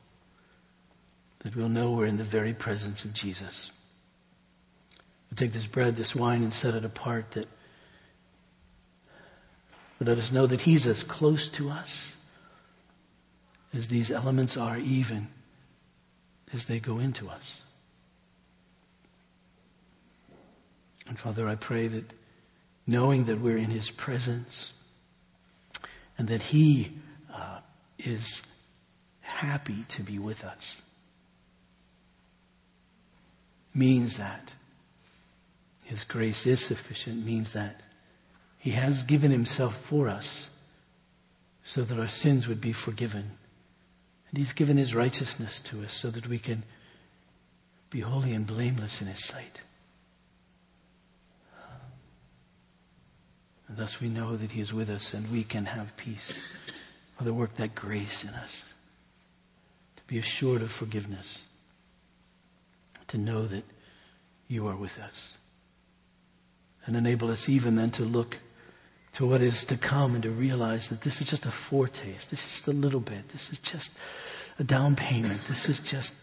that 1.40 1.56
we'll 1.56 1.70
know 1.70 1.92
we're 1.92 2.06
in 2.06 2.18
the 2.18 2.24
very 2.24 2.54
presence 2.54 3.06
of 3.06 3.14
Jesus. 3.14 3.72
We'll 5.30 5.38
take 5.38 5.54
this 5.54 5.68
bread, 5.68 5.96
this 5.96 6.16
wine, 6.16 6.44
and 6.44 6.54
set 6.54 6.76
it 6.76 6.86
apart 6.86 7.32
that 7.32 7.48
let 10.00 10.18
us 10.18 10.32
know 10.32 10.48
that 10.48 10.62
He's 10.62 10.88
as 10.88 11.04
close 11.04 11.48
to 11.50 11.70
us 11.70 12.14
as 13.74 13.88
these 13.88 14.10
elements 14.10 14.58
are, 14.58 14.78
even 14.78 15.28
as 16.52 16.66
they 16.66 16.80
go 16.80 16.98
into 16.98 17.30
us. 17.30 17.62
And 21.08 21.20
Father, 21.20 21.48
I 21.48 21.56
pray 21.56 21.88
that 21.88 22.14
knowing 22.88 23.26
that 23.26 23.40
we're 23.40 23.58
in 23.58 23.70
His 23.70 23.92
presence 23.92 24.74
and 26.18 26.28
that 26.30 26.42
He 26.42 26.92
uh, 27.34 27.60
is 28.00 28.42
happy 29.22 29.86
to 29.90 30.04
be 30.04 30.20
with 30.20 30.44
us 30.44 30.82
means 33.74 34.18
that 34.18 34.54
His 35.86 36.04
grace 36.04 36.46
is 36.46 36.64
sufficient, 36.64 37.26
means 37.26 37.54
that 37.54 37.82
He 38.58 38.72
has 38.72 39.04
given 39.04 39.32
Himself 39.32 39.78
for 39.78 40.10
us 40.10 40.50
so 41.64 41.84
that 41.84 42.00
our 42.00 42.08
sins 42.08 42.48
would 42.48 42.62
be 42.62 42.74
forgiven 42.74 43.32
and 44.30 44.38
He's 44.38 44.54
given 44.54 44.78
His 44.78 44.96
righteousness 44.96 45.60
to 45.62 45.84
us 45.84 45.94
so 45.94 46.10
that 46.10 46.28
we 46.28 46.40
can 46.40 46.64
be 47.90 48.02
holy 48.02 48.34
and 48.34 48.48
blameless 48.48 49.02
in 49.02 49.08
His 49.08 49.24
sight. 49.24 49.62
And 53.68 53.78
thus 53.78 54.02
we 54.02 54.10
know 54.10 54.36
that 54.36 54.52
He 54.52 54.62
is 54.62 54.74
with 54.74 54.90
us 54.90 55.14
and 55.14 55.32
we 55.32 55.44
can 55.44 55.66
have 55.66 55.96
peace. 55.96 56.38
Father, 57.22 57.34
work 57.34 57.54
that 57.58 57.76
grace 57.76 58.24
in 58.24 58.32
us 58.32 58.64
to 59.96 60.02
be 60.08 60.18
assured 60.18 60.64
of 60.64 60.72
forgiveness, 60.72 61.44
to 63.10 63.20
know 63.20 63.46
that 63.46 63.64
you 64.48 64.66
are 64.66 64.76
with 64.76 64.98
us, 64.98 65.38
and 66.84 66.96
enable 66.96 67.30
us 67.30 67.48
even 67.48 67.76
then 67.76 67.92
to 67.92 68.02
look 68.02 68.40
to 69.14 69.28
what 69.28 69.40
is 69.40 69.66
to 69.66 69.78
come 69.78 70.16
and 70.16 70.24
to 70.24 70.32
realize 70.32 70.90
that 70.90 71.02
this 71.02 71.22
is 71.22 71.28
just 71.28 71.46
a 71.46 71.52
foretaste. 71.52 72.32
This 72.32 72.44
is 72.44 72.54
just 72.54 72.68
a 72.68 72.74
little 72.74 73.00
bit. 73.00 73.30
This 73.30 73.52
is 73.52 73.60
just 73.60 73.92
a 74.58 74.64
down 74.64 74.96
payment. 74.96 75.44
This 75.44 75.70
is 75.70 75.80
just 75.80 76.16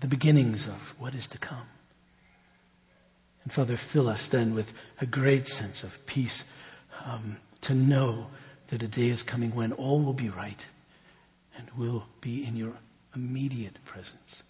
the 0.00 0.06
beginnings 0.06 0.66
of 0.66 0.94
what 0.98 1.14
is 1.14 1.26
to 1.26 1.36
come. 1.36 1.68
And 3.44 3.52
Father, 3.52 3.76
fill 3.76 4.08
us 4.08 4.28
then 4.28 4.54
with 4.54 4.72
a 4.98 5.04
great 5.04 5.46
sense 5.46 5.82
of 5.82 6.06
peace 6.06 6.44
um, 7.04 7.36
to 7.60 7.74
know 7.74 8.28
that 8.72 8.82
a 8.82 8.88
day 8.88 9.10
is 9.10 9.22
coming 9.22 9.54
when 9.54 9.70
all 9.72 10.00
will 10.00 10.14
be 10.14 10.30
right 10.30 10.66
and 11.58 11.70
will 11.76 12.06
be 12.22 12.42
in 12.42 12.56
your 12.56 12.72
immediate 13.14 13.78
presence. 13.84 14.42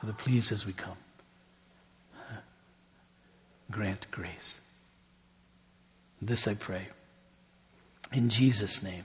Father, 0.00 0.12
please 0.12 0.52
as 0.52 0.64
we 0.64 0.72
come 0.72 0.96
grant 3.68 4.08
grace. 4.12 4.60
This 6.22 6.46
I 6.46 6.54
pray. 6.54 6.86
In 8.12 8.28
Jesus' 8.28 8.80
name. 8.80 9.04